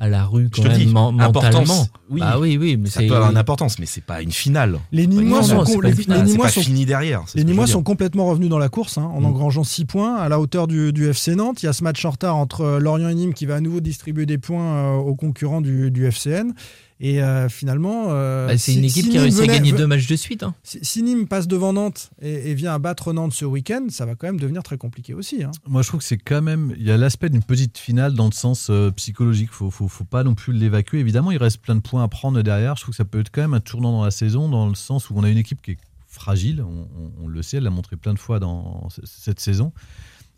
à 0.00 0.08
la 0.08 0.24
rue 0.24 0.48
quand 0.48 0.62
Je 0.62 0.68
te 0.68 0.72
même 0.72 0.78
dis, 0.78 0.86
mentalement. 0.86 1.86
oui. 2.08 2.20
Bah 2.20 2.36
oui, 2.38 2.56
oui, 2.56 2.76
mais 2.76 2.88
Ça 2.88 3.00
peut 3.02 3.14
avoir 3.16 3.30
une 3.32 3.36
importance, 3.36 3.78
mais 3.80 3.86
c'est 3.86 4.00
pas 4.04 4.22
une 4.22 4.30
finale. 4.30 4.78
Les 4.92 5.06
Pas 5.06 5.12
une 5.12 5.18
Nîmois, 5.20 5.42
finale. 5.42 5.66
sont, 5.66 5.72
com- 5.72 5.82
les- 5.82 5.92
les 5.92 6.22
Nîmois 6.22 6.48
sont- 6.50 6.60
fini 6.60 6.86
derrière. 6.86 7.24
les 7.34 7.42
Nîmois 7.44 7.66
sont 7.66 7.82
complètement 7.82 8.26
revenus 8.26 8.48
dans 8.48 8.58
la 8.58 8.68
course 8.68 8.96
hein, 8.98 9.10
en 9.12 9.20
Mm. 9.20 9.24
engrangeant 9.26 9.64
6 9.64 9.84
points 9.86 10.14
à 10.16 10.28
la 10.28 10.38
hauteur 10.38 10.68
du, 10.68 10.92
du 10.92 11.08
FC 11.08 11.34
Nantes. 11.34 11.62
Il 11.62 11.66
y 11.66 11.68
a 11.68 11.72
ce 11.72 11.82
match 11.82 12.04
en 12.04 12.10
retard 12.10 12.36
entre 12.36 12.60
euh, 12.62 12.78
Lorient 12.78 13.08
et 13.08 13.14
Nîmes 13.14 13.34
qui 13.34 13.44
va 13.46 13.56
à 13.56 13.60
nouveau 13.60 13.80
distribuer 13.80 14.24
des 14.24 14.38
points 14.38 14.62
euh, 14.74 14.94
aux 14.94 15.16
concurrents 15.16 15.60
du, 15.60 15.90
du 15.90 16.06
FCN. 16.06 16.52
Et 17.00 17.22
euh, 17.22 17.48
finalement. 17.48 18.06
euh, 18.08 18.48
Bah, 18.48 18.58
c'est 18.58 18.72
si- 18.72 18.78
une 18.78 18.84
équipe 18.84 19.04
si 19.04 19.10
qui 19.10 19.18
a 19.18 19.22
réussi 19.22 19.40
à 19.42 19.46
gagner 19.46 19.70
deux 19.72 19.86
matchs 19.86 20.08
de 20.08 20.16
suite. 20.16 20.42
hein. 20.42 20.54
Si, 20.64 20.78
si 20.82 21.02
Nîmes 21.04 21.28
passe 21.28 21.46
devant 21.46 21.72
Nantes 21.72 22.10
et, 22.20 22.50
et 22.50 22.54
vient 22.54 22.74
à 22.74 22.78
battre 22.80 23.12
Nantes 23.12 23.32
ce 23.34 23.44
week-end, 23.44 23.86
ça 23.90 24.04
va 24.04 24.16
quand 24.16 24.26
même 24.26 24.40
devenir 24.40 24.62
très 24.64 24.78
compliqué 24.78 25.14
aussi. 25.14 25.44
hein. 25.44 25.52
Moi, 25.66 25.82
je 25.82 25.88
trouve 25.88 26.00
que 26.00 26.06
c'est 26.06 26.18
quand 26.18 26.42
même. 26.42 26.74
Il 26.76 26.82
y 26.84 26.90
a 26.90 26.96
l'aspect 26.96 27.28
d'une 27.30 27.42
petite 27.44 27.78
finale 27.78 28.14
dans 28.14 28.26
le 28.26 28.32
sens 28.32 28.68
euh, 28.70 28.90
psychologique. 28.90 29.50
Faut, 29.52 29.70
faut, 29.70 29.86
faut 29.86 30.04
pas 30.04 30.24
non 30.24 30.34
plus 30.34 30.52
l'évacuer. 30.52 30.98
Évidemment, 30.98 31.30
il 31.30 31.38
reste 31.38 31.58
plein 31.58 31.76
de 31.76 31.80
points 31.80 32.02
à 32.02 32.08
prendre 32.08 32.42
derrière. 32.42 32.74
Je 32.76 32.82
trouve 32.82 32.92
que 32.92 32.96
ça 32.96 33.04
peut 33.04 33.20
être 33.20 33.30
quand 33.30 33.42
même 33.42 33.54
un 33.54 33.60
tournant 33.60 33.92
dans 33.92 34.04
la 34.04 34.10
saison, 34.10 34.48
dans 34.48 34.68
le 34.68 34.74
sens 34.74 35.08
où 35.08 35.14
on 35.16 35.22
a 35.22 35.28
une 35.30 35.38
équipe 35.38 35.62
qui 35.62 35.72
est 35.72 35.78
fragile. 36.08 36.62
On, 36.62 36.88
on- 37.00 37.24
on 37.24 37.28
le 37.28 37.42
sait, 37.42 37.58
elle 37.58 37.62
l'a 37.64 37.70
montré 37.70 37.94
plein 37.96 38.12
de 38.14 38.18
fois 38.18 38.40
dans 38.40 38.88
cette 39.04 39.38
saison. 39.38 39.72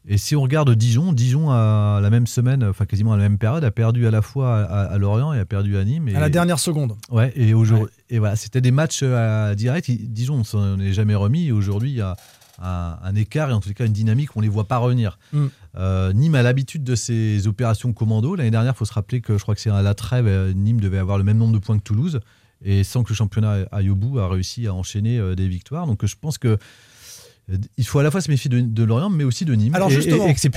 Et 0.09 0.17
si 0.17 0.35
on 0.35 0.43
regarde 0.43 0.71
Dijon, 0.75 1.13
Dijon 1.13 1.51
à 1.51 2.01
la 2.03 2.11
même 2.11 2.27
semaine, 2.27 2.65
enfin 2.65 2.87
quasiment 2.87 3.13
à 3.13 3.17
la 3.17 3.25
même 3.25 3.39
période, 3.39 3.65
a 3.65 3.71
perdu 3.71 4.07
à 4.07 4.11
la 4.11 4.23
fois 4.23 4.59
à, 4.59 4.85
à 4.85 4.99
Lorient 4.99 5.33
et 5.35 5.39
a 5.39 5.45
perdu 5.45 5.77
à 5.77 5.85
Nîmes. 5.85 6.09
Et, 6.09 6.17
À 6.17 6.21
la 6.21 6.31
dernière 6.31 6.59
seconde. 6.59 6.97
Ouais, 7.11 7.33
et 7.37 7.53
aujourd'hui, 7.53 7.93
et 8.09 8.19
voilà, 8.19 8.35
c'était 8.37 8.63
des 8.63 8.71
matchs 8.71 9.01
euh, 9.03 9.51
à 9.51 9.55
direct. 9.55 9.91
Dijon, 9.91 10.37
on 10.37 10.45
s'en 10.45 10.81
est 10.81 10.95
jamais 10.95 11.15
remis. 11.15 11.53
Aujourd'hui, 11.53 11.91
il 11.91 11.97
y 11.97 12.01
a 12.01 12.17
un, 12.63 12.97
un 13.03 13.15
écart 13.15 13.51
et 13.51 13.53
en 13.53 13.61
tout 13.61 13.73
cas 13.75 13.85
une 13.85 13.93
dynamique, 13.93 14.31
on 14.37 14.41
les 14.41 14.49
voit 14.49 14.65
pas 14.65 14.79
revenir. 14.79 15.19
Mm. 15.35 15.47
Euh, 15.77 16.13
Nîmes 16.15 16.35
a 16.35 16.43
l'habitude 16.43 16.83
de 16.83 16.95
ces 16.95 17.47
opérations 17.47 17.93
commando. 17.93 18.35
L'année 18.35 18.51
dernière, 18.51 18.73
il 18.73 18.79
faut 18.79 18.87
se 18.87 18.95
rappeler 18.95 19.21
que 19.21 19.37
je 19.37 19.43
crois 19.43 19.55
que 19.55 19.61
c'est 19.61 19.71
à 19.71 19.83
la 19.83 19.95
trêve, 19.95 20.27
euh, 20.27 20.55
Nîmes 20.55 20.81
devait 20.81 20.99
avoir 20.99 21.19
le 21.19 21.25
même 21.25 21.37
nombre 21.37 21.53
de 21.53 21.59
points 21.59 21.79
que 21.79 21.85
Toulouse. 21.85 22.21
Et 22.65 22.85
sans 22.85 23.03
que 23.03 23.11
le 23.11 23.15
championnat 23.15 23.67
aille 23.71 23.91
au 23.91 23.95
bout, 23.95 24.19
a 24.19 24.29
réussi 24.29 24.67
à 24.67 24.75
enchaîner 24.75 25.35
des 25.35 25.49
victoires. 25.49 25.87
Donc 25.87 26.05
je 26.05 26.15
pense 26.21 26.37
que 26.37 26.59
il 27.77 27.87
faut 27.87 27.99
à 27.99 28.03
la 28.03 28.11
fois 28.11 28.21
se 28.21 28.31
méfier 28.31 28.49
de, 28.49 28.61
de 28.61 28.85
Lorient, 28.85 29.11
mais 29.11 29.25
aussi 29.25 29.45
de 29.45 29.55
Nîmes. 29.55 29.75
Alors, 29.75 29.91
justement, 29.91 30.27
et, 30.27 30.31
et 30.31 30.35
que 30.35 30.41
c'est 30.41 30.51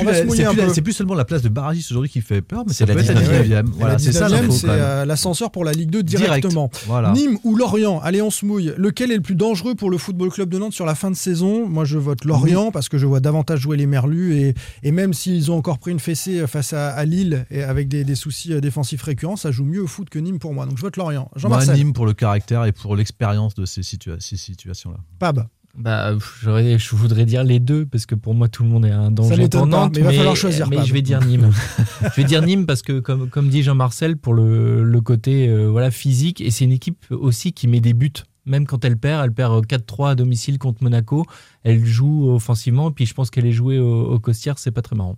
plus, 0.81 0.93
seulement 0.93 1.13
la 1.15 1.25
place 1.25 1.41
de 1.41 1.49
barragiste 1.49 1.91
aujourd'hui 1.91 2.09
qui 2.09 2.21
fait 2.21 2.41
peur, 2.41 2.63
mais 2.67 2.73
C'est 2.73 2.85
la 2.85 2.93
peut 2.93 2.99
être 3.01 3.13
la 3.13 3.21
19e. 3.21 3.43
19e. 3.47 3.67
Et 3.67 3.71
Voilà, 3.77 3.97
c'est 3.99 4.11
ça 4.11 4.27
19e, 4.27 4.31
l'info. 4.31 4.51
c'est 4.51 4.67
euh, 4.69 5.05
l'ascenseur 5.05 5.51
pour 5.51 5.63
la 5.65 5.71
Ligue 5.71 5.89
2 5.89 6.03
Direct. 6.03 6.25
directement. 6.25 6.69
Voilà. 6.87 7.11
Nîmes 7.13 7.37
ou 7.43 7.55
Lorient 7.55 7.99
Allez, 7.99 8.21
on 8.21 8.29
se 8.31 8.45
mouille. 8.45 8.73
Lequel 8.77 9.11
est 9.11 9.15
le 9.15 9.21
plus 9.21 9.35
dangereux 9.35 9.75
pour 9.75 9.89
le 9.89 9.97
Football 9.97 10.29
Club 10.29 10.49
de 10.49 10.57
Nantes 10.59 10.73
sur 10.73 10.85
la 10.85 10.95
fin 10.95 11.09
de 11.11 11.15
saison? 11.15 11.67
Moi, 11.67 11.85
je 11.85 11.97
vote 11.97 12.25
Lorient 12.25 12.71
parce 12.71 12.89
que 12.89 12.97
je 12.97 13.05
vois 13.05 13.19
davantage 13.19 13.59
jouer 13.61 13.77
les 13.77 13.85
Merlus. 13.87 14.35
Et, 14.35 14.53
et 14.83 14.91
même 14.91 15.13
s'ils 15.13 15.51
ont 15.51 15.57
encore 15.57 15.79
pris 15.79 15.91
une 15.91 15.99
fessée 15.99 16.45
face 16.47 16.73
à, 16.73 16.89
à 16.89 17.05
Lille 17.05 17.45
et 17.51 17.63
avec 17.63 17.87
des, 17.87 18.03
des 18.03 18.15
soucis 18.15 18.53
euh, 18.53 18.61
défensifs 18.61 19.01
récurrents, 19.03 19.35
ça 19.35 19.51
joue 19.51 19.65
mieux 19.65 19.81
au 19.83 19.87
foot 19.87 20.09
que 20.09 20.19
Nîmes 20.19 20.39
pour 20.39 20.53
moi. 20.53 20.65
Donc, 20.65 20.77
je 20.77 20.81
vote 20.81 20.97
Lorient. 20.97 21.29
Jean-Marcel, 21.35 21.75
Nîmes 21.75 21.93
pour 21.93 22.05
le 22.05 22.13
caractère 22.13 22.65
et 22.65 22.71
pour 22.71 22.95
l'expérience 22.95 23.55
de 23.55 23.65
ces, 23.65 23.81
situa- 23.81 24.19
ces 24.19 24.37
situations-là. 24.37 24.97
Pab. 25.19 25.45
Bah, 25.75 26.13
je 26.19 26.95
voudrais 26.95 27.25
dire 27.25 27.43
les 27.43 27.59
deux 27.59 27.85
parce 27.87 28.05
que 28.05 28.13
pour 28.13 28.35
moi 28.35 28.47
tout 28.47 28.61
le 28.61 28.69
monde 28.69 28.85
est 28.85 28.91
un 28.91 29.09
danger 29.09 29.49
pour 29.49 29.65
Nantes, 29.65 29.93
mais 29.95 30.01
il 30.01 30.03
va 30.05 30.13
falloir 30.13 30.35
choisir, 30.35 30.67
Mais 30.69 30.85
je 30.85 30.93
vais 30.93 31.01
dire 31.01 31.19
Nîmes. 31.25 31.49
je 32.01 32.21
vais 32.21 32.23
dire 32.23 32.43
Nîmes 32.43 32.67
parce 32.67 32.83
que 32.83 32.99
comme, 32.99 33.27
comme 33.27 33.49
dit 33.49 33.63
Jean-Marcel 33.63 34.17
pour 34.17 34.35
le, 34.35 34.83
le 34.83 35.01
côté 35.01 35.47
euh, 35.49 35.67
voilà 35.69 35.89
physique 35.89 36.41
et 36.41 36.51
c'est 36.51 36.65
une 36.65 36.71
équipe 36.71 37.05
aussi 37.09 37.53
qui 37.53 37.67
met 37.67 37.79
des 37.79 37.93
buts. 37.93 38.11
Même 38.45 38.67
quand 38.67 38.85
elle 38.85 38.97
perd, 38.97 39.23
elle 39.23 39.31
perd 39.33 39.65
4-3 39.65 40.11
à 40.11 40.15
domicile 40.15 40.59
contre 40.59 40.83
Monaco. 40.83 41.25
Elle 41.63 41.83
joue 41.85 42.29
offensivement 42.31 42.89
et 42.89 42.93
puis 42.93 43.05
je 43.07 43.13
pense 43.15 43.31
qu'elle 43.31 43.45
est 43.47 43.51
jouée 43.53 43.79
au, 43.79 44.11
au 44.11 44.19
Costière, 44.19 44.59
c'est 44.59 44.71
pas 44.71 44.81
très 44.83 44.95
marrant. 44.95 45.17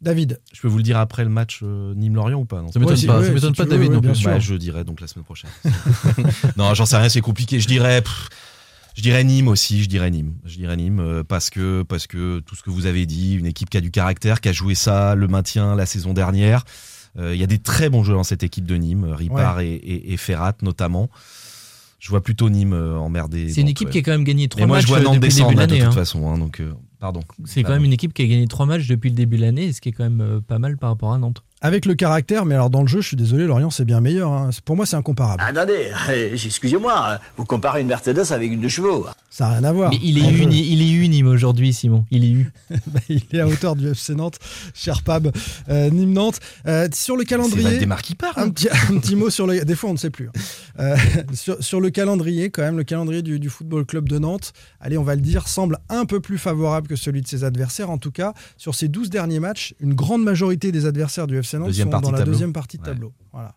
David. 0.00 0.40
Je 0.52 0.60
peux 0.62 0.66
vous 0.68 0.78
le 0.78 0.82
dire 0.82 0.96
après 0.98 1.22
le 1.22 1.30
match 1.30 1.60
euh, 1.62 1.94
Nîmes-Lorient 1.94 2.40
ou 2.40 2.44
pas 2.44 2.60
non? 2.60 2.72
Ça 2.72 2.80
m'étonne 2.80 2.94
Ouais, 2.94 3.00
si- 3.00 3.06
pas, 3.06 3.20
ouais, 3.20 3.26
ça 3.26 3.32
m'étonne 3.34 3.54
si 3.54 3.58
pas 3.62 3.66
David 3.66 3.82
veux, 3.86 3.88
non 3.90 3.94
ouais, 3.96 4.00
bien 4.00 4.10
plus. 4.12 4.18
sûr. 4.20 4.30
Bah, 4.30 4.38
je 4.40 4.54
dirais 4.56 4.82
donc 4.82 5.00
la 5.00 5.06
semaine 5.06 5.24
prochaine. 5.24 5.50
non, 6.56 6.74
j'en 6.74 6.86
sais 6.86 6.96
rien, 6.96 7.08
c'est 7.08 7.20
compliqué. 7.20 7.60
Je 7.60 7.68
dirais, 7.68 8.02
pff, 8.02 8.28
je 8.96 9.02
dirais 9.02 9.24
Nîmes 9.24 9.48
aussi. 9.48 9.82
Je 9.82 9.88
dirais 9.88 10.10
Nîmes. 10.10 10.34
Je 10.44 10.56
dirais 10.56 10.76
Nîmes 10.76 11.00
euh, 11.00 11.22
parce 11.24 11.50
que 11.50 11.82
parce 11.82 12.06
que 12.06 12.40
tout 12.40 12.54
ce 12.56 12.62
que 12.62 12.70
vous 12.70 12.86
avez 12.86 13.06
dit, 13.06 13.34
une 13.34 13.46
équipe 13.46 13.70
qui 13.70 13.76
a 13.76 13.80
du 13.80 13.90
caractère, 13.90 14.40
qui 14.40 14.48
a 14.48 14.52
joué 14.52 14.74
ça, 14.74 15.14
le 15.14 15.28
maintien 15.28 15.74
la 15.74 15.86
saison 15.86 16.12
dernière. 16.12 16.64
Euh, 17.18 17.34
Il 17.34 17.40
y 17.40 17.44
a 17.44 17.46
des 17.46 17.58
très 17.58 17.90
bons 17.90 18.04
joueurs 18.04 18.18
dans 18.18 18.24
cette 18.24 18.42
équipe 18.42 18.64
de 18.64 18.74
Nîmes, 18.76 19.04
Ripard 19.04 19.60
et, 19.60 19.74
et, 19.74 20.12
et 20.12 20.16
Ferrat 20.16 20.54
notamment. 20.62 21.10
Je 21.98 22.08
vois 22.08 22.20
plutôt 22.20 22.50
Nîmes 22.50 22.72
euh, 22.72 22.96
emmerder. 22.98 23.48
C'est 23.50 23.60
une 23.60 23.68
équipe 23.68 23.86
ouais. 23.86 23.92
qui 23.92 23.98
a 23.98 24.02
quand 24.02 24.10
même 24.10 24.24
gagné 24.24 24.44
Et 24.44 24.48
trois 24.48 24.66
moi, 24.66 24.78
matchs 24.78 24.86
je 24.86 24.88
vois 24.88 24.98
euh, 24.98 25.02
Nantes 25.04 25.20
depuis 25.20 25.28
le 25.28 25.34
début 25.34 25.54
descendre 25.54 25.66
de 25.66 25.76
toute 25.76 25.84
hein. 25.84 25.92
façon. 25.92 26.28
hein, 26.28 26.36
donc, 26.38 26.58
euh, 26.60 26.72
pardon. 26.98 27.20
C'est 27.44 27.62
quand 27.62 27.70
même 27.70 27.84
une 27.84 27.92
équipe 27.92 28.12
qui 28.12 28.22
a 28.22 28.26
gagné 28.26 28.48
trois 28.48 28.66
matchs 28.66 28.88
depuis 28.88 29.10
le 29.10 29.14
début 29.14 29.36
de 29.36 29.42
l'année, 29.42 29.72
ce 29.72 29.80
qui 29.80 29.90
est 29.90 29.92
quand 29.92 30.02
même 30.02 30.20
euh, 30.20 30.40
pas 30.40 30.58
mal 30.58 30.78
par 30.78 30.90
rapport 30.90 31.12
à 31.12 31.18
Nantes. 31.18 31.44
Avec 31.64 31.86
le 31.86 31.94
caractère, 31.94 32.44
mais 32.44 32.54
alors 32.56 32.70
dans 32.70 32.82
le 32.82 32.88
jeu, 32.88 33.00
je 33.00 33.06
suis 33.06 33.16
désolé, 33.16 33.46
Lorient 33.46 33.70
c'est 33.70 33.84
bien 33.84 34.00
meilleur. 34.00 34.32
hein. 34.32 34.50
Pour 34.64 34.74
moi, 34.74 34.84
c'est 34.84 34.96
incomparable. 34.96 35.42
Attendez, 35.46 35.92
euh, 36.10 36.30
excusez-moi, 36.34 37.20
vous 37.36 37.44
comparez 37.44 37.82
une 37.82 37.86
Mercedes 37.86 38.32
avec 38.32 38.50
une 38.50 38.60
de 38.60 38.68
chevaux. 38.68 39.06
Ça 39.30 39.44
n'a 39.48 39.50
rien 39.58 39.64
à 39.64 39.72
voir. 39.72 39.90
Mais 39.92 39.98
il 40.02 40.18
est, 40.18 40.28
uni, 40.30 40.66
il 40.72 40.82
est 40.82 40.90
unime 40.90 41.28
aujourd'hui, 41.28 41.72
Simon. 41.72 42.04
Il 42.10 42.24
est 42.24 42.30
u. 42.30 42.52
Bah, 42.88 43.00
il 43.08 43.22
est 43.32 43.40
à 43.40 43.46
hauteur 43.46 43.76
du 43.76 43.88
FC 43.88 44.14
Nantes, 44.14 44.38
cher 44.74 45.02
Pab, 45.02 45.30
euh, 45.68 45.88
Nîmes 45.90 46.12
Nantes. 46.12 46.40
Euh, 46.66 46.88
sur 46.92 47.16
le 47.16 47.22
C'est 47.22 47.28
calendrier, 47.28 47.62
Valdemar 47.70 48.02
qui 48.02 48.14
parle. 48.16 48.34
un 48.36 48.50
petit, 48.50 48.68
un 48.90 48.98
petit 48.98 49.14
mot 49.16 49.30
sur 49.30 49.46
le. 49.46 49.64
Des 49.64 49.76
fois, 49.76 49.90
on 49.90 49.94
ne 49.94 49.98
sait 49.98 50.10
plus. 50.10 50.28
hein. 50.28 50.32
Euh, 50.80 50.96
sur, 51.32 51.62
sur 51.62 51.80
le 51.80 51.90
calendrier, 51.90 52.50
quand 52.50 52.62
même, 52.62 52.76
le 52.76 52.84
calendrier 52.84 53.22
du, 53.22 53.38
du 53.38 53.48
Football 53.48 53.86
Club 53.86 54.08
de 54.08 54.18
Nantes, 54.18 54.52
allez, 54.80 54.98
on 54.98 55.04
va 55.04 55.14
le 55.14 55.20
dire, 55.20 55.46
semble 55.48 55.78
un 55.88 56.04
peu 56.06 56.18
plus 56.20 56.38
favorable 56.38 56.88
que 56.88 56.96
celui 56.96 57.22
de 57.22 57.28
ses 57.28 57.44
adversaires. 57.44 57.88
En 57.90 57.98
tout 57.98 58.10
cas, 58.10 58.34
sur 58.56 58.74
ces 58.74 58.88
12 58.88 59.08
derniers 59.10 59.40
matchs, 59.40 59.74
une 59.80 59.94
grande 59.94 60.24
majorité 60.24 60.72
des 60.72 60.86
adversaires 60.86 61.26
du 61.28 61.38
FC 61.38 61.51
Nantes 61.58 61.68
Deuxième 61.68 61.90
sont 61.90 62.00
dans 62.00 62.10
la 62.10 62.18
tableau. 62.18 62.32
deuxième 62.32 62.52
partie 62.52 62.76
de 62.78 62.82
Ouais. 62.82 62.88
tableau. 62.88 63.12
Voilà. 63.32 63.54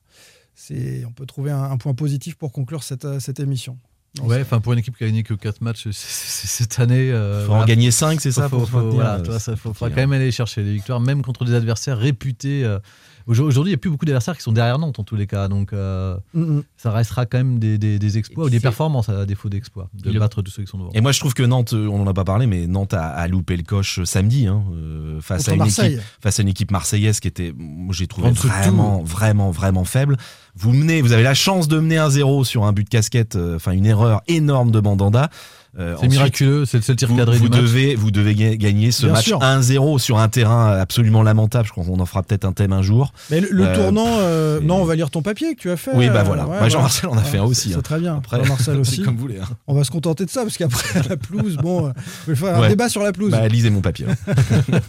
C'est, 0.54 1.04
on 1.06 1.12
peut 1.12 1.26
trouver 1.26 1.52
un, 1.52 1.64
un 1.64 1.78
point 1.78 1.94
positif 1.94 2.36
pour 2.36 2.52
conclure 2.52 2.84
cette, 2.84 3.06
euh, 3.06 3.20
cette 3.20 3.40
émission. 3.40 3.78
Non, 4.18 4.26
Ouais, 4.28 4.42
enfin 4.42 4.62
pour 4.62 4.72
une 4.72 4.80
équipe 4.80 4.98
qui 4.98 5.04
a 5.04 5.08
gagné 5.08 5.24
que 5.24 5.34
4 5.34 5.60
matchs 5.62 5.90
cette 5.92 6.80
année. 6.80 7.12
euh, 7.12 7.42
Faut 7.42 7.48
voilà. 7.48 7.64
en 7.64 7.66
gagner 7.66 7.92
5, 7.92 8.22
c'est 8.22 8.32
ça 8.32 8.48
faut, 8.48 8.66
faut- 8.66 8.92
voilà, 8.92 9.16
euh, 9.16 9.40
ça, 9.40 9.58
faut, 9.58 9.70
compliqué, 9.74 9.90
quand 9.90 9.96
même 10.02 10.14
aller 10.14 10.32
chercher 10.32 10.64
des 10.64 10.72
victoires, 10.74 11.02
même 11.02 11.22
contre 11.22 11.44
des 11.44 11.54
adversaires 11.54 11.98
réputés. 11.98 12.64
euh. 12.64 12.80
Aujourd- 13.28 13.48
Aujourd'hui, 13.48 13.72
il 13.72 13.74
n'y 13.74 13.78
a 13.78 13.80
plus 13.80 13.90
beaucoup 13.90 14.06
d'adversaires 14.06 14.36
qui 14.38 14.44
sont 14.44 14.52
derrière 14.52 14.78
Nantes 14.78 15.00
en 15.00 15.04
tous 15.04 15.16
les 15.16 15.26
cas, 15.28 15.48
donc 15.48 15.74
euh, 15.74 16.18
Mm, 16.34 16.60
ça 16.78 16.92
restera 16.92 17.26
quand 17.26 17.38
même 17.40 17.58
des, 17.60 17.78
des- 17.78 17.98
des 17.98 18.18
exploits 18.18 18.46
ou 18.46 18.50
des 18.50 18.60
performances 18.60 19.10
à 19.10 19.26
défaut 19.26 19.50
d'exploits, 19.50 19.90
de 19.94 20.12
Il- 20.12 20.20
battre 20.20 20.42
tous 20.42 20.52
ceux 20.52 20.64
qui 20.64 20.70
sont 20.70 20.78
devant. 20.78 20.92
Et 20.94 21.02
moi, 21.02 21.12
je 21.12 21.20
trouve 21.20 21.34
que 21.34 21.44
Nantes, 21.44 21.74
euh, 21.74 21.88
on 21.88 21.98
n'en 21.98 22.08
a 22.08 22.14
pas 22.14 22.24
parlé, 22.24 22.46
mais 22.48 22.68
Nantes 22.68 22.94
a, 22.94 23.08
a 23.08 23.28
loupé 23.28 23.58
le 23.58 23.64
coche 23.64 24.04
samedi 24.04 24.46
hein, 24.48 24.64
euh, 24.74 25.20
face, 25.22 25.40
Contre 25.46 25.50
à 25.50 25.54
une 25.54 25.60
Marseille. 25.60 25.94
équipe, 25.94 26.04
face 26.22 26.40
à 26.40 26.42
une 26.44 26.50
équipe 26.50 26.72
marseillaise 26.72 27.20
qui 27.20 27.28
était, 27.28 27.54
j'ai 27.92 28.08
trouvé 28.08 28.30
vraiment, 28.32 29.02
vraiment, 29.04 29.50
vraiment 29.52 29.86
faible. 29.86 30.18
Vous 30.58 30.72
menez, 30.72 31.02
vous 31.02 31.12
avez 31.12 31.24
la 31.24 31.34
chance 31.34 31.68
de 31.68 31.80
mener 31.80 31.98
un 31.98 32.10
0 32.10 32.44
sur 32.46 32.64
un 32.66 32.74
but 32.74 32.84
de 32.86 32.90
casquette, 32.90 33.36
euh, 33.36 33.56
enfin 33.58 33.72
une 33.72 33.86
erreur 33.86 34.22
énorme 34.28 34.72
de 34.72 34.80
Mandanda. 34.80 35.30
Euh, 35.78 35.96
C'est 36.00 36.08
miraculeux, 36.08 36.66
c'est 36.66 36.78
le 36.78 36.84
seul 36.84 36.96
tir 36.96 37.10
Vous, 37.10 37.18
cadré 37.18 37.38
vous 37.38 37.50
du 37.50 37.58
match. 37.58 37.62
devez, 37.70 37.96
vous 37.96 38.10
devez 38.10 38.34
ga- 38.34 38.56
gagner 38.56 38.92
ce 38.92 39.08
Bien 39.08 39.14
match 39.16 39.26
sûr. 39.26 39.40
1-0 39.42 40.00
sur 40.00 40.20
un 40.20 40.30
terrain 40.30 40.72
absolument 40.72 41.22
lamentable. 41.22 41.66
Je 41.68 41.72
crois 41.74 41.84
qu'on 41.84 42.00
en 42.00 42.06
fera 42.06 42.24
peut-être 42.24 42.46
un 42.46 42.54
thème 42.54 42.72
un 42.72 42.82
jour. 42.82 43.12
Mais 43.30 43.42
le, 43.42 43.50
le 43.52 43.66
Euh, 43.68 43.76
tournant, 43.76 44.06
euh, 44.20 44.62
non, 44.62 44.78
on 44.78 44.86
va 44.86 44.96
lire 44.96 45.10
ton 45.10 45.22
papier 45.22 45.54
que 45.54 45.60
tu 45.60 45.70
as 45.72 45.76
fait. 45.76 45.92
Oui, 45.94 46.08
bah 46.10 46.24
voilà. 46.24 46.48
ouais, 46.48 46.60
Bah, 46.62 46.70
Jean-Marcel 46.70 47.10
en 47.10 47.18
a 47.18 47.22
fait 47.22 47.40
un 47.40 47.42
Ouais, 47.44 47.50
aussi, 47.50 47.72
C'est 47.72 47.76
hein. 47.76 47.82
très 47.84 48.00
bien. 48.00 48.16
Après, 48.16 48.42
Jean-Marcel 48.42 48.78
aussi. 48.80 49.02
comme 49.02 49.16
vous 49.16 49.22
voulez. 49.22 49.40
hein. 49.40 49.48
On 49.68 49.74
va 49.74 49.84
se 49.84 49.92
contenter 49.92 50.24
de 50.26 50.30
ça 50.30 50.44
parce 50.44 50.58
qu'après 50.58 51.02
la 51.10 51.18
pelouse, 51.18 51.58
bon, 51.58 51.88
euh, 51.88 51.92
je 52.26 52.32
vais 52.32 52.38
faire 52.38 52.56
un 52.56 52.62
Ouais. 52.62 52.70
débat 52.70 52.88
sur 52.88 53.04
la 53.04 53.12
pelouse. 53.12 53.32
Bah, 53.32 53.46
lisez 53.50 53.70
mon 53.70 53.82
papier. 53.82 54.06
hein. 54.10 54.36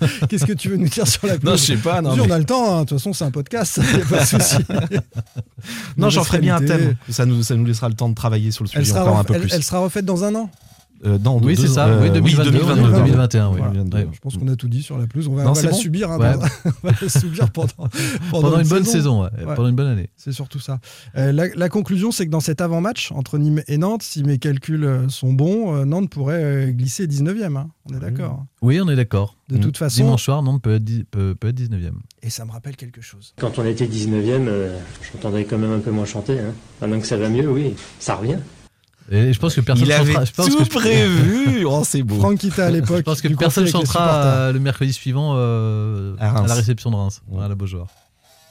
Qu'est-ce 0.29 0.47
que 0.47 0.53
tu 0.53 0.69
veux 0.69 0.77
nous 0.77 0.89
dire 0.89 1.09
sur 1.09 1.27
la 1.27 1.37
pelouse 1.37 1.51
non, 1.51 1.57
je 1.57 1.63
sais 1.65 1.77
pas. 1.77 2.01
Non, 2.01 2.15
mais- 2.15 2.23
on 2.23 2.31
a 2.31 2.39
le 2.39 2.45
temps. 2.45 2.77
hein. 2.77 2.83
De 2.85 2.89
toute 2.91 2.99
façon, 2.99 3.13
c'est 3.13 3.25
un 3.25 3.33
podcast. 3.33 3.81
Il 3.91 3.97
n'y 3.97 4.03
a 4.03 4.07
pas 4.07 4.21
de 4.21 4.27
souci. 4.27 4.57
non 5.97 6.11
j'en 6.11 6.23
ferai 6.23 6.39
bien 6.39 6.57
un 6.57 6.61
thème. 6.65 6.95
Ça 7.09 7.27
nous, 7.27 7.43
ça 7.43 7.57
nous 7.57 7.65
laissera 7.65 7.89
le 7.89 7.95
temps 7.95 8.09
de 8.09 8.15
travailler 8.15 8.53
sur 8.53 8.63
le 8.63 8.69
sujet 8.69 8.93
encore 8.93 9.19
un 9.19 9.25
peu 9.25 9.35
elle- 9.35 9.41
plus. 9.41 9.53
elle 9.53 9.63
sera 9.65 9.81
refaite 9.81 10.05
dans 10.05 10.23
un 10.23 10.35
an. 10.37 10.51
Euh, 11.05 11.19
dans 11.19 11.39
Oui, 11.41 11.57
c'est 11.57 11.69
ça, 11.69 11.87
euh, 11.89 12.03
oui, 12.03 12.11
2022, 12.11 12.51
2022, 12.53 12.53
2021, 12.53 12.91
pardon. 12.91 13.05
2021, 13.07 13.49
oui. 13.51 13.57
Voilà, 13.59 13.73
2022. 13.75 13.97
Ouais. 13.99 14.09
Je 14.15 14.19
pense 14.21 14.37
qu'on 14.39 14.49
a 14.49 14.57
tout 14.57 14.69
dit 14.69 14.83
sur 14.83 14.97
la 14.97 15.07
pelouse. 15.07 15.29
On 15.29 15.35
va, 15.35 15.45
Non, 15.45 15.51
on 15.51 15.53
va 15.53 15.61
c'est 15.61 15.67
la 15.67 15.73
bon 15.73 15.77
subir. 15.79 16.11
hein, 16.11 16.19
Ouais. 16.19 16.47
on 16.83 16.87
va 16.89 16.95
la 17.03 17.09
subir 17.09 17.51
pendant, 17.51 17.69
pendant, 18.31 18.43
Pendant 18.51 18.61
une 18.61 18.69
bonne 18.69 18.85
saison. 18.85 19.23
saison, 19.23 19.23
ouais, 19.25 19.45
Ouais. 19.47 19.55
pendant 19.55 19.69
une 19.69 19.77
bonne 19.77 19.89
année. 19.89 20.09
C'est 20.17 20.33
surtout 20.33 20.59
ça. 20.59 20.81
Euh, 21.17 21.33
la, 21.33 21.49
la 21.55 21.69
conclusion, 21.69 22.11
c'est 22.13 22.25
que 22.27 22.31
dans 22.31 22.41
cet 22.41 22.61
avant-match 22.61 23.13
entre 23.13 23.37
Nîmes 23.39 23.63
et 23.69 23.77
Nantes, 23.79 24.03
si 24.03 24.23
mes 24.25 24.39
calculs 24.39 24.85
euh, 24.85 25.09
sont 25.09 25.33
bons, 25.33 25.75
euh, 25.77 25.85
Nantes 25.85 26.09
pourrait 26.11 26.43
euh, 26.43 26.71
glisser 26.73 27.07
19e. 27.07 27.57
hein. 27.57 27.69
On 27.91 27.95
est 27.97 28.01
d'accord. 28.01 28.45
Oui, 28.63 28.81
on 28.81 28.89
est 28.89 28.97
d'accord. 28.97 29.37
De 29.49 29.59
toute 29.59 29.77
façon, 29.77 30.03
Dimanche 30.03 30.25
soir, 30.25 30.43
Nantes 30.43 30.61
peut 30.63 30.75
être, 30.75 30.83
dix- 30.85 31.05
peut, 31.05 31.37
peut 31.39 31.49
être 31.49 31.57
19e. 31.61 31.93
et 32.23 32.31
ça 32.31 32.45
me 32.45 32.51
rappelle 32.51 32.75
quelque 32.75 33.01
chose. 33.01 33.33
Quand 33.39 33.59
on 33.61 33.65
était 33.65 33.87
19ème, 33.87 34.47
euh, 34.49 34.77
j'entendais 35.13 35.45
quand 35.45 35.59
même 35.59 35.71
un 35.73 35.79
peu 35.79 35.93
moins 35.93 36.05
chanter. 36.05 36.41
Hein. 36.41 36.53
Maintenant 36.81 36.99
que 36.99 37.07
ça 37.07 37.17
va 37.17 37.29
mieux, 37.29 37.49
oui, 37.49 37.75
ça 38.01 38.17
revient. 38.17 38.39
Et 39.11 39.33
je 39.33 39.39
pense 39.39 39.55
que 39.55 39.61
personne 39.61 39.87
Il 39.87 39.93
avait 39.93 40.13
chantera. 40.13 40.25
Je 40.25 40.33
pense 40.33 40.51
tout 40.51 40.65
que, 40.65 40.69
prévu. 40.69 41.65
Oh, 41.65 41.83
c'est 41.85 42.03
beau. 42.03 42.17
Franck 42.17 42.39
Kita 42.39 42.67
à 42.67 42.71
l'époque. 42.71 42.97
je 42.99 43.03
pense 43.03 43.21
que 43.21 43.29
personne 43.29 43.67
chantera 43.67 44.25
euh, 44.25 44.53
le 44.53 44.59
mercredi 44.59 44.93
suivant 44.93 45.35
euh, 45.37 46.17
À 46.19 46.47
la 46.47 46.55
réception 46.55 46.91
de 46.91 46.97
Reims, 46.97 47.23
Ouais. 47.29 47.45
à 47.45 47.49
la 47.49 47.55
Beaujoire. 47.55 47.87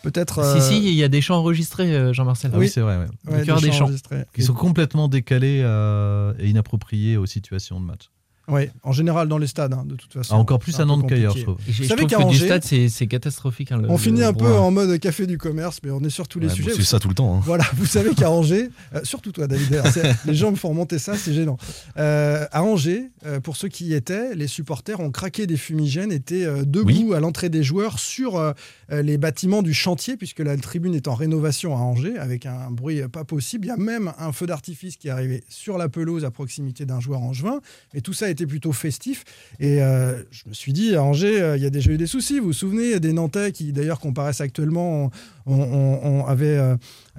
Peut-être. 0.06 0.44
Si, 0.44 0.58
euh, 0.58 0.62
si, 0.62 0.88
il 0.88 0.94
y 0.94 1.04
a 1.04 1.08
des 1.08 1.20
chants 1.20 1.38
enregistrés, 1.38 1.92
euh, 1.96 2.14
Jean-Marcel. 2.14 2.52
Ah 2.54 2.60
oui, 2.60 2.70
c'est 2.70 2.82
vrai, 2.82 2.96
ouais. 2.98 3.06
ouais, 3.28 3.40
le 3.40 3.46
cœur 3.46 3.60
des 3.60 3.72
chants. 3.72 3.90
Qui 4.36 4.44
sont 4.44 4.54
complètement 4.54 5.08
décalés 5.08 5.62
euh, 5.64 6.34
et 6.38 6.48
inappropriés 6.48 7.18
aux 7.18 7.26
situations 7.26 7.80
de 7.80 7.86
match. 7.86 8.12
Ouais, 8.48 8.72
en 8.84 8.92
général 8.92 9.28
dans 9.28 9.38
les 9.40 9.48
stades, 9.48 9.74
hein, 9.74 9.84
de 9.86 9.96
toute 9.96 10.14
façon. 10.14 10.36
Ah, 10.36 10.38
encore 10.38 10.60
plus 10.60 10.80
à 10.80 10.86
Nantes 10.86 11.08
qu'ailleurs, 11.10 11.36
je 11.36 11.44
trouve. 11.44 11.58
Et 11.68 11.72
Je, 11.72 11.78
Vous 11.78 11.84
je 11.84 11.88
savez 11.90 12.06
trouve 12.06 12.10
qu'à 12.12 12.18
que 12.18 12.22
du 12.30 12.36
Angers- 12.44 12.60
stade, 12.60 12.90
c'est 12.90 13.08
catastrophique. 13.08 13.72
hein, 13.72 13.78
le- 13.82 13.90
On 13.90 13.98
finit 13.98 14.24
un 14.24 14.34
peu 14.34 14.54
en 14.54 14.70
mode 14.72 15.00
café 15.00 15.26
du 15.26 15.38
commerce, 15.38 15.80
mais 15.84 15.90
on 15.92 16.02
est 16.02 16.10
sur 16.12 16.28
tous 16.28 16.40
les 16.40 16.48
Ouais, 16.48 16.54
sujets. 16.54 16.72
c'est 16.76 16.84
ça 16.84 17.00
tout 17.00 17.08
le 17.08 17.16
temps. 17.16 17.38
hein. 17.38 17.42
Voilà, 17.44 17.66
vous 17.76 17.86
savez 17.88 18.14
qu'à 18.14 18.30
Angers, 18.30 18.70
euh, 18.94 19.02
surtout 19.04 19.32
toi 19.32 19.48
David, 19.48 19.82
les 20.26 20.36
gens 20.36 20.52
me 20.52 20.56
font 20.56 20.70
remonter 20.70 21.00
ça, 21.00 21.16
c'est 21.18 21.34
gênant. 21.34 21.58
Euh, 21.98 22.46
à 22.52 22.62
Angers, 22.64 23.10
euh, 23.26 23.40
pour 23.40 23.56
ceux 23.58 23.68
qui 23.68 23.86
y 23.86 23.94
étaient, 23.94 24.36
les 24.36 24.48
supporters 24.48 25.00
ont 25.00 25.12
craqué 25.12 25.48
des 25.48 25.58
fumigènes, 25.58 26.12
étaient 26.12 26.46
euh, 26.46 26.64
debout 26.66 27.14
à 27.14 27.20
l'entrée 27.20 27.50
des 27.50 27.64
joueurs 27.64 27.98
sur 28.00 28.54
les 28.92 29.18
bâtiments 29.18 29.64
du 29.64 29.74
chantier, 29.74 30.18
puisque 30.18 30.40
la 30.40 30.56
tribune 30.58 30.94
est 30.94 31.08
en 31.08 31.16
rénovation 31.16 31.76
à 31.76 31.80
Angers, 31.80 32.18
avec 32.18 32.46
un 32.46 32.70
bruit 32.70 33.02
pas 33.12 33.24
possible. 33.24 33.66
Il 33.66 33.70
y 33.70 33.72
a 33.72 33.78
même 33.78 34.14
un 34.20 34.32
feu 34.32 34.46
d'artifice 34.46 34.98
qui 34.98 35.08
est 35.08 35.12
arrivé 35.12 35.44
sur 35.50 35.78
la 35.78 35.90
pelouse 35.90 36.26
à 36.26 36.32
proximité 36.32 36.86
d'un 36.86 37.00
joueur 37.00 37.22
angevin, 37.22 37.60
mais 37.94 38.02
tout 38.02 38.14
ça 38.14 38.30
était 38.36 38.46
plutôt 38.46 38.72
festif. 38.72 39.24
Et 39.60 39.82
euh, 39.82 40.22
je 40.32 40.44
me 40.48 40.54
suis 40.54 40.74
dit, 40.74 40.96
à 40.96 41.04
Angers, 41.04 41.42
euh, 41.42 41.58
il 41.58 41.64
y 41.64 41.66
a 41.66 41.70
déjà 41.70 41.92
eu 41.92 41.98
des 41.98 42.08
soucis. 42.08 42.40
Vous 42.40 42.48
vous 42.48 42.54
souvenez 42.54 43.00
des 43.00 43.14
Nantais 43.14 43.52
qui, 43.52 43.72
d'ailleurs, 43.72 44.00
comparaissent 44.00 44.42
actuellement, 44.42 45.10
on, 45.46 45.54
on- 45.56 46.22
on 46.22 46.26
avait 46.26 46.58
euh, 46.58 46.76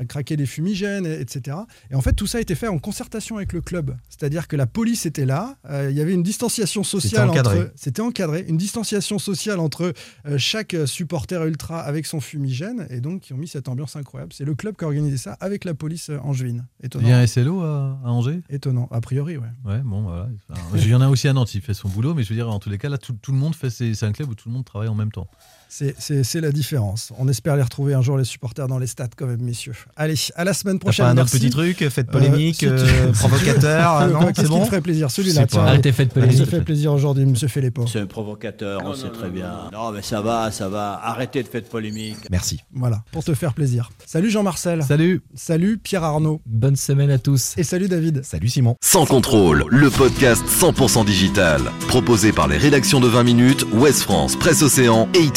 craqué 0.08 0.36
des 0.36 0.46
fumigènes, 0.46 1.06
et- 1.06 1.20
etc. 1.20 1.56
Et 1.90 1.94
en 1.94 2.00
fait, 2.00 2.12
tout 2.12 2.26
ça 2.26 2.38
a 2.38 2.40
été 2.40 2.54
fait 2.54 2.68
en 2.68 2.78
concertation 2.78 3.36
avec 3.36 3.52
le 3.52 3.60
club. 3.60 3.96
C'est-à-dire 4.08 4.48
que 4.48 4.56
la 4.56 4.66
police 4.66 5.06
était 5.06 5.26
là, 5.26 5.56
euh, 5.70 5.88
il 5.90 5.96
y 5.96 6.00
avait 6.00 6.14
une 6.14 6.22
distanciation 6.22 6.82
sociale 6.84 7.28
encadré. 7.30 7.60
entre. 7.60 7.72
C'était 7.76 8.02
encadré, 8.02 8.44
une 8.48 8.56
distanciation 8.56 9.18
sociale 9.18 9.60
entre 9.60 9.92
euh, 10.26 10.38
chaque 10.38 10.76
supporter 10.86 11.44
ultra 11.46 11.80
avec 11.80 12.06
son 12.06 12.20
fumigène, 12.20 12.86
et 12.90 13.00
donc 13.00 13.22
qui 13.22 13.32
ont 13.32 13.36
mis 13.36 13.48
cette 13.48 13.68
ambiance 13.68 13.96
incroyable. 13.96 14.32
C'est 14.32 14.44
le 14.44 14.54
club 14.54 14.76
qui 14.76 14.84
a 14.84 14.86
organisé 14.88 15.16
ça 15.16 15.32
avec 15.40 15.64
la 15.64 15.74
police 15.74 16.10
angevine. 16.22 16.64
Étonnant. 16.82 17.06
Il 17.06 17.10
y 17.10 17.12
a 17.12 17.18
un 17.18 17.26
SLO 17.26 17.60
à, 17.62 17.98
à 18.04 18.08
Angers? 18.10 18.40
Étonnant, 18.50 18.88
a 18.90 19.00
priori, 19.00 19.36
ouais. 19.36 19.46
Ouais, 19.64 19.78
bon, 19.84 20.02
voilà. 20.02 20.28
Il 20.74 20.88
y 20.88 20.94
en 20.94 21.00
a 21.00 21.08
aussi 21.08 21.28
à 21.28 21.32
Nantes, 21.32 21.54
il 21.54 21.60
fait 21.60 21.74
son 21.74 21.88
boulot, 21.88 22.14
mais 22.14 22.22
je 22.22 22.28
veux 22.30 22.34
dire, 22.34 22.50
en 22.50 22.58
tous 22.58 22.70
les 22.70 22.78
cas, 22.78 22.88
là, 22.88 22.98
tout, 22.98 23.14
tout 23.20 23.32
le 23.32 23.38
monde 23.38 23.54
fait. 23.54 23.70
ses- 23.70 23.94
C'est 23.94 24.06
un 24.06 24.12
club 24.12 24.28
où 24.30 24.34
tout 24.34 24.48
le 24.48 24.54
monde 24.54 24.64
travaille 24.64 24.88
en 24.88 24.94
même 24.94 25.12
temps. 25.12 25.26
C'est- 25.68 26.40
la 26.40 26.52
différence. 26.52 27.12
On 27.18 27.28
espère 27.28 27.56
les 27.56 27.62
retrouver 27.62 27.94
un 27.94 28.02
jour, 28.02 28.18
les 28.18 28.24
supporters, 28.24 28.68
dans 28.68 28.78
les 28.78 28.86
stades, 28.86 29.12
quand 29.16 29.26
même, 29.26 29.40
messieurs. 29.42 29.72
Allez, 29.96 30.14
à 30.34 30.44
la 30.44 30.52
semaine 30.52 30.78
prochaine. 30.78 31.06
pas 31.06 31.10
un 31.12 31.18
autre 31.18 31.30
petit 31.30 31.48
truc, 31.50 31.78
faites 31.88 32.08
Euh, 32.08 32.12
polémique, 32.12 32.62
euh, 32.62 32.76
si 32.78 32.84
tu 32.84 33.00
veux. 33.06 33.12
provocateur, 33.12 33.96
Euh, 34.02 34.08
non, 34.10 34.20
c'est 34.34 34.42
qui 34.42 34.48
bon 34.48 34.64
ferait 34.66 34.80
plaisir 34.80 35.10
Celui-là. 35.10 35.46
Arrêtez, 35.56 35.92
faites 35.92 36.12
Allez, 36.16 36.26
polémique. 36.26 36.38
ça 36.38 36.46
fait 36.46 36.60
plaisir 36.62 36.92
aujourd'hui, 36.92 37.24
monsieur 37.24 37.48
Philippot. 37.48 37.86
C'est 37.86 38.00
un 38.00 38.06
provocateur, 38.06 38.82
on 38.84 38.94
sait 38.94 39.08
très 39.10 39.30
bien. 39.30 39.70
Non, 39.72 39.92
mais 39.92 40.02
ça 40.02 40.20
va, 40.20 40.50
ça 40.50 40.68
va. 40.68 41.00
Arrêtez 41.02 41.42
de 41.42 41.48
faire 41.48 41.62
polémique. 41.62 42.18
Merci. 42.30 42.60
Voilà, 42.74 43.02
pour 43.12 43.24
te 43.24 43.32
faire 43.34 43.54
plaisir. 43.54 43.90
Salut 44.04 44.30
Jean-Marcel. 44.30 44.82
Salut 44.82 45.22
Salut 45.34 45.78
Pierre 45.78 46.04
Arnaud. 46.04 46.40
Bonne 46.46 46.76
semaine 46.76 47.10
à 47.10 47.18
tous. 47.18 47.54
Et 47.56 47.64
salut 47.64 47.88
David. 47.88 48.22
Salut 48.24 48.48
Simon. 48.48 48.76
Sans 48.82 49.06
contrôle, 49.06 49.64
le 49.70 49.90
podcast 49.90 50.44
100% 50.46 51.04
digital. 51.04 51.62
Proposé 51.88 52.32
par 52.32 52.46
les 52.48 52.56
rédactions 52.58 53.00
de 53.00 53.08
20 53.08 53.22
minutes, 53.24 53.64
Ouest 53.72 54.02
France, 54.02 54.36
Presse 54.36 54.62
Océan 54.62 55.08
et 55.14 55.20
It 55.24 55.36